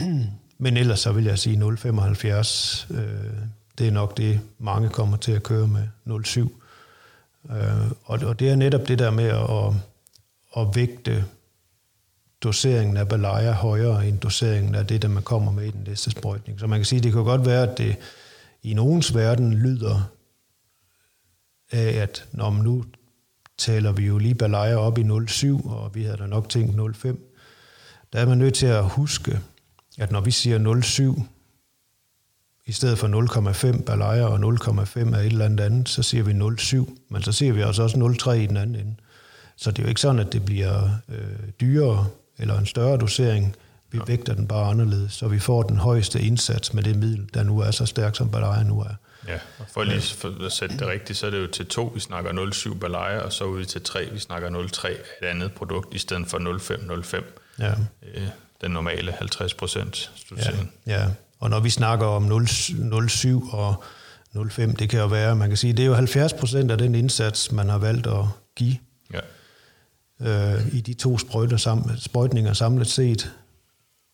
men 0.64 0.76
ellers 0.76 1.00
så 1.00 1.12
vil 1.12 1.24
jeg 1.24 1.38
sige 1.38 1.56
0,75. 1.56 2.94
Øh, 2.94 3.32
det 3.78 3.86
er 3.86 3.92
nok 3.92 4.16
det, 4.16 4.40
mange 4.58 4.88
kommer 4.88 5.16
til 5.16 5.32
at 5.32 5.42
køre 5.42 5.68
med 5.68 5.88
0,7. 6.06 6.40
Øh, 7.50 7.90
og, 8.04 8.18
og 8.22 8.40
det 8.40 8.50
er 8.50 8.56
netop 8.56 8.88
det 8.88 8.98
der 8.98 9.10
med 9.10 9.24
at, 9.24 9.74
at 10.56 10.76
vægte 10.76 11.24
doseringen 12.42 12.96
af 12.96 13.08
balaya 13.08 13.52
højere 13.52 14.08
end 14.08 14.18
doseringen 14.18 14.74
af 14.74 14.86
det, 14.86 15.02
der 15.02 15.08
man 15.08 15.22
kommer 15.22 15.52
med 15.52 15.64
i 15.64 15.70
den 15.70 15.84
næste 15.86 16.10
sprøjtning. 16.10 16.60
Så 16.60 16.66
man 16.66 16.78
kan 16.78 16.84
sige, 16.84 17.00
det 17.00 17.12
kan 17.12 17.24
godt 17.24 17.46
være, 17.46 17.70
at 17.70 17.78
det 17.78 17.96
i 18.62 18.74
nogens 18.74 19.14
verden 19.14 19.54
lyder 19.54 20.10
af, 21.72 21.88
at 22.02 22.28
når 22.32 22.50
man 22.50 22.64
nu 22.64 22.84
taler 23.58 23.92
vi 23.92 24.06
jo 24.06 24.18
lige 24.18 24.34
balaya 24.34 24.76
op 24.76 24.98
i 24.98 25.02
0,7, 25.02 25.70
og 25.70 25.94
vi 25.94 26.02
havde 26.02 26.16
da 26.16 26.26
nok 26.26 26.48
tænkt 26.48 26.76
0,5. 26.76 27.16
Der 28.12 28.18
er 28.18 28.26
man 28.26 28.38
nødt 28.38 28.54
til 28.54 28.66
at 28.66 28.88
huske, 28.88 29.40
at 29.98 30.12
når 30.12 30.20
vi 30.20 30.30
siger 30.30 31.14
0,7, 31.16 31.22
i 32.66 32.72
stedet 32.72 32.98
for 32.98 33.72
0,5 33.72 33.82
balaya 33.82 34.24
og 34.24 34.38
0,5 34.38 35.14
af 35.14 35.20
et 35.20 35.26
eller 35.26 35.44
andet 35.44 35.64
andet, 35.64 35.88
så 35.88 36.02
siger 36.02 36.24
vi 36.24 36.32
0,7, 36.32 36.96
men 37.08 37.22
så 37.22 37.32
siger 37.32 37.52
vi 37.52 37.62
også 37.62 37.82
også 37.82 38.16
0,3 38.22 38.30
i 38.30 38.46
den 38.46 38.56
anden 38.56 38.76
ende. 38.76 38.94
Så 39.56 39.70
det 39.70 39.78
er 39.78 39.82
jo 39.82 39.88
ikke 39.88 40.00
sådan, 40.00 40.18
at 40.18 40.32
det 40.32 40.44
bliver 40.44 40.90
øh, 41.08 41.48
dyrere 41.60 42.06
eller 42.38 42.58
en 42.58 42.66
større 42.66 42.96
dosering. 42.96 43.56
Vi 43.90 44.00
vægter 44.06 44.34
den 44.34 44.48
bare 44.48 44.70
anderledes, 44.70 45.12
så 45.12 45.28
vi 45.28 45.38
får 45.38 45.62
den 45.62 45.76
højeste 45.76 46.20
indsats 46.20 46.74
med 46.74 46.82
det 46.82 46.96
middel, 46.96 47.28
der 47.34 47.42
nu 47.42 47.58
er 47.58 47.70
så 47.70 47.86
stærk, 47.86 48.16
som 48.16 48.30
Balaya 48.30 48.62
nu 48.62 48.80
er. 48.80 48.94
Ja, 49.28 49.38
og 49.58 49.64
for 49.72 49.84
lige 49.84 50.00
for 50.00 50.44
at 50.46 50.52
sætte 50.52 50.78
det 50.78 50.86
rigtigt, 50.86 51.18
så 51.18 51.26
er 51.26 51.30
det 51.30 51.40
jo 51.40 51.46
til 51.46 51.66
2, 51.66 51.92
vi 51.94 52.00
snakker 52.00 52.32
0,7 52.32 52.78
Balaya, 52.78 53.18
og 53.18 53.32
så 53.32 53.44
ud 53.44 53.64
til 53.64 53.82
3, 53.82 54.08
vi 54.12 54.18
snakker 54.18 54.50
0,3 54.50 54.88
et 54.88 55.26
andet 55.26 55.52
produkt, 55.52 55.94
i 55.94 55.98
stedet 55.98 56.26
for 56.26 56.38
0,5-0,5. 56.38 57.22
Ja. 57.58 57.72
Øh, 58.14 58.28
den 58.60 58.70
normale 58.70 59.12
50 59.12 59.54
procent 59.54 60.12
ja, 60.36 60.50
ja, 60.86 61.08
og 61.38 61.50
når 61.50 61.60
vi 61.60 61.70
snakker 61.70 62.06
om 62.06 62.42
0,7 62.42 63.54
og 63.54 63.84
0,5, 64.36 64.72
det 64.72 64.90
kan 64.90 65.00
jo 65.00 65.06
være, 65.06 65.36
man 65.36 65.48
kan 65.48 65.56
sige, 65.56 65.72
det 65.72 65.82
er 65.82 65.86
jo 65.86 65.94
70 65.94 66.32
procent 66.32 66.70
af 66.70 66.78
den 66.78 66.94
indsats, 66.94 67.52
man 67.52 67.68
har 67.68 67.78
valgt 67.78 68.06
at 68.06 68.24
give 68.56 68.76
øh, 70.20 70.74
i 70.74 70.80
de 70.80 70.94
to 70.94 71.18
sprøjter 71.18 71.56
sam, 71.56 71.90
sprøjtninger 71.98 72.52
samlet 72.52 72.86
set. 72.86 73.32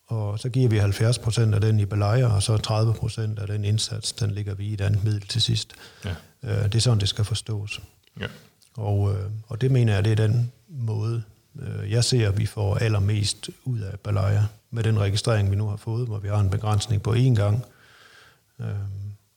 Og 0.07 0.39
så 0.39 0.49
giver 0.49 0.69
vi 0.69 0.79
70 0.79 1.19
procent 1.19 1.55
af 1.55 1.61
den 1.61 1.81
i 1.81 1.85
belejer, 1.85 2.27
og 2.27 2.43
så 2.43 2.57
30 2.57 2.95
procent 2.95 3.39
af 3.39 3.47
den 3.47 3.65
indsats, 3.65 4.13
den 4.13 4.31
ligger 4.31 4.55
vi 4.55 4.67
i 4.67 4.73
et 4.73 4.81
andet 4.81 5.05
middel 5.05 5.21
til 5.21 5.43
sidst. 5.43 5.75
Ja. 6.05 6.15
Øh, 6.43 6.65
det 6.65 6.75
er 6.75 6.81
sådan, 6.81 7.01
det 7.01 7.09
skal 7.09 7.25
forstås. 7.25 7.81
Ja. 8.21 8.27
Og, 8.77 9.13
øh, 9.13 9.31
og 9.49 9.61
det 9.61 9.71
mener 9.71 9.95
jeg, 9.95 10.05
det 10.05 10.13
er 10.13 10.27
den 10.27 10.53
måde, 10.69 11.23
jeg 11.93 12.05
ser, 12.05 12.29
at 12.29 12.39
vi 12.39 12.47
får 12.47 12.77
allermest 12.77 13.51
ud 13.65 13.81
af 13.81 14.01
belejer 14.01 14.43
med 14.71 14.85
den 14.85 14.99
registrering, 14.99 15.51
vi 15.51 15.57
nu 15.57 15.69
har 15.69 15.77
fået, 15.77 16.07
hvor 16.07 16.19
vi 16.19 16.29
har 16.29 16.41
en 16.41 16.51
begrænsning 16.51 17.03
på 17.03 17.15
én 17.15 17.35
gang, 17.35 17.65
øh, 18.61 18.67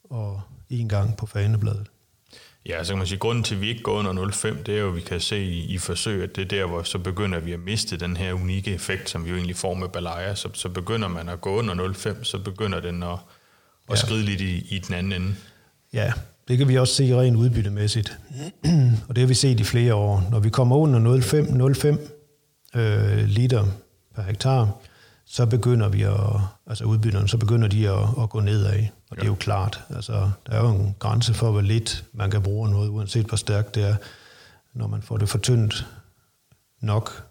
og 0.04 0.42
én 0.74 0.88
gang 0.88 1.18
på 1.18 1.26
fanebladet. 1.26 1.88
Ja, 2.66 2.84
så 2.84 2.92
kan 2.92 2.98
man 2.98 3.08
sige, 3.08 3.16
at 3.16 3.20
grunden 3.20 3.44
til, 3.44 3.56
at 3.56 3.62
vi 3.62 3.70
ikke 3.70 3.84
går 3.84 3.94
under 3.94 4.26
0,5, 4.32 4.64
det 4.64 4.76
er 4.76 4.80
jo, 4.80 4.88
at 4.88 4.96
vi 4.96 5.02
kan 5.02 5.20
se 5.20 5.44
i, 5.44 5.66
i 5.66 5.78
forsøg, 5.78 6.24
at 6.24 6.36
det 6.36 6.42
er 6.42 6.46
der, 6.46 6.66
hvor 6.66 6.84
så 6.84 7.00
begynder 7.00 7.40
vi 7.40 7.52
at 7.52 7.60
miste 7.60 7.98
den 7.98 8.18
her 8.18 8.34
unikke 8.34 8.74
effekt, 8.74 9.10
som 9.10 9.26
vi 9.26 9.30
jo 9.30 9.36
egentlig 9.36 9.56
får 9.56 9.74
med 9.74 9.90
Balaya. 9.90 10.36
Så, 10.36 10.50
så 10.54 10.70
begynder 10.70 11.08
man 11.08 11.30
at 11.30 11.42
gå 11.42 11.60
under 11.60 11.76
0,5, 11.76 12.24
så 12.24 12.40
begynder 12.40 12.80
den 12.80 13.04
at, 13.04 13.10
at 13.10 13.18
ja. 13.90 13.96
skride 13.96 14.24
lidt 14.24 14.42
i, 14.42 14.76
i 14.76 14.80
den 14.80 14.96
anden 14.96 15.22
ende. 15.22 15.36
Ja, 15.94 16.14
det 16.48 16.58
kan 16.58 16.68
vi 16.68 16.78
også 16.78 16.94
se 16.94 17.20
rent 17.20 17.38
udbyttemæssigt. 17.38 18.18
Og 19.08 19.16
det 19.16 19.18
har 19.18 19.28
vi 19.28 19.34
set 19.34 19.60
i 19.60 19.64
flere 19.64 19.94
år. 19.96 20.28
Når 20.32 20.40
vi 20.40 20.50
kommer 20.50 20.76
under 20.76 21.20
0,5 21.20 22.15
øh, 22.76 23.26
liter 23.26 23.66
per 24.16 24.22
hektar, 24.22 24.72
så 25.26 25.46
begynder 25.46 25.90
vi 25.90 26.02
at, 26.02 26.40
altså 26.68 26.84
udbytterne, 26.84 27.30
så 27.30 27.38
begynder 27.38 27.68
de 27.68 27.90
at, 27.90 28.08
at 28.24 28.30
gå 28.30 28.40
nedad. 28.40 28.86
Og 29.10 29.16
ja. 29.16 29.16
det 29.16 29.22
er 29.22 29.28
jo 29.28 29.36
klart, 29.36 29.82
altså 29.90 30.32
der 30.48 30.54
er 30.54 30.62
jo 30.62 30.70
en 30.70 30.96
grænse 31.00 31.34
for, 31.34 31.52
hvor 31.52 31.62
lidt 31.62 32.06
man 32.14 32.32
kan 32.32 32.42
bruge 32.42 32.70
noget, 32.70 32.90
uanset 32.90 33.26
hvor 33.26 33.38
stærkt 33.38 33.76
det 33.76 33.84
er. 33.84 33.96
Når 34.74 34.88
man 34.88 35.02
får 35.02 35.18
det 35.18 35.30
for 35.30 35.38
tyndt 35.38 35.88
nok, 36.82 37.24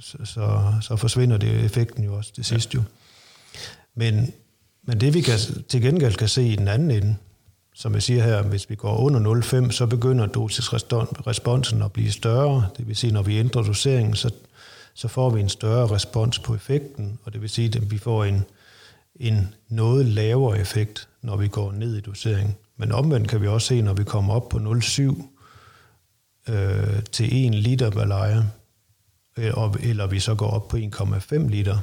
så, 0.00 0.18
så, 0.24 0.72
så 0.80 0.96
forsvinder 0.96 1.36
det 1.36 1.64
effekten 1.64 2.04
jo 2.04 2.16
også 2.16 2.32
det 2.36 2.46
sidste 2.46 2.78
ja. 2.78 2.82
jo. 2.82 2.84
Men, 3.94 4.32
men 4.82 5.00
det 5.00 5.14
vi 5.14 5.20
kan, 5.20 5.38
til 5.68 5.82
gengæld 5.82 6.14
kan 6.14 6.28
se 6.28 6.42
i 6.42 6.56
den 6.56 6.68
anden 6.68 6.90
ende, 6.90 7.16
som 7.74 7.94
jeg 7.94 8.02
siger 8.02 8.24
her, 8.24 8.42
hvis 8.42 8.70
vi 8.70 8.74
går 8.74 8.96
under 8.96 9.42
0,5, 9.66 9.70
så 9.70 9.86
begynder 9.86 10.26
dosisresponsen 10.26 11.82
at 11.82 11.92
blive 11.92 12.12
større. 12.12 12.68
Det 12.76 12.88
vil 12.88 12.96
sige, 12.96 13.12
når 13.12 13.22
vi 13.22 13.38
ændrer 13.38 13.62
doseringen, 13.62 14.14
så 14.14 14.30
så 14.94 15.08
får 15.08 15.30
vi 15.30 15.40
en 15.40 15.48
større 15.48 15.90
respons 15.90 16.38
på 16.38 16.54
effekten, 16.54 17.18
og 17.24 17.32
det 17.32 17.40
vil 17.40 17.50
sige, 17.50 17.76
at 17.76 17.90
vi 17.90 17.98
får 17.98 18.24
en, 18.24 18.44
en 19.16 19.54
noget 19.68 20.06
lavere 20.06 20.58
effekt, 20.58 21.08
når 21.22 21.36
vi 21.36 21.48
går 21.48 21.72
ned 21.72 21.96
i 21.96 22.00
dosering. 22.00 22.56
Men 22.76 22.92
omvendt 22.92 23.28
kan 23.28 23.40
vi 23.40 23.46
også 23.46 23.66
se, 23.66 23.82
når 23.82 23.94
vi 23.94 24.04
kommer 24.04 24.34
op 24.34 24.48
på 24.48 24.58
0,7 24.58 26.52
øh, 26.52 27.02
til 27.12 27.46
1 27.46 27.54
liter 27.54 27.90
balaya, 27.90 28.42
øh, 29.38 29.54
eller 29.80 30.06
vi 30.06 30.20
så 30.20 30.34
går 30.34 30.50
op 30.50 30.68
på 30.68 30.76
1,5 30.76 31.48
liter, 31.48 31.78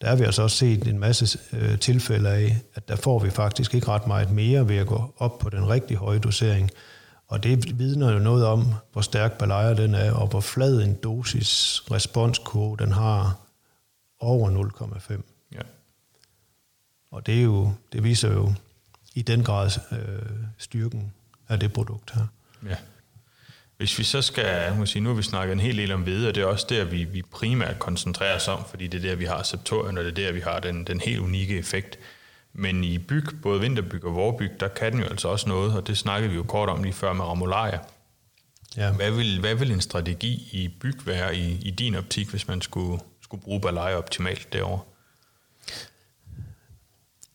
der 0.00 0.08
har 0.08 0.16
vi 0.16 0.24
altså 0.24 0.42
også 0.42 0.56
set 0.56 0.88
en 0.88 0.98
masse 0.98 1.38
øh, 1.52 1.78
tilfælde 1.78 2.30
af, 2.30 2.56
at 2.74 2.88
der 2.88 2.96
får 2.96 3.18
vi 3.18 3.30
faktisk 3.30 3.74
ikke 3.74 3.88
ret 3.88 4.06
meget 4.06 4.30
mere 4.30 4.68
ved 4.68 4.76
at 4.76 4.86
gå 4.86 5.14
op 5.18 5.38
på 5.38 5.50
den 5.50 5.68
rigtig 5.68 5.96
høje 5.96 6.18
dosering. 6.18 6.70
Og 7.28 7.42
det 7.42 7.78
vidner 7.78 8.12
jo 8.12 8.18
noget 8.18 8.46
om, 8.46 8.74
hvor 8.92 9.02
stærk 9.02 9.38
balaya 9.38 9.74
den 9.74 9.94
er, 9.94 10.12
og 10.12 10.26
hvor 10.26 10.40
flad 10.40 10.82
en 10.82 10.94
dosis 10.94 11.82
responskurve 11.90 12.76
den 12.76 12.92
har 12.92 13.38
over 14.20 14.50
0,5. 15.10 15.22
Ja. 15.52 15.60
Og 17.10 17.26
det, 17.26 17.38
er 17.38 17.42
jo, 17.42 17.72
det 17.92 18.04
viser 18.04 18.32
jo 18.32 18.52
i 19.14 19.22
den 19.22 19.44
grad 19.44 19.70
øh, 19.92 19.98
styrken 20.58 21.12
af 21.48 21.60
det 21.60 21.72
produkt 21.72 22.10
her. 22.10 22.26
Ja. 22.66 22.76
Hvis 23.76 23.98
vi 23.98 24.04
så 24.04 24.22
skal, 24.22 24.76
må 24.76 24.86
sige, 24.86 25.02
nu 25.02 25.08
har 25.08 25.16
vi 25.16 25.22
snakket 25.22 25.52
en 25.52 25.60
hel 25.60 25.76
del 25.76 25.92
om 25.92 26.02
hvede, 26.02 26.28
og 26.28 26.34
det 26.34 26.42
er 26.42 26.46
også 26.46 26.66
der, 26.68 26.84
vi, 26.84 27.04
vi 27.04 27.22
primært 27.22 27.78
koncentrerer 27.78 28.36
os 28.36 28.48
om, 28.48 28.64
fordi 28.70 28.86
det 28.86 29.04
er 29.04 29.08
der, 29.08 29.16
vi 29.16 29.24
har 29.24 29.42
septorien, 29.42 29.98
og 29.98 30.04
det 30.04 30.10
er 30.10 30.14
der, 30.14 30.32
vi 30.32 30.40
har 30.40 30.60
den, 30.60 30.84
den 30.84 31.00
helt 31.00 31.20
unikke 31.20 31.58
effekt. 31.58 31.98
Men 32.52 32.84
i 32.84 32.98
byg, 32.98 33.24
både 33.42 33.60
vinterbyg 33.60 34.04
og 34.04 34.14
vorbyg, 34.14 34.50
der 34.60 34.68
kan 34.68 34.92
den 34.92 35.00
jo 35.00 35.06
altså 35.06 35.28
også 35.28 35.48
noget, 35.48 35.76
og 35.76 35.86
det 35.86 35.98
snakkede 35.98 36.30
vi 36.30 36.36
jo 36.36 36.42
kort 36.42 36.68
om 36.68 36.82
lige 36.82 36.92
før 36.92 37.12
med 37.12 37.24
ramularia. 37.24 37.78
Ja. 38.76 38.92
Hvad, 38.92 39.10
vil, 39.10 39.40
hvad 39.40 39.54
vil 39.54 39.72
en 39.72 39.80
strategi 39.80 40.48
i 40.52 40.68
byg 40.80 41.06
være 41.06 41.36
i, 41.36 41.58
i 41.62 41.70
din 41.70 41.94
optik, 41.94 42.30
hvis 42.30 42.48
man 42.48 42.60
skulle, 42.60 43.00
skulle 43.20 43.42
bruge 43.42 43.60
balaya 43.60 43.96
optimalt 43.96 44.52
derovre? 44.52 44.80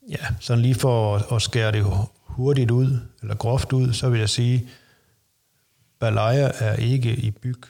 Ja, 0.10 0.26
sådan 0.40 0.62
lige 0.62 0.76
for 0.76 1.16
at, 1.16 1.26
at 1.32 1.42
skære 1.42 1.72
det 1.72 1.86
hurtigt 2.24 2.72
ud, 2.72 3.00
eller 3.22 3.36
groft 3.36 3.74
ud, 3.74 3.94
så 3.94 4.10
vil 4.10 4.20
jeg 4.20 4.30
sige, 4.30 4.70
Balaya 6.00 6.52
er 6.60 6.76
ikke 6.76 7.16
i 7.16 7.32
byg, 7.32 7.62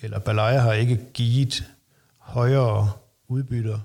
eller 0.00 0.18
Balaya 0.18 0.58
har 0.58 0.72
ikke 0.72 1.00
givet 1.14 1.64
højere 2.18 2.92
udbytter 3.28 3.80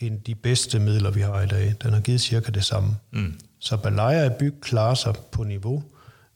end 0.00 0.20
de 0.20 0.34
bedste 0.34 0.78
midler, 0.78 1.10
vi 1.10 1.20
har 1.20 1.40
i 1.40 1.46
dag. 1.46 1.74
Den 1.82 1.92
har 1.92 2.00
givet 2.00 2.20
cirka 2.20 2.50
det 2.50 2.64
samme. 2.64 2.96
Mm. 3.10 3.40
Så 3.58 3.76
Balaya 3.76 4.26
i 4.26 4.38
byg 4.38 4.54
klarer 4.62 4.94
sig 4.94 5.14
på 5.32 5.44
niveau 5.44 5.82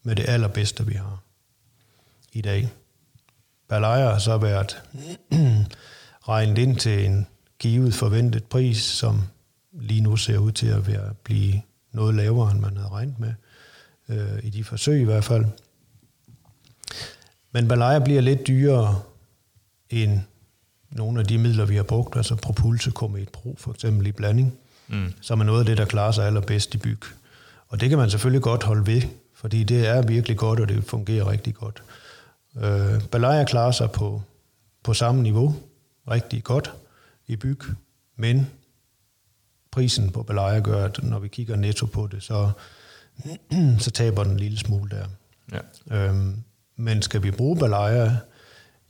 med 0.03 0.17
det 0.17 0.29
allerbedste, 0.29 0.87
vi 0.87 0.95
har 0.95 1.23
i 2.33 2.41
dag. 2.41 2.73
Balaya 3.69 4.11
har 4.11 4.19
så 4.19 4.39
været 4.39 4.83
regnet 6.29 6.59
ind 6.59 6.77
til 6.77 7.05
en 7.05 7.27
givet 7.59 7.95
forventet 7.95 8.45
pris, 8.45 8.77
som 8.77 9.23
lige 9.73 10.01
nu 10.01 10.17
ser 10.17 10.39
ud 10.39 10.53
til 10.53 10.67
at 10.67 10.87
være, 10.87 11.15
blive 11.15 11.62
noget 11.93 12.15
lavere, 12.15 12.51
end 12.51 12.61
man 12.61 12.77
havde 12.77 12.89
regnet 12.89 13.19
med 13.19 13.35
øh, 14.09 14.45
i 14.45 14.51
de 14.51 14.65
forsøg 14.65 15.01
i 15.01 15.05
hvert 15.05 15.25
fald. 15.25 15.45
Men 17.53 17.69
Balaya 17.69 17.99
bliver 17.99 18.21
lidt 18.21 18.47
dyrere 18.47 19.03
end 19.91 20.21
nogle 20.95 21.20
af 21.20 21.26
de 21.26 21.38
midler, 21.38 21.64
vi 21.64 21.76
har 21.76 21.82
brugt, 21.82 22.16
altså 22.16 22.36
Propulse 22.36 22.90
Comet 22.90 23.28
Pro 23.28 23.55
for 23.59 23.70
eksempel 23.70 24.07
i 24.07 24.12
blanding, 24.12 24.59
mm. 24.88 25.12
som 25.20 25.40
er 25.40 25.45
noget 25.45 25.61
af 25.61 25.66
det, 25.66 25.78
der 25.78 25.84
klarer 25.84 26.12
sig 26.12 26.26
allerbedst 26.26 26.74
i 26.74 26.78
byg. 26.78 27.01
Og 27.68 27.80
det 27.80 27.88
kan 27.88 27.99
man 27.99 28.11
selvfølgelig 28.11 28.42
godt 28.42 28.62
holde 28.62 28.86
ved, 28.86 29.03
fordi 29.34 29.64
det 29.64 29.86
er 29.86 30.03
virkelig 30.03 30.36
godt, 30.36 30.61
og 30.61 30.68
det 30.68 30.84
fungerer 30.84 31.30
rigtig 31.30 31.55
godt. 31.55 31.82
Øh, 32.57 33.03
Balaya 33.11 33.45
klarer 33.45 33.70
sig 33.70 33.90
på, 33.90 34.22
på 34.82 34.95
samme 34.95 35.22
niveau 35.22 35.57
rigtig 36.11 36.45
godt 36.45 36.72
i 37.26 37.36
byg, 37.36 37.61
men 38.16 38.51
prisen 39.70 40.11
på 40.11 40.22
Balaya 40.22 40.61
gør, 40.61 40.84
at 40.84 41.03
når 41.03 41.18
vi 41.18 41.28
kigger 41.28 41.57
netto 41.57 41.86
på 41.86 42.07
det, 42.07 42.22
så 42.22 42.51
så 43.78 43.90
taber 43.90 44.22
den 44.22 44.32
en 44.32 44.40
lille 44.40 44.59
smule 44.59 44.90
der. 44.90 45.07
Ja. 45.53 45.97
Øhm, 45.97 46.42
men 46.76 47.03
skal 47.03 47.22
vi 47.22 47.30
bruge 47.30 47.59
balaya 47.59 48.16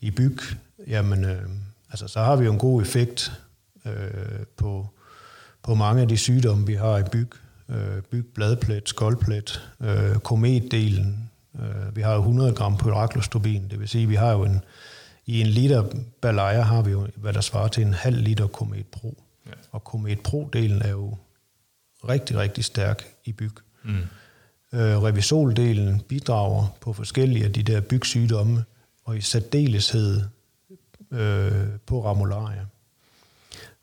i 0.01 0.11
byg, 0.11 0.39
jamen, 0.87 1.25
øh, 1.25 1.49
altså, 1.95 2.09
så 2.09 2.21
har 2.21 2.37
vi 2.37 2.45
jo 2.45 2.53
en 2.53 2.59
god 2.59 2.83
effekt 2.83 3.33
øh, 3.87 3.93
på, 4.57 4.89
på 5.63 5.75
mange 5.75 6.03
af 6.03 6.09
de 6.09 6.17
sygdomme, 6.17 6.67
vi 6.67 6.75
har 6.75 6.99
i 6.99 7.03
byg. 7.13 7.31
Øh, 7.69 8.03
byg, 8.03 8.27
bladplet, 8.35 8.89
skoldplet, 8.89 9.71
øh, 9.81 10.17
kometdelen. 10.17 11.31
Øh, 11.61 11.97
vi 11.97 12.03
har 12.03 12.13
jo 12.13 12.19
100 12.19 12.53
gram 12.53 12.77
pyraklostobin, 12.77 13.69
det 13.71 13.81
vil 13.81 13.89
sige, 13.89 14.07
vi 14.07 14.15
har 14.15 14.33
jo 14.33 14.43
en, 14.43 14.61
i 15.27 15.41
en 15.41 15.47
liter 15.47 15.85
balaya 16.23 16.61
har 16.61 16.83
vi 16.83 16.91
jo, 16.91 17.07
hvad 17.17 17.33
der 17.33 17.41
svarer 17.41 17.69
til 17.69 17.83
en 17.83 17.95
halv 17.95 18.17
liter 18.17 18.47
Komet 18.47 18.87
Pro. 18.87 19.23
Ja. 19.47 19.53
Og 19.73 19.85
Komet 19.85 20.19
Pro-delen 20.29 20.87
er 20.87 20.91
jo 20.91 21.17
rigtig, 22.09 22.39
rigtig 22.39 22.65
stærk 22.65 23.05
i 23.25 23.33
byg. 23.33 23.55
Mm. 23.85 23.97
Øh, 24.73 25.03
revisoldelen 25.03 26.01
bidrager 26.01 26.77
på 26.81 26.93
forskellige 26.93 27.45
af 27.45 27.53
de 27.53 27.63
der 27.63 27.81
bygsygdomme, 27.81 28.65
og 29.05 29.17
i 29.17 29.21
særdeleshed 29.21 30.23
øh, 31.15 31.69
på 31.87 32.05
ramularia. 32.05 32.67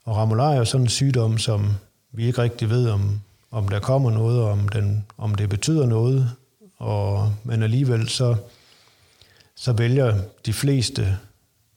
Og 0.05 0.15
ramularia 0.17 0.59
er 0.59 0.63
sådan 0.63 0.85
en 0.85 0.89
sygdom, 0.89 1.37
som 1.37 1.73
vi 2.11 2.25
ikke 2.25 2.41
rigtig 2.41 2.69
ved, 2.69 2.89
om, 2.89 3.21
om 3.51 3.67
der 3.67 3.79
kommer 3.79 4.11
noget, 4.11 4.41
om, 4.41 4.69
den, 4.69 5.05
om 5.17 5.35
det 5.35 5.49
betyder 5.49 5.85
noget, 5.85 6.31
og, 6.77 7.35
men 7.43 7.63
alligevel 7.63 8.09
så, 8.09 8.35
så 9.55 9.73
vælger 9.73 10.17
de 10.45 10.53
fleste, 10.53 11.17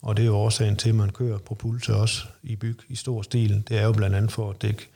og 0.03 0.17
det 0.17 0.23
er 0.23 0.27
jo 0.27 0.37
årsagen 0.37 0.77
til, 0.77 0.89
at 0.89 0.95
man 0.95 1.11
kører 1.11 1.39
på 1.39 1.55
pulse 1.55 1.95
også 1.95 2.25
i 2.43 2.57
byg 2.57 2.79
i 2.89 2.95
stor 2.97 3.23
stil, 3.23 3.63
det 3.69 3.79
er 3.79 3.85
jo 3.85 3.93
blandt 3.93 4.17
andet 4.17 4.33
for 4.33 4.51
at 4.51 4.63
dække 4.63 4.89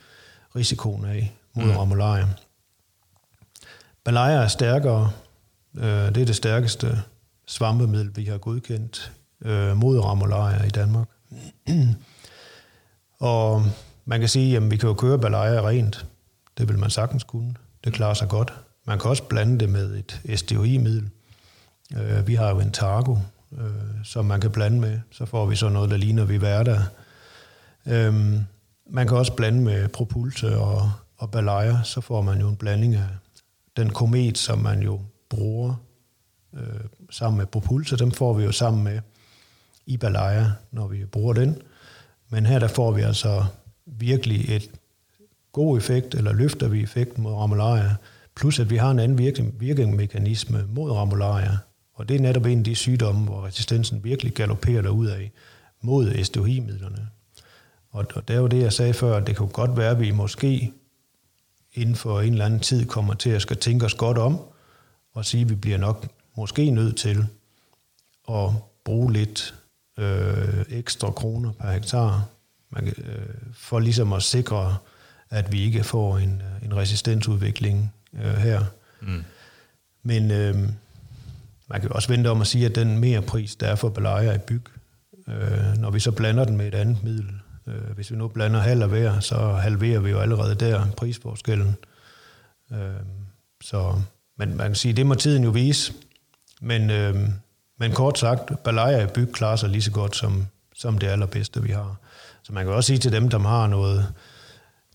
risikoen 0.56 1.04
af 1.04 1.32
mod 1.54 1.64
mm. 1.64 1.70
ramularia. 1.70 2.28
Balaya 4.04 4.42
er 4.42 4.48
stærkere. 4.48 5.10
Øh, 5.76 5.84
det 5.84 6.16
er 6.16 6.26
det 6.26 6.36
stærkeste 6.36 7.02
svampemiddel, 7.46 8.16
vi 8.16 8.24
har 8.24 8.38
godkendt 8.38 9.12
øh, 9.44 9.76
mod 9.76 9.98
ramolaria 9.98 10.66
i 10.66 10.70
Danmark. 10.70 11.08
og 13.18 13.64
man 14.04 14.20
kan 14.20 14.28
sige, 14.28 14.56
at 14.56 14.70
vi 14.70 14.76
kan 14.76 14.88
jo 14.88 14.94
køre 14.94 15.18
balaya 15.18 15.68
rent. 15.68 16.06
Det 16.58 16.68
vil 16.68 16.78
man 16.78 16.90
sagtens 16.90 17.24
kunne. 17.24 17.54
Det 17.84 17.92
klarer 17.92 18.14
sig 18.14 18.28
godt. 18.28 18.54
Man 18.84 18.98
kan 18.98 19.10
også 19.10 19.22
blande 19.22 19.58
det 19.58 19.68
med 19.68 19.94
et 19.96 20.38
SDOI-middel. 20.38 21.10
Øh, 21.96 22.26
vi 22.26 22.34
har 22.34 22.50
jo 22.50 22.60
en 22.60 22.72
Targo, 22.72 23.16
øh, 23.52 24.04
som 24.04 24.24
man 24.24 24.40
kan 24.40 24.50
blande 24.50 24.80
med. 24.80 25.00
Så 25.10 25.26
får 25.26 25.46
vi 25.46 25.56
så 25.56 25.68
noget, 25.68 25.90
der 25.90 25.96
ligner 25.96 26.24
vi 26.24 26.36
hverdag. 26.36 26.80
Øhm, 27.86 28.40
man 28.90 29.06
kan 29.06 29.16
også 29.16 29.32
blande 29.32 29.60
med 29.60 29.88
Propulse 29.88 30.58
og, 30.58 30.92
og 31.16 31.30
Balaya, 31.30 31.82
så 31.84 32.00
får 32.00 32.22
man 32.22 32.40
jo 32.40 32.48
en 32.48 32.56
blanding 32.56 32.94
af, 32.94 33.08
den 33.78 33.90
komet, 33.90 34.38
som 34.38 34.58
man 34.58 34.82
jo 34.82 35.00
bruger 35.28 35.74
øh, 36.54 36.84
sammen 37.10 37.38
med 37.38 37.46
Propulse, 37.46 37.96
dem 37.96 38.10
får 38.10 38.32
vi 38.32 38.44
jo 38.44 38.52
sammen 38.52 38.84
med 38.84 39.00
i 39.88 39.96
Balaya, 39.96 40.44
når 40.72 40.88
vi 40.88 41.04
bruger 41.04 41.32
den. 41.32 41.62
Men 42.30 42.46
her 42.46 42.58
der 42.58 42.68
får 42.68 42.92
vi 42.92 43.02
altså 43.02 43.44
virkelig 43.86 44.56
et 44.56 44.70
god 45.52 45.78
effekt, 45.78 46.14
eller 46.14 46.32
løfter 46.32 46.68
vi 46.68 46.82
effekten 46.82 47.22
mod 47.22 47.32
ramularia, 47.34 47.96
plus 48.36 48.58
at 48.58 48.70
vi 48.70 48.76
har 48.76 48.90
en 48.90 48.98
anden 48.98 49.18
virkning, 49.18 49.60
virkningsmekanisme 49.60 50.64
mod 50.68 50.90
ramularia, 50.90 51.58
og 51.94 52.08
det 52.08 52.16
er 52.16 52.20
netop 52.20 52.46
en 52.46 52.58
af 52.58 52.64
de 52.64 52.74
sygdomme, 52.74 53.24
hvor 53.24 53.46
resistensen 53.46 54.04
virkelig 54.04 54.34
galopperer 54.34 55.12
af 55.12 55.30
mod 55.82 56.24
SDHI-midlerne. 56.24 57.08
Og, 57.90 58.06
og 58.14 58.28
det 58.28 58.36
er 58.36 58.40
jo 58.40 58.46
det, 58.46 58.62
jeg 58.62 58.72
sagde 58.72 58.94
før, 58.94 59.16
at 59.16 59.26
det 59.26 59.36
kunne 59.36 59.48
godt 59.48 59.76
være, 59.76 59.90
at 59.90 60.00
vi 60.00 60.10
måske 60.10 60.72
inden 61.72 61.94
for 61.94 62.20
en 62.20 62.32
eller 62.32 62.44
anden 62.44 62.60
tid 62.60 62.86
kommer 62.86 63.14
til 63.14 63.30
at 63.30 63.42
skal 63.42 63.56
tænke 63.56 63.84
os 63.84 63.94
godt 63.94 64.18
om, 64.18 64.40
og 65.14 65.24
sige, 65.24 65.40
at 65.42 65.50
vi 65.50 65.54
bliver 65.54 65.78
nok 65.78 66.06
måske 66.36 66.70
nødt 66.70 66.96
til 66.96 67.26
at 68.28 68.50
bruge 68.84 69.12
lidt 69.12 69.54
øh, 69.98 70.64
ekstra 70.70 71.10
kroner 71.10 71.52
per 71.52 71.70
hektar, 71.70 72.28
man, 72.70 72.86
øh, 72.86 73.26
for 73.52 73.78
ligesom 73.78 74.12
at 74.12 74.22
sikre, 74.22 74.76
at 75.30 75.52
vi 75.52 75.60
ikke 75.60 75.84
får 75.84 76.18
en, 76.18 76.42
øh, 76.42 76.66
en 76.66 76.76
resistensudvikling 76.76 77.94
øh, 78.14 78.34
her. 78.34 78.64
Mm. 79.00 79.24
Men 80.02 80.30
øh, 80.30 80.54
man 81.68 81.80
kan 81.80 81.92
også 81.92 82.08
vente 82.08 82.30
om 82.30 82.40
at 82.40 82.46
sige, 82.46 82.66
at 82.66 82.74
den 82.74 82.98
mere 82.98 83.22
pris, 83.22 83.56
der 83.56 83.66
er 83.66 83.74
for 83.74 83.88
belejer 83.88 84.34
i 84.34 84.38
byg, 84.38 84.64
øh, 85.28 85.78
når 85.78 85.90
vi 85.90 86.00
så 86.00 86.10
blander 86.10 86.44
den 86.44 86.56
med 86.56 86.66
et 86.66 86.74
andet 86.74 87.02
middel, 87.04 87.30
Øh, 87.68 87.94
hvis 87.94 88.10
vi 88.10 88.16
nu 88.16 88.28
blander 88.28 88.60
halv 88.60 88.82
og 88.82 88.88
hver, 88.88 89.20
så 89.20 89.52
halverer 89.52 90.00
vi 90.00 90.10
jo 90.10 90.18
allerede 90.18 90.54
der 90.54 90.86
prisforskellen. 90.96 91.76
Øh, 92.72 92.78
så, 93.60 94.00
men 94.38 94.56
man 94.56 94.66
kan 94.66 94.74
sige, 94.74 94.94
det 94.94 95.06
må 95.06 95.14
tiden 95.14 95.44
jo 95.44 95.50
vise. 95.50 95.92
Men, 96.60 96.90
øh, 96.90 97.28
men 97.78 97.92
kort 97.92 98.18
sagt, 98.18 98.62
Balaya 98.64 99.04
i 99.04 99.06
byg 99.06 99.32
klarer 99.32 99.56
sig 99.56 99.68
lige 99.68 99.82
så 99.82 99.90
godt 99.90 100.16
som, 100.16 100.46
som 100.74 100.98
det 100.98 101.06
allerbedste, 101.06 101.62
vi 101.62 101.70
har. 101.70 101.96
Så 102.42 102.52
man 102.52 102.64
kan 102.64 102.74
også 102.74 102.86
sige 102.86 102.98
til 102.98 103.12
dem, 103.12 103.28
der 103.28 103.38
har 103.38 103.66
noget, 103.66 104.06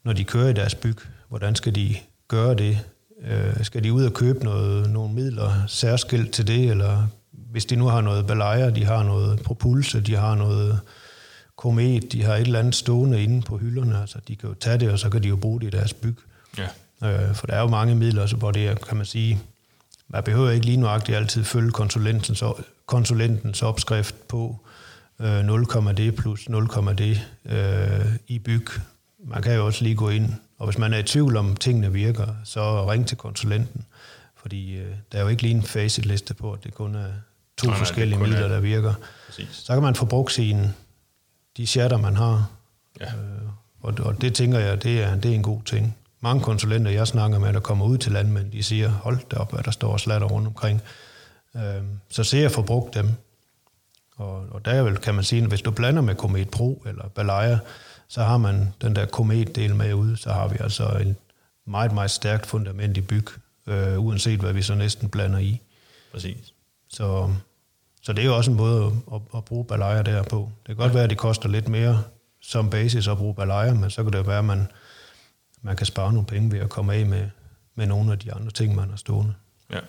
når 0.04 0.14
de 0.14 0.24
kører 0.24 0.50
i 0.50 0.54
deres 0.54 0.76
byg, 0.76 0.98
hvordan 1.30 1.56
skal 1.56 1.76
de 1.76 1.96
gøre 2.28 2.56
det? 2.56 2.80
Øh, 3.22 3.64
skal 3.64 3.84
de 3.84 3.94
ud 3.94 4.06
og 4.06 4.14
købe 4.14 4.44
noget, 4.44 4.90
nogle 4.90 5.14
midler 5.14 5.52
særskilt 5.68 6.32
til 6.32 6.48
det, 6.48 6.70
eller 6.70 7.08
hvis 7.32 7.66
de 7.66 7.76
nu 7.76 7.86
har 7.86 8.02
noget 8.02 8.28
Balaya, 8.28 8.70
de 8.70 8.86
har 8.86 9.04
noget 9.04 9.40
Propulse, 9.40 10.02
de 10.02 10.16
har 10.16 10.36
noget 10.36 10.80
Komet, 11.56 12.12
de 12.12 12.24
har 12.24 12.36
et 12.36 12.42
eller 12.42 12.60
andet 12.60 12.76
stående 12.76 13.24
inde 13.24 13.42
på 13.42 13.58
hylderne, 13.58 14.02
altså 14.02 14.20
de 14.28 14.36
kan 14.36 14.50
jo 14.50 14.56
tage 14.56 14.78
det, 14.78 14.90
og 14.90 15.00
så 15.00 15.10
kan 15.10 15.24
de 15.24 15.28
jo 15.28 15.36
bruge 15.36 15.60
det 15.60 15.68
i 15.68 15.70
deres 15.70 15.94
byg. 15.94 16.18
Ja. 16.58 16.68
Øh, 17.04 17.36
for 17.36 17.48
der 17.48 17.54
er 17.54 17.62
jo 17.62 17.68
mange 17.68 17.96
midler, 17.96 18.26
så 18.26 18.36
hvor 18.36 18.52
det 18.52 18.68
er, 18.68 18.76
kan 18.76 18.98
man 18.98 19.06
sige, 19.06 19.40
man 20.08 20.24
behøver 20.24 20.52
ikke 20.52 20.66
lige 20.66 20.78
nuagtigt 20.78 21.18
altid 21.18 21.44
følge 21.44 21.72
konsulentens, 21.72 22.44
konsulentens 22.86 23.62
opskrift 23.62 24.28
på 24.28 24.66
øh, 25.20 25.40
0,d 25.40 26.12
plus 26.12 26.48
0,d 26.50 27.02
øh, 27.46 28.06
i 28.28 28.40
byg. 28.40 28.68
Man 29.26 29.42
kan 29.42 29.56
jo 29.56 29.66
også 29.66 29.84
lige 29.84 29.96
gå 29.96 30.10
ind, 30.10 30.34
og 30.58 30.66
hvis 30.66 30.78
man 30.78 30.94
er 30.94 30.98
i 30.98 31.04
tvivl 31.04 31.38
om 31.38 31.56
tingene 31.56 31.94
virker, 31.94 32.28
så 32.44 32.92
ring 32.92 33.08
til 33.08 33.18
konsulenten. 33.18 33.86
Fordi 34.36 34.76
øh, 34.76 34.96
der 35.12 35.18
er 35.18 35.22
jo 35.22 35.28
ikke 35.28 35.42
lige 35.42 35.56
en 35.56 35.64
facitliste 35.64 36.34
på, 36.34 36.54
at 36.54 36.64
det 36.64 36.74
kun 36.74 36.96
er 36.96 37.08
to 37.58 37.68
nej, 37.68 37.78
forskellige 37.78 38.20
nej, 38.20 38.28
midler, 38.28 38.48
der 38.48 38.60
virker. 38.60 38.94
Præcis. 39.26 39.48
Så 39.52 39.74
kan 39.74 39.84
man 39.84 39.96
få 39.96 40.06
brugt 40.06 40.32
sine, 40.32 40.74
de 41.58 41.66
chatter, 41.66 41.98
man 41.98 42.16
har. 42.16 42.50
Ja. 43.00 43.06
Øh, 43.06 43.42
og, 43.82 43.94
og 44.00 44.22
det 44.22 44.34
tænker 44.34 44.60
jeg, 44.60 44.84
det 44.84 45.04
er, 45.04 45.16
det 45.16 45.32
er 45.32 45.36
en 45.36 45.44
god 45.44 45.62
ting. 45.64 45.98
Mange 46.24 46.44
konsulenter, 46.44 46.92
jeg 46.92 47.08
snakker 47.08 47.40
med, 47.40 47.54
der 47.54 47.60
kommer 47.60 47.86
ud 47.86 47.98
til 47.98 48.12
landmænd, 48.12 48.52
de 48.52 48.64
siger, 48.64 48.90
hold 48.90 49.20
da 49.32 49.36
op, 49.36 49.54
hvad 49.54 49.64
der 49.64 49.72
står 49.72 49.98
slatter 49.98 50.28
rundt 50.28 50.48
omkring. 50.48 50.82
Øh, 51.56 51.84
så 52.10 52.24
ser 52.24 52.42
jeg 52.42 52.52
få 52.52 52.62
brugt 52.62 52.94
dem. 52.94 53.10
Og, 54.16 54.46
og 54.52 54.66
der 54.66 54.82
vel, 54.82 54.98
kan 54.98 55.16
man 55.16 55.24
sige, 55.24 55.42
at 55.42 55.48
hvis 55.48 55.62
du 55.62 55.72
blander 55.72 56.02
med 56.02 56.16
Comet 56.16 56.50
Pro 56.50 56.84
eller 56.86 57.08
Balaya, 57.08 57.60
så 58.08 58.24
har 58.24 58.38
man 58.38 58.74
den 58.82 58.96
der 58.96 59.06
Comet-del 59.06 59.76
med 59.76 59.94
ude, 59.94 60.18
så 60.18 60.32
har 60.32 60.48
vi 60.48 60.58
altså 60.60 60.88
en 60.88 61.18
meget, 61.66 61.94
meget 61.94 62.12
stærkt 62.12 62.46
fundament 62.46 62.98
i 62.98 63.02
byg, 63.02 63.28
øh, 63.68 64.06
uanset 64.06 64.40
hvad 64.40 64.54
vi 64.54 64.62
så 64.62 64.76
næsten 64.76 65.10
blander 65.10 65.40
i. 65.40 65.62
Præcis. 66.12 66.54
Så, 66.90 67.34
så 68.02 68.14
det 68.14 68.22
er 68.22 68.26
jo 68.26 68.36
også 68.38 68.52
en 68.52 68.58
måde 68.58 68.86
at, 68.86 68.92
at, 69.16 69.22
at 69.36 69.46
bruge 69.46 69.66
Balaya 69.66 70.02
der 70.02 70.24
på. 70.24 70.52
Det 70.60 70.68
kan 70.68 70.76
godt 70.76 70.94
være, 70.94 71.04
at 71.04 71.10
det 71.10 71.18
koster 71.18 71.50
lidt 71.50 71.68
mere 71.68 72.04
som 72.42 72.70
basis 72.70 73.08
at 73.08 73.18
bruge 73.18 73.36
Balaya, 73.36 73.74
men 73.74 73.90
så 73.90 74.04
kan 74.04 74.14
det 74.14 74.28
være, 74.28 74.40
at 74.40 74.46
man, 74.46 74.68
man 75.64 75.76
kan 75.76 75.86
spare 75.86 76.14
nogle 76.14 76.28
penge 76.28 76.52
ved 76.52 76.60
at 76.60 76.70
komme 76.70 76.94
af 76.94 77.06
med, 77.06 77.30
med 77.76 77.88
nogle 77.88 78.12
af 78.12 78.20
de 78.20 78.34
andre 78.34 78.52
ting, 78.52 78.76
man 78.76 78.90
har 78.90 78.98
stående. 78.98 79.34
Ja. 79.72 79.80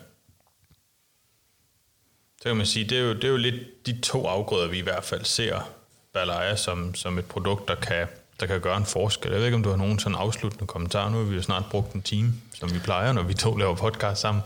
Så 2.41 2.49
kan 2.49 2.57
man 2.57 2.65
sige, 2.65 2.89
det 2.89 2.97
er 2.97 3.01
jo, 3.01 3.13
det 3.13 3.23
er 3.23 3.27
jo 3.29 3.37
lidt 3.37 3.85
de 3.85 4.01
to 4.01 4.25
afgrøder, 4.25 4.67
vi 4.67 4.77
i 4.77 4.81
hvert 4.81 5.03
fald 5.03 5.25
ser 5.25 5.69
Balaya 6.13 6.55
som, 6.55 6.95
som 6.95 7.17
et 7.17 7.25
produkt, 7.25 7.67
der 7.67 7.75
kan, 7.75 8.07
der 8.39 8.45
kan 8.45 8.61
gøre 8.61 8.77
en 8.77 8.85
forskel. 8.85 9.31
Jeg 9.31 9.39
ved 9.39 9.45
ikke, 9.45 9.55
om 9.55 9.63
du 9.63 9.69
har 9.69 9.77
nogen 9.77 9.99
sådan 9.99 10.15
afsluttende 10.15 10.67
kommentarer. 10.67 11.09
Nu 11.09 11.17
har 11.17 11.23
vi 11.23 11.35
jo 11.35 11.41
snart 11.41 11.63
brugt 11.71 11.93
en 11.93 12.01
time, 12.01 12.33
som 12.53 12.73
vi 12.73 12.79
plejer, 12.79 13.13
når 13.13 13.23
vi 13.23 13.33
to 13.33 13.57
laver 13.57 13.75
podcast 13.75 14.21
sammen. 14.21 14.43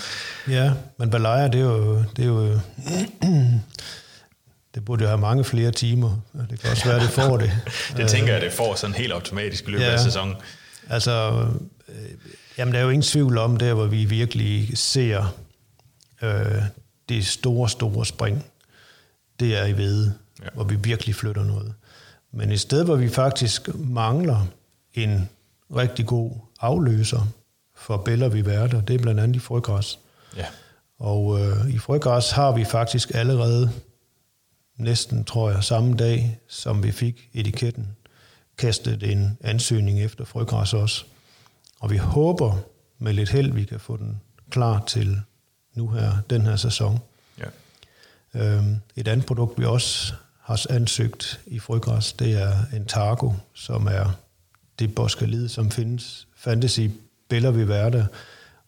Ja, 0.47 0.71
men 0.97 1.09
Balaya, 1.09 1.47
det 1.47 1.55
er 1.55 1.65
jo... 1.65 2.03
Det, 2.15 2.19
er 2.19 2.27
jo 2.27 2.59
det 4.75 4.85
burde 4.85 5.03
jo 5.03 5.07
have 5.07 5.17
mange 5.17 5.43
flere 5.43 5.71
timer. 5.71 6.17
Det 6.49 6.59
kan 6.59 6.71
også 6.71 6.85
være, 6.85 6.99
det 6.99 7.09
får 7.09 7.37
det. 7.37 7.51
det 7.97 8.09
tænker 8.09 8.33
jeg, 8.33 8.41
det 8.41 8.51
får 8.51 8.75
sådan 8.75 8.95
helt 8.95 9.13
automatisk 9.13 9.67
i 9.67 9.71
løbet 9.71 9.85
ja, 9.85 9.91
af 9.91 9.99
sæsonen. 9.99 10.35
Altså, 10.89 11.45
øh, 11.89 11.95
jamen 12.57 12.73
der 12.73 12.79
er 12.79 12.83
jo 12.83 12.89
ingen 12.89 13.01
tvivl 13.01 13.37
om, 13.37 13.57
der 13.57 13.73
hvor 13.73 13.85
vi 13.85 14.05
virkelig 14.05 14.77
ser 14.77 15.35
øh, 16.21 16.61
det 17.09 17.25
store, 17.25 17.69
store 17.69 18.05
spring, 18.05 18.45
det 19.39 19.57
er 19.57 19.65
i 19.65 19.71
hvede, 19.71 20.13
ja. 20.43 20.47
hvor 20.53 20.63
vi 20.63 20.75
virkelig 20.75 21.15
flytter 21.15 21.43
noget. 21.43 21.73
Men 22.31 22.51
et 22.51 22.59
sted, 22.59 22.85
hvor 22.85 22.95
vi 22.95 23.09
faktisk 23.09 23.69
mangler 23.75 24.45
en 24.93 25.29
rigtig 25.75 26.05
god 26.05 26.31
afløser 26.59 27.27
for 27.75 27.97
bæller 27.97 28.29
vi 28.29 28.45
værter, 28.45 28.81
det 28.81 28.95
er 28.95 28.99
blandt 28.99 29.19
andet 29.19 29.35
i 29.35 29.39
frøgræs. 29.39 29.99
Ja. 30.37 30.45
Og 30.99 31.39
øh, 31.39 31.69
i 31.69 31.77
frøgræs 31.77 32.31
har 32.31 32.51
vi 32.51 32.65
faktisk 32.65 33.11
allerede 33.13 33.71
næsten, 34.77 35.25
tror 35.25 35.51
jeg, 35.51 35.63
samme 35.63 35.95
dag, 35.95 36.39
som 36.47 36.83
vi 36.83 36.91
fik 36.91 37.29
etiketten, 37.33 37.87
kastet 38.59 39.03
en 39.03 39.37
ansøgning 39.41 40.01
efter 40.01 40.25
frøgræs 40.25 40.73
også. 40.73 41.03
Og 41.79 41.91
vi 41.91 41.97
håber 41.97 42.57
med 42.97 43.13
lidt 43.13 43.29
held, 43.29 43.51
vi 43.51 43.63
kan 43.63 43.79
få 43.79 43.97
den 43.97 44.21
klar 44.49 44.83
til 44.87 45.21
nu 45.73 45.87
her, 45.87 46.11
den 46.29 46.41
her 46.41 46.55
sæson. 46.55 46.99
Ja. 47.39 47.45
Øhm, 48.33 48.75
et 48.95 49.07
andet 49.07 49.25
produkt, 49.25 49.59
vi 49.59 49.65
også 49.65 50.13
har 50.41 50.65
ansøgt 50.69 51.41
i 51.45 51.59
frøgræs, 51.59 52.13
det 52.13 52.41
er 52.41 52.53
en 52.73 52.85
Targo, 52.85 53.31
som 53.53 53.87
er 53.87 54.11
det 54.79 54.95
boskalid, 54.95 55.49
som 55.49 55.71
findes, 55.71 56.27
fandtes 56.35 56.77
i 56.77 56.91
Bella 57.29 57.49
Viverde. 57.49 58.07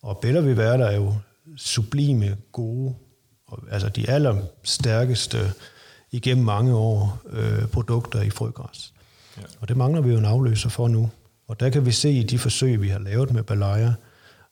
Og 0.01 0.17
Bella 0.17 0.39
Viverde 0.39 0.83
er 0.83 0.95
jo 0.95 1.15
sublime, 1.57 2.37
gode, 2.51 2.95
altså 3.71 3.89
de 3.89 4.09
allerstærkeste 4.09 5.53
igennem 6.11 6.45
mange 6.45 6.75
år 6.75 7.21
øh, 7.29 7.67
produkter 7.67 8.21
i 8.21 8.29
frøgræs. 8.29 8.93
Ja. 9.41 9.45
Og 9.59 9.67
det 9.67 9.77
mangler 9.77 10.01
vi 10.01 10.11
jo 10.11 10.17
en 10.17 10.25
afløser 10.25 10.69
for 10.69 10.87
nu. 10.87 11.09
Og 11.47 11.59
der 11.59 11.69
kan 11.69 11.85
vi 11.85 11.91
se 11.91 12.11
i 12.11 12.23
de 12.23 12.39
forsøg, 12.39 12.81
vi 12.81 12.89
har 12.89 12.99
lavet 12.99 13.33
med 13.33 13.43
Balaya, 13.43 13.93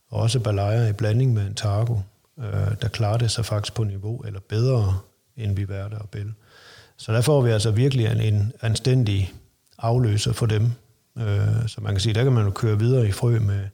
og 0.09 0.21
også 0.21 0.39
Balaya 0.39 0.89
i 0.89 0.93
blanding 0.93 1.33
med 1.33 1.47
en 1.47 1.55
Targo, 1.55 1.97
øh, 2.39 2.71
der 2.81 2.87
klarer 2.87 3.17
det 3.17 3.31
sig 3.31 3.45
faktisk 3.45 3.73
på 3.73 3.83
niveau, 3.83 4.19
eller 4.19 4.39
bedre 4.39 4.99
end 5.37 5.55
vi 5.55 5.69
værter 5.69 5.97
og 5.97 6.09
Bell. 6.09 6.33
Så 6.97 7.13
der 7.13 7.21
får 7.21 7.41
vi 7.41 7.49
altså 7.49 7.71
virkelig 7.71 8.05
en, 8.05 8.21
en 8.21 8.53
anstændig 8.61 9.33
afløser 9.77 10.33
for 10.33 10.45
dem. 10.45 10.71
Øh, 11.17 11.67
så 11.67 11.81
man 11.81 11.93
kan 11.93 11.99
sige, 11.99 12.13
der 12.13 12.23
kan 12.23 12.33
man 12.33 12.45
jo 12.45 12.51
køre 12.51 12.79
videre 12.79 13.07
i 13.07 13.11
frø 13.11 13.39
med 13.39 13.67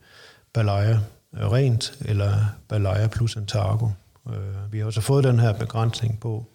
Balaya 0.53 0.99
øh, 1.33 1.51
rent, 1.51 1.97
eller 2.01 2.45
Balaya 2.67 3.07
plus 3.07 3.35
en 3.35 3.45
Targo. 3.45 3.89
Øh, 4.29 4.73
vi 4.73 4.79
har 4.79 4.85
også 4.85 5.01
fået 5.01 5.23
den 5.23 5.39
her 5.39 5.53
begrænsning 5.53 6.19
på, 6.19 6.45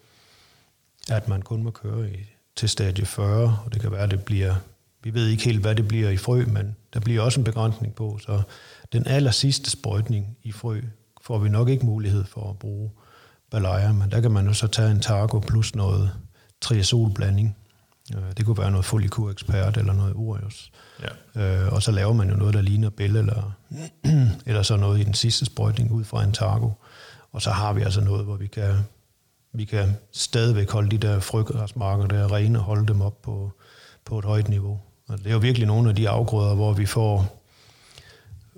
at 1.09 1.27
man 1.27 1.41
kun 1.41 1.63
må 1.63 1.71
køre 1.71 2.09
i, 2.09 2.17
til 2.61 2.69
stadie 2.69 3.05
40, 3.05 3.59
og 3.65 3.73
det 3.73 3.81
kan 3.81 3.91
være, 3.91 4.01
at 4.01 4.11
det 4.11 4.23
bliver, 4.23 4.55
vi 5.03 5.13
ved 5.13 5.27
ikke 5.27 5.43
helt, 5.43 5.61
hvad 5.61 5.75
det 5.75 5.87
bliver 5.87 6.09
i 6.09 6.17
frø, 6.17 6.45
men 6.47 6.75
der 6.93 6.99
bliver 6.99 7.21
også 7.21 7.39
en 7.39 7.43
begrænsning 7.43 7.95
på, 7.95 8.19
så 8.21 8.41
den 8.93 9.07
aller 9.07 9.31
sidste 9.31 9.69
sprøjtning 9.69 10.37
i 10.43 10.51
frø 10.51 10.81
får 11.21 11.37
vi 11.37 11.49
nok 11.49 11.69
ikke 11.69 11.85
mulighed 11.85 12.25
for 12.25 12.49
at 12.49 12.59
bruge 12.59 12.89
balaya, 13.51 13.91
men 13.91 14.11
der 14.11 14.21
kan 14.21 14.31
man 14.31 14.47
jo 14.47 14.53
så 14.53 14.67
tage 14.67 14.91
en 14.91 14.99
Targo 14.99 15.39
plus 15.39 15.75
noget 15.75 16.11
triazolblanding. 16.61 17.57
Øh, 18.15 18.23
det 18.37 18.45
kunne 18.45 18.57
være 18.57 18.71
noget 18.71 18.85
Folikur 18.85 19.31
Expert 19.31 19.77
eller 19.77 19.93
noget 19.93 20.13
Urios. 20.13 20.71
Ja. 21.35 21.63
Øh, 21.65 21.73
og 21.73 21.83
så 21.83 21.91
laver 21.91 22.13
man 22.13 22.29
jo 22.29 22.35
noget, 22.35 22.53
der 22.53 22.61
ligner 22.61 22.89
Bell 22.89 23.15
eller, 23.15 23.51
eller 24.47 24.63
så 24.63 24.77
noget 24.77 24.99
i 24.99 25.03
den 25.03 25.13
sidste 25.13 25.45
sprøjtning 25.45 25.91
ud 25.91 26.03
fra 26.03 26.23
en 26.23 26.31
Targo. 26.31 26.69
Og 27.31 27.41
så 27.41 27.51
har 27.51 27.73
vi 27.73 27.81
altså 27.81 28.01
noget, 28.01 28.25
hvor 28.25 28.35
vi 28.35 28.47
kan 28.47 28.75
vi 29.53 29.65
kan 29.65 29.97
stadigvæk 30.11 30.71
holde 30.71 30.89
de 30.89 30.97
der 30.97 31.19
frøgræsmarker 31.19 32.07
der 32.07 32.33
rene 32.33 32.59
og 32.59 32.65
holde 32.65 32.87
dem 32.87 33.01
op 33.01 33.21
på, 33.21 33.51
på 34.05 34.19
et 34.19 34.25
højt 34.25 34.49
niveau. 34.49 34.79
Og 35.07 35.17
det 35.17 35.27
er 35.27 35.31
jo 35.31 35.37
virkelig 35.37 35.67
nogle 35.67 35.89
af 35.89 35.95
de 35.95 36.09
afgrøder, 36.09 36.55
hvor 36.55 36.73
vi 36.73 36.85
får, 36.85 37.41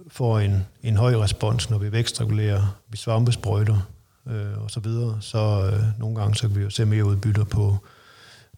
får 0.08 0.40
en, 0.40 0.66
en 0.84 0.98
høj 0.98 1.16
respons, 1.16 1.70
når 1.70 1.78
vi 1.78 1.92
vækstregulerer, 1.92 2.80
vi 2.90 2.98
svampesprøjter 2.98 3.90
øh, 4.28 4.64
og 4.64 4.72
så 4.72 4.80
videre. 4.80 5.18
Så 5.22 5.72
øh, 5.74 6.00
nogle 6.00 6.16
gange 6.16 6.36
så 6.36 6.48
kan 6.48 6.56
vi 6.56 6.62
jo 6.62 6.70
se 6.70 6.86
mere 6.86 7.06
udbytter 7.06 7.44
på 7.44 7.78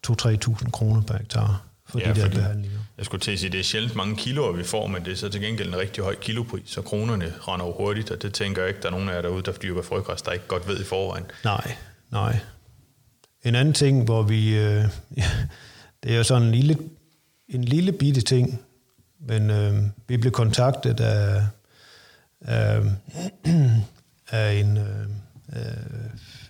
2-3.000 0.06 0.70
kroner 0.70 1.02
per 1.02 1.18
hektar 1.18 1.62
for 1.88 1.98
ja, 1.98 2.12
de 2.12 2.20
der 2.20 2.28
behandlinger. 2.30 2.78
Jeg 2.96 3.06
skulle 3.06 3.20
til 3.20 3.32
at 3.32 3.38
sige, 3.38 3.50
det 3.50 3.60
er 3.60 3.64
sjældent 3.64 3.94
mange 3.94 4.16
kiloer, 4.16 4.52
vi 4.52 4.64
får, 4.64 4.86
men 4.86 5.04
det 5.04 5.12
er 5.12 5.16
så 5.16 5.28
til 5.28 5.40
gengæld 5.40 5.68
en 5.68 5.76
rigtig 5.76 6.04
høj 6.04 6.14
kilopris, 6.14 6.70
så 6.70 6.82
kronerne 6.82 7.32
render 7.48 7.66
hurtigt, 7.66 8.10
og 8.10 8.22
det 8.22 8.34
tænker 8.34 8.62
jeg 8.62 8.68
ikke, 8.68 8.80
der 8.80 8.86
er 8.86 8.92
nogen 8.92 9.08
af 9.08 9.14
jer 9.14 9.22
derude, 9.22 9.42
der 9.42 9.52
dyrker 9.52 9.82
frøgræs, 9.82 10.22
der 10.22 10.32
ikke 10.32 10.46
godt 10.46 10.68
ved 10.68 10.80
i 10.80 10.84
forvejen. 10.84 11.24
Nej, 11.44 11.76
Nej. 12.10 12.38
En 13.44 13.54
anden 13.54 13.74
ting, 13.74 14.04
hvor 14.04 14.22
vi... 14.22 14.56
Øh, 14.56 14.84
ja, 15.16 15.30
det 16.02 16.12
er 16.12 16.16
jo 16.16 16.24
sådan 16.24 16.42
en 16.42 16.52
lille, 16.52 16.78
en 17.48 17.64
lille 17.64 17.92
bitte 17.92 18.20
ting, 18.20 18.60
men 19.18 19.50
øh, 19.50 19.82
vi 20.08 20.16
blev 20.16 20.32
kontaktet 20.32 21.00
af, 21.00 21.42
af, 22.40 22.82
af 24.30 24.52
en... 24.52 24.76
Øh, 24.76 25.06
øh, 25.52 25.66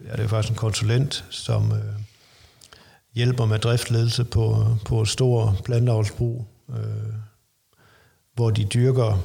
ja, 0.07 0.13
det 0.13 0.25
er 0.25 0.29
faktisk 0.29 0.51
en 0.51 0.57
konsulent, 0.57 1.25
som 1.31 1.73
øh, 1.73 1.95
hjælper 3.15 3.47
med 3.47 3.59
driftledelse 3.59 4.25
på, 4.25 4.77
på 4.85 5.03
et 5.03 5.09
stort 5.09 5.65
planteavlsbrug, 5.65 6.47
øh, 6.69 7.15
hvor 8.35 8.51
de 8.51 8.65
dyrker, 8.65 9.19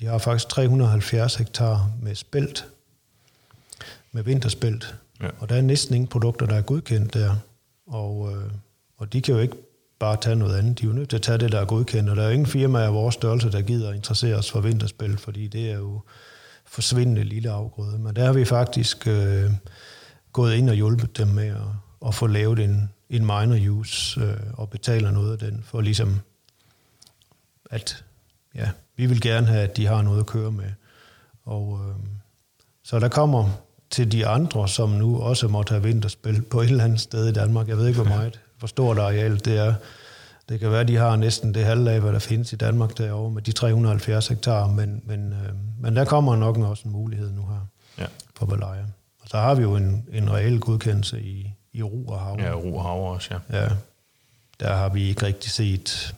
de 0.00 0.06
har 0.06 0.18
faktisk 0.18 0.48
370 0.48 1.34
hektar 1.34 1.90
med 2.02 2.14
spelt, 2.14 2.66
med 4.12 4.22
vinterspelt, 4.22 4.94
Ja. 5.22 5.28
Og 5.38 5.48
der 5.48 5.54
er 5.54 5.60
næsten 5.60 5.94
ingen 5.94 6.08
produkter, 6.08 6.46
der 6.46 6.54
er 6.54 6.62
godkendt 6.62 7.14
der. 7.14 7.36
Og, 7.86 8.32
øh, 8.32 8.50
og 8.96 9.12
de 9.12 9.22
kan 9.22 9.34
jo 9.34 9.40
ikke 9.40 9.56
bare 9.98 10.16
tage 10.16 10.36
noget 10.36 10.58
andet. 10.58 10.78
De 10.78 10.84
er 10.84 10.88
jo 10.88 10.94
nødt 10.94 11.08
til 11.08 11.16
at 11.16 11.22
tage 11.22 11.38
det, 11.38 11.52
der 11.52 11.60
er 11.60 11.64
godkendt. 11.64 12.10
Og 12.10 12.16
der 12.16 12.22
er 12.22 12.26
jo 12.26 12.32
ingen 12.32 12.46
firma 12.46 12.84
af 12.84 12.94
vores 12.94 13.14
størrelse, 13.14 13.52
der 13.52 13.62
gider 13.62 13.92
interessere 13.92 14.36
os 14.36 14.50
for 14.50 14.60
vinterspil, 14.60 15.18
fordi 15.18 15.48
det 15.48 15.70
er 15.70 15.76
jo 15.76 16.00
forsvindende 16.66 17.24
lille 17.24 17.50
afgrøde. 17.50 17.98
Men 17.98 18.16
der 18.16 18.24
har 18.24 18.32
vi 18.32 18.44
faktisk 18.44 19.06
øh, 19.06 19.50
gået 20.32 20.54
ind 20.54 20.70
og 20.70 20.76
hjulpet 20.76 21.18
dem 21.18 21.28
med 21.28 21.48
at, 21.48 22.06
at 22.06 22.14
få 22.14 22.26
lavet 22.26 22.58
en, 22.58 22.90
en 23.10 23.22
minor 23.22 23.70
use 23.70 24.20
øh, 24.20 24.36
og 24.52 24.70
betaler 24.70 25.10
noget 25.10 25.32
af 25.32 25.38
den, 25.38 25.62
for 25.64 25.80
ligesom 25.80 26.20
at 27.70 28.04
ja, 28.54 28.70
vi 28.96 29.06
vil 29.06 29.20
gerne 29.20 29.46
have, 29.46 29.62
at 29.62 29.76
de 29.76 29.86
har 29.86 30.02
noget 30.02 30.20
at 30.20 30.26
køre 30.26 30.52
med. 30.52 30.70
Og 31.44 31.80
øh, 31.88 31.96
så 32.82 32.98
der 32.98 33.08
kommer 33.08 33.50
til 33.90 34.12
de 34.12 34.26
andre, 34.26 34.68
som 34.68 34.88
nu 34.90 35.20
også 35.20 35.48
måtte 35.48 35.70
have 35.70 35.82
vinterspil 35.82 36.42
på 36.42 36.60
et 36.60 36.70
eller 36.70 36.84
andet 36.84 37.00
sted 37.00 37.28
i 37.28 37.32
Danmark. 37.32 37.68
Jeg 37.68 37.76
ved 37.76 37.86
ikke, 37.86 38.00
hvor 38.02 38.08
meget, 38.08 38.40
hvor 38.58 38.68
stort 38.68 38.98
areal 38.98 39.44
det 39.44 39.58
er. 39.58 39.74
Det 40.48 40.60
kan 40.60 40.70
være, 40.70 40.80
at 40.80 40.88
de 40.88 40.96
har 40.96 41.16
næsten 41.16 41.54
det 41.54 41.64
halve 41.64 41.90
af, 41.90 42.00
hvad 42.00 42.12
der 42.12 42.18
findes 42.18 42.52
i 42.52 42.56
Danmark 42.56 42.98
derovre 42.98 43.30
med 43.30 43.42
de 43.42 43.52
370 43.52 44.28
hektar, 44.28 44.66
men, 44.66 45.02
men, 45.06 45.32
øh, 45.32 45.48
men 45.80 45.96
der 45.96 46.04
kommer 46.04 46.36
nok 46.36 46.58
også 46.58 46.82
en 46.84 46.92
mulighed 46.92 47.32
nu 47.32 47.46
her 47.46 47.66
ja. 47.98 48.06
for 48.36 48.46
Balaya. 48.46 48.84
Og 49.20 49.28
så 49.28 49.36
har 49.36 49.54
vi 49.54 49.62
jo 49.62 49.76
en, 49.76 50.06
en 50.12 50.32
reel 50.32 50.60
godkendelse 50.60 51.22
i, 51.22 51.54
i 51.72 51.82
Ro 51.82 52.06
og 52.06 52.20
Havre. 52.20 52.42
Ja, 52.42 52.52
Ro 52.52 52.76
og 52.76 52.82
Havre 52.82 53.10
også, 53.10 53.34
ja. 53.50 53.62
ja. 53.62 53.68
Der 54.60 54.74
har 54.74 54.88
vi 54.88 55.08
ikke 55.08 55.26
rigtig 55.26 55.50
set, 55.50 56.14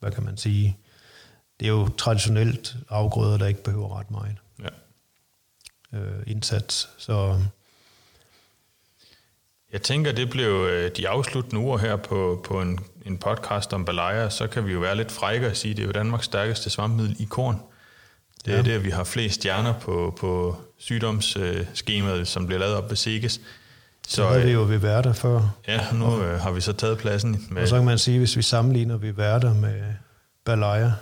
hvad 0.00 0.10
kan 0.10 0.24
man 0.24 0.36
sige, 0.36 0.76
det 1.60 1.66
er 1.66 1.70
jo 1.70 1.88
traditionelt 1.88 2.76
afgrøder, 2.88 3.38
der 3.38 3.46
ikke 3.46 3.62
behøver 3.62 3.98
ret 3.98 4.10
meget 4.10 4.36
ja. 4.62 4.68
Øh, 5.96 6.22
indsats. 6.26 6.88
Så 6.98 7.38
jeg 9.72 9.82
tænker, 9.82 10.12
det 10.12 10.30
blev 10.30 10.48
øh, 10.70 10.90
de 10.96 11.08
afsluttende 11.08 11.60
uger 11.60 11.78
her 11.78 11.96
på, 11.96 12.44
på 12.44 12.60
en, 12.60 12.78
en 13.06 13.18
podcast 13.18 13.72
om 13.72 13.84
Balaya, 13.84 14.28
så 14.28 14.46
kan 14.46 14.66
vi 14.66 14.72
jo 14.72 14.78
være 14.78 14.96
lidt 14.96 15.12
frække 15.12 15.46
og 15.46 15.56
sige, 15.56 15.70
at 15.70 15.76
det 15.76 15.82
er 15.82 15.86
jo 15.86 15.92
Danmarks 15.92 16.24
stærkeste 16.24 16.70
svampmiddel 16.70 17.16
i 17.18 17.24
korn. 17.24 17.62
Det 18.44 18.52
er 18.52 18.56
ja. 18.56 18.62
det, 18.62 18.84
vi 18.84 18.90
har 18.90 19.04
flest 19.04 19.34
stjerner 19.34 19.74
på, 19.80 20.16
på 20.20 20.56
sygdomsskemaet, 20.78 22.28
som 22.28 22.46
bliver 22.46 22.58
lavet 22.58 22.74
op 22.74 22.88
ved 22.90 22.96
SIGES. 22.96 23.40
Så 24.08 24.22
det 24.22 24.30
havde 24.30 24.44
vi 24.44 24.52
jo 24.52 24.62
ved 24.62 24.78
Værter 24.78 25.12
før. 25.12 25.56
Ja, 25.68 25.80
nu 25.92 26.22
øh, 26.22 26.40
har 26.40 26.50
vi 26.50 26.60
så 26.60 26.72
taget 26.72 26.98
pladsen. 26.98 27.46
Med, 27.50 27.62
og 27.62 27.68
så 27.68 27.76
kan 27.76 27.84
man 27.84 27.98
sige, 27.98 28.18
hvis 28.18 28.36
vi 28.36 28.42
sammenligner 28.42 28.96
ved 28.96 29.12
Værter 29.12 29.54
med 29.54 29.82
Balaya, 30.44 30.92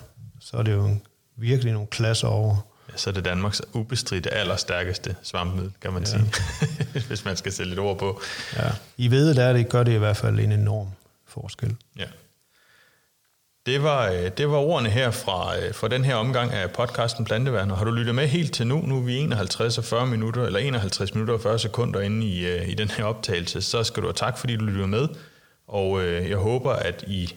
så 0.40 0.56
er 0.56 0.62
det 0.62 0.72
jo 0.72 0.96
virkelig 1.36 1.72
nogle 1.72 1.88
klasser 1.88 2.28
over. 2.28 2.56
Så 2.96 3.10
er 3.10 3.14
det 3.14 3.24
Danmarks 3.24 3.62
ubestridte 3.72 4.30
allerstærkeste 4.30 5.16
svampmiddel, 5.22 5.72
kan 5.80 5.92
man 5.92 6.02
ja. 6.02 6.08
sige, 6.08 6.24
hvis 7.08 7.24
man 7.24 7.36
skal 7.36 7.52
sætte 7.52 7.70
lidt 7.70 7.80
ord 7.80 7.98
på. 7.98 8.20
Ja. 8.56 8.70
I 8.96 9.10
ved, 9.10 9.34
der 9.34 9.52
det 9.52 9.68
gør 9.68 9.82
det 9.82 9.92
i 9.92 9.98
hvert 9.98 10.16
fald 10.16 10.38
en 10.38 10.52
enorm 10.52 10.88
forskel. 11.26 11.76
Ja. 11.98 12.04
Det 13.66 13.82
var, 13.82 14.10
øh, 14.10 14.30
det 14.36 14.50
var 14.50 14.56
ordene 14.56 14.90
her 14.90 15.10
fra, 15.10 15.58
øh, 15.58 15.74
fra 15.74 15.88
den 15.88 16.04
her 16.04 16.14
omgang 16.14 16.52
af 16.52 16.70
podcasten 16.70 17.24
Planteværn. 17.24 17.70
Og 17.70 17.78
har 17.78 17.84
du 17.84 17.90
lyttet 17.90 18.14
med 18.14 18.28
helt 18.28 18.54
til 18.54 18.66
nu, 18.66 18.82
nu 18.86 18.96
er 18.96 19.02
vi 19.02 19.16
51 19.16 19.78
og 19.78 19.84
40 19.84 20.06
minutter, 20.06 20.46
eller 20.46 20.58
51 20.58 21.14
minutter 21.14 21.34
og 21.34 21.40
40 21.40 21.58
sekunder 21.58 22.00
inde 22.00 22.26
i, 22.26 22.46
øh, 22.46 22.68
i 22.68 22.74
den 22.74 22.90
her 22.90 23.04
optagelse, 23.04 23.62
så 23.62 23.84
skal 23.84 24.02
du 24.02 24.06
have 24.06 24.14
tak, 24.14 24.38
fordi 24.38 24.56
du 24.56 24.64
lytter 24.64 24.86
med. 24.86 25.08
Og 25.66 26.04
jeg 26.04 26.36
håber, 26.36 26.72
at 26.72 27.04
I 27.06 27.34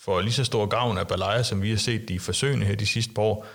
får 0.00 0.20
lige 0.20 0.32
så 0.32 0.44
stor 0.44 0.66
gavn 0.66 0.98
af 0.98 1.08
Balaya, 1.08 1.42
som 1.42 1.62
vi 1.62 1.70
har 1.70 1.76
set 1.76 2.08
de 2.08 2.20
forsøgene 2.20 2.64
her 2.64 2.74
de 2.74 2.86
sidste 2.86 3.14
par 3.14 3.22
år, 3.22 3.46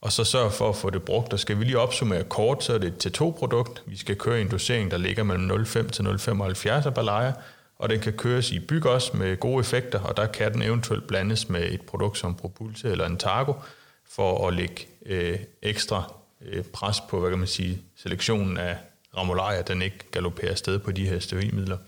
og 0.00 0.12
så 0.12 0.24
sørge 0.24 0.50
for 0.50 0.68
at 0.68 0.76
få 0.76 0.90
det 0.90 1.02
brugt. 1.02 1.32
Og 1.32 1.38
skal 1.38 1.58
vi 1.58 1.64
lige 1.64 1.78
opsummere 1.78 2.24
kort, 2.24 2.64
så 2.64 2.74
er 2.74 2.78
det 2.78 3.06
et 3.06 3.20
T2-produkt. 3.20 3.82
Vi 3.86 3.96
skal 3.96 4.16
køre 4.16 4.40
en 4.40 4.50
dosering, 4.50 4.90
der 4.90 4.98
ligger 4.98 5.22
mellem 5.22 5.50
0,5 5.50 5.90
til 5.90 6.02
0,75 6.02 6.86
af 6.86 6.94
Balaya, 6.94 7.32
og 7.78 7.88
den 7.88 8.00
kan 8.00 8.12
køres 8.12 8.50
i 8.50 8.58
byg 8.58 8.86
også 8.86 9.16
med 9.16 9.36
gode 9.36 9.60
effekter, 9.60 10.00
og 10.00 10.16
der 10.16 10.26
kan 10.26 10.52
den 10.52 10.62
eventuelt 10.62 11.06
blandes 11.06 11.48
med 11.48 11.72
et 11.72 11.82
produkt 11.82 12.18
som 12.18 12.34
Propulse 12.34 12.90
eller 12.90 13.06
en 13.06 13.16
Targo, 13.16 13.52
for 14.10 14.48
at 14.48 14.54
lægge 14.54 14.86
øh, 15.06 15.38
ekstra 15.62 16.14
øh, 16.40 16.64
pres 16.64 17.00
på, 17.10 17.20
hvad 17.20 17.30
kan 17.30 17.38
man 17.38 17.48
sige, 17.48 17.82
selektionen 17.96 18.58
af 18.58 18.76
Ramolaya, 19.16 19.62
den 19.62 19.82
ikke 19.82 19.98
galopperer 20.10 20.50
afsted 20.50 20.78
på 20.78 20.92
de 20.92 21.08
her 21.08 21.18
steroidmidler. 21.18 21.78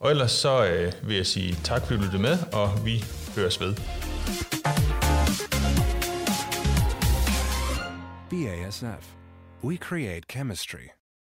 Og 0.00 0.10
ellers 0.10 0.32
så 0.32 0.66
øh, 0.66 0.92
vil 1.02 1.16
jeg 1.16 1.26
sige 1.26 1.58
tak, 1.64 1.82
fordi 1.82 1.96
du 1.96 2.02
lyttede 2.02 2.22
med, 2.22 2.38
og 2.52 2.84
vi 2.84 3.04
høres 3.36 3.60
ved. 3.60 3.74
BASF. 8.30 9.02
We 9.60 9.76
create 9.76 10.28
chemistry. 10.28 10.92